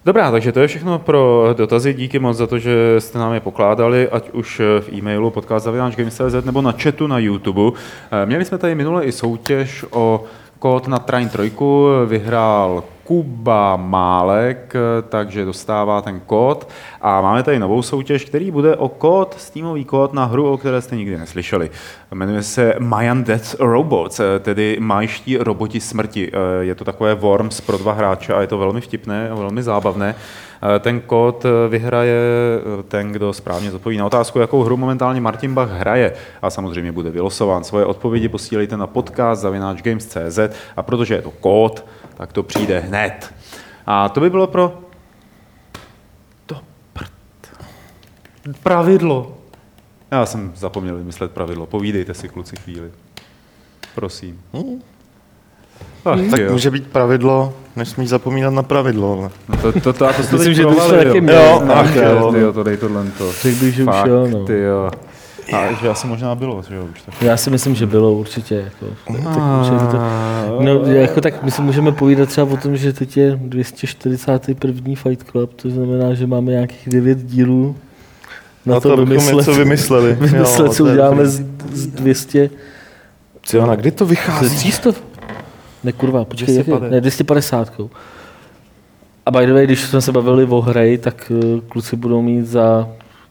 [0.04, 1.94] Dobrá, takže to je všechno pro dotazy.
[1.94, 6.62] Díky moc za to, že jste nám je pokládali, ať už v e-mailu podcast.games.cz nebo
[6.62, 7.78] na chatu na YouTube.
[8.22, 10.24] Eh, Měli jsme tady minule i soutěž o
[10.58, 11.52] kód na Train 3.
[12.06, 14.74] Vyhrál Kuba Málek,
[15.08, 16.68] takže dostává ten kód.
[17.00, 20.80] A máme tady novou soutěž, který bude o kód, Steamový kód na hru, o které
[20.80, 21.70] jste nikdy neslyšeli.
[22.14, 26.32] Jmenuje se Mayan Death Robots, tedy majští roboti smrti.
[26.60, 30.14] Je to takové Worms pro dva hráče a je to velmi vtipné a velmi zábavné.
[30.80, 32.20] Ten kód vyhraje
[32.88, 36.12] ten, kdo správně zodpoví na otázku, jakou hru momentálně Martin Bach hraje
[36.42, 37.64] a samozřejmě bude vylosován.
[37.64, 40.38] Svoje odpovědi posílejte na podcast zavináčgames.cz
[40.76, 41.84] a protože je to kód,
[42.16, 43.34] tak to přijde hned.
[43.86, 44.78] A to by bylo pro
[46.47, 46.56] to
[46.93, 47.12] prd.
[48.62, 49.39] Pravidlo.
[50.10, 51.66] Já jsem zapomněl vymyslet pravidlo.
[51.66, 52.90] Povídejte si, kluci, chvíli.
[53.94, 54.40] Prosím.
[56.05, 56.52] Ach, Tak jo.
[56.52, 59.18] může být pravidlo, nesmíš zapomínat na pravidlo.
[59.18, 61.62] ale- No to, to, to, to, to Myslím, že to provali, jsme jo.
[61.72, 62.32] Ach, ach, jo, jo.
[62.32, 63.32] tyjo, to dej tohle to.
[63.32, 64.44] Řekl bych, že už jo, no.
[64.44, 64.90] tyjo.
[65.52, 67.22] A že asi možná bylo, že jo, už tak.
[67.22, 68.54] Já si myslím, že bylo určitě.
[68.54, 73.16] Jako, tak, to, no, jako, tak my si můžeme povídat třeba o tom, že teď
[73.16, 74.94] je 241.
[74.96, 77.76] Fight Club, to znamená, že máme nějakých 9 dílů
[78.66, 80.12] na, Na to, to, vymyslet, něco vymysleli.
[80.20, 82.50] vymyslet Jo, co uděláme z, z 200.
[83.52, 84.56] Jo, na kdy to Z vychází?
[84.56, 84.90] 300?
[85.84, 86.72] Ne, kurva, počkej, jak je?
[86.72, 86.90] 250.
[86.90, 87.72] Ne, 250.
[89.26, 92.46] A by the way, když jsme se bavili o hry, tak eh, kluci budou mít
[92.46, 92.88] za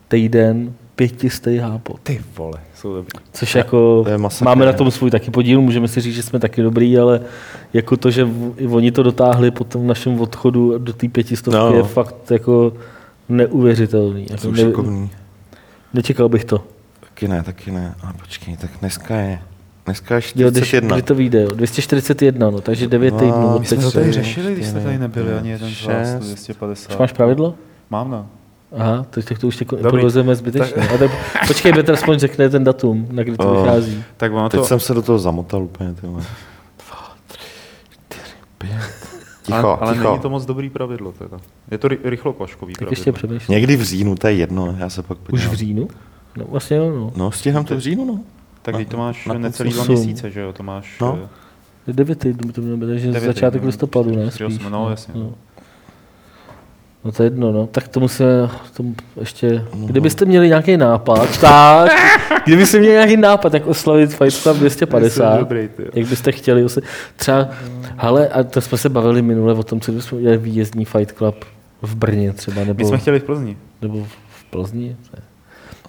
[0.08, 0.74] týden
[1.08, 2.00] pětistý hápot.
[2.04, 3.10] Ty vole, jsou dobrý.
[3.34, 6.24] Což jako, to je masakr, máme na tom svůj taky podíl, můžeme si říct, že
[6.24, 7.22] jsme taky dobrý, ale
[7.74, 8.28] jako to, že
[8.70, 11.78] oni to dotáhli po tom našem odchodu do té pětistovky No, no.
[11.78, 12.74] je fakt jako
[13.30, 14.26] neuvěřitelný.
[14.30, 15.10] Jako ne, šikovní.
[15.94, 16.64] nečekal bych to.
[17.00, 17.96] Taky ne, taky ne.
[18.04, 19.40] A počkej, tak dneska je
[19.86, 20.96] Dneska je Jo, když, 41.
[20.96, 21.50] kdy to vyjde, jo?
[21.56, 23.60] 241, no, takže 9 No, týdnů.
[23.60, 26.24] my jsme to tady řešili, když jste tady nebyli ani jeden z vás, šest.
[26.26, 26.92] 250.
[26.94, 27.56] Už máš pravidlo?
[27.90, 28.26] Mám, no.
[28.78, 30.88] Aha, teď tak to už jako improvizujeme zbytečně.
[30.90, 31.12] A tak,
[31.48, 33.62] počkej, Petr aspoň řekne ten datum, na kdy to Oh.
[33.62, 34.04] vychází.
[34.18, 34.66] Tak ono Teď to...
[34.66, 35.94] jsem se do toho zamotal úplně.
[35.94, 36.22] Ty vole.
[36.78, 37.40] Dva, tři,
[38.10, 38.72] čtyři, pět.
[39.44, 40.10] Ticho, ale, ale ticho.
[40.10, 41.38] není to moc dobrý pravidlo teda.
[41.72, 42.92] Je to ry- rychlokvaškový Tak pravidlo.
[43.00, 43.56] ještě přemýšlím.
[43.56, 45.52] Někdy v říjnu, to je jedno, já se pak Už podívám.
[45.52, 45.88] v říjnu?
[46.38, 47.12] No vlastně jo, no.
[47.16, 48.20] No, stihám to v říjnu, no.
[48.62, 50.54] Tak teď to máš na necelý dva měsíce, že jo?
[50.54, 51.00] To máš...
[51.02, 51.20] No.
[51.88, 54.32] eh, 9 týdnů to mělo být, takže devět začátek listopadu, ne?
[54.32, 55.14] Spíš, no, jasně.
[55.18, 55.34] No.
[57.06, 57.68] No to je jedno, no.
[57.68, 61.92] Tak to musíme, tomu ještě, kdybyste měli nějaký nápad, tak,
[62.46, 66.90] kdybyste měli nějaký nápad, jak oslavit Fight Club 250, Jsi dobrý, jak byste chtěli, oslavit.
[67.16, 67.50] třeba,
[67.98, 71.46] hele, a to jsme se bavili minule o tom, co bychom udělali výjezdní Fight Club
[71.82, 73.58] v Brně třeba, nebo, My jsme chtěli v Plzni.
[73.82, 74.96] nebo v Plzni.
[75.16, 75.24] Ne.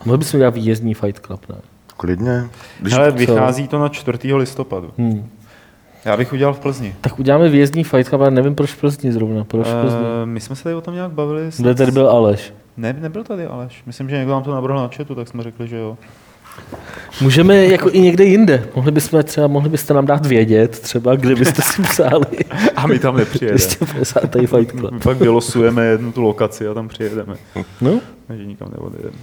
[0.05, 1.57] Mohli bychom udělat výjezdní Fight Club, ne?
[1.97, 2.49] Klidně.
[2.81, 4.35] Když Ale vychází to na 4.
[4.35, 4.91] listopadu.
[4.99, 5.29] Hmm.
[6.05, 6.95] Já bych udělal v Plzni.
[7.01, 10.01] Tak uděláme výjezdní Fight Club, ale nevím, proč v Plzni zrovna, proč v Plzni.
[10.01, 11.51] Uh, my jsme se tady o tom nějak bavili.
[11.59, 12.53] Kde tady byl Aleš?
[12.77, 13.83] Ne, nebyl tady Aleš.
[13.87, 15.97] Myslím, že někdo nám to navrhl na chatu, tak jsme řekli, že jo.
[17.21, 18.69] Můžeme jako i někde jinde.
[18.77, 22.27] Mohli bychom třeba, mohli byste nám dát vědět, třeba, kde byste si psali
[22.77, 23.59] A my tam nepřijedeme.
[23.59, 24.21] 250.
[24.47, 24.91] Fight Club.
[24.93, 27.35] My pak vylosujeme jednu tu lokaci a tam přijedeme.
[27.81, 29.17] No, Takže nikam neodjedeme.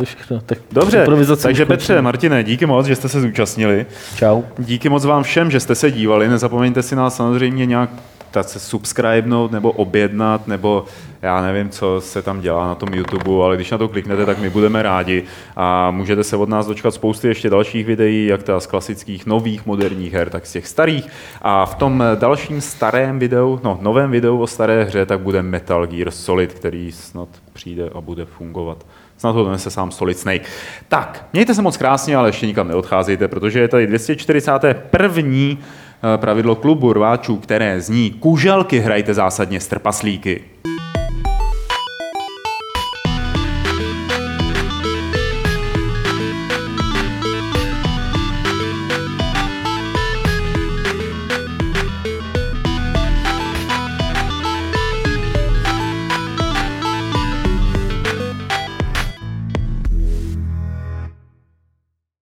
[0.00, 0.40] To všechno.
[0.46, 1.06] Tak Dobře,
[1.42, 1.66] takže.
[1.66, 3.86] Petře, Martine, díky moc, že jste se zúčastnili.
[4.16, 4.42] Čau.
[4.58, 6.28] Díky moc vám všem, že jste se dívali.
[6.28, 7.90] Nezapomeňte si nás samozřejmě nějak
[8.30, 10.84] tak se subscribenout nebo objednat, nebo
[11.22, 14.38] já nevím, co se tam dělá na tom YouTube, ale když na to kliknete, tak
[14.38, 15.24] my budeme rádi
[15.56, 19.66] a můžete se od nás dočkat spousty ještě dalších videí, jak ta z klasických nových
[19.66, 21.08] moderních her, tak z těch starých.
[21.42, 25.86] A v tom dalším starém videu, no novém videu o staré hře, tak bude Metal
[25.86, 28.84] Gear Solid, který snad přijde a bude fungovat.
[29.20, 30.44] Snad ho donese sám Solid Snake.
[30.88, 35.56] Tak, mějte se moc krásně, ale ještě nikam neodcházejte, protože je tady 241.
[36.16, 40.44] pravidlo klubu rváčů, které zní kuželky hrajte zásadně s trpaslíky.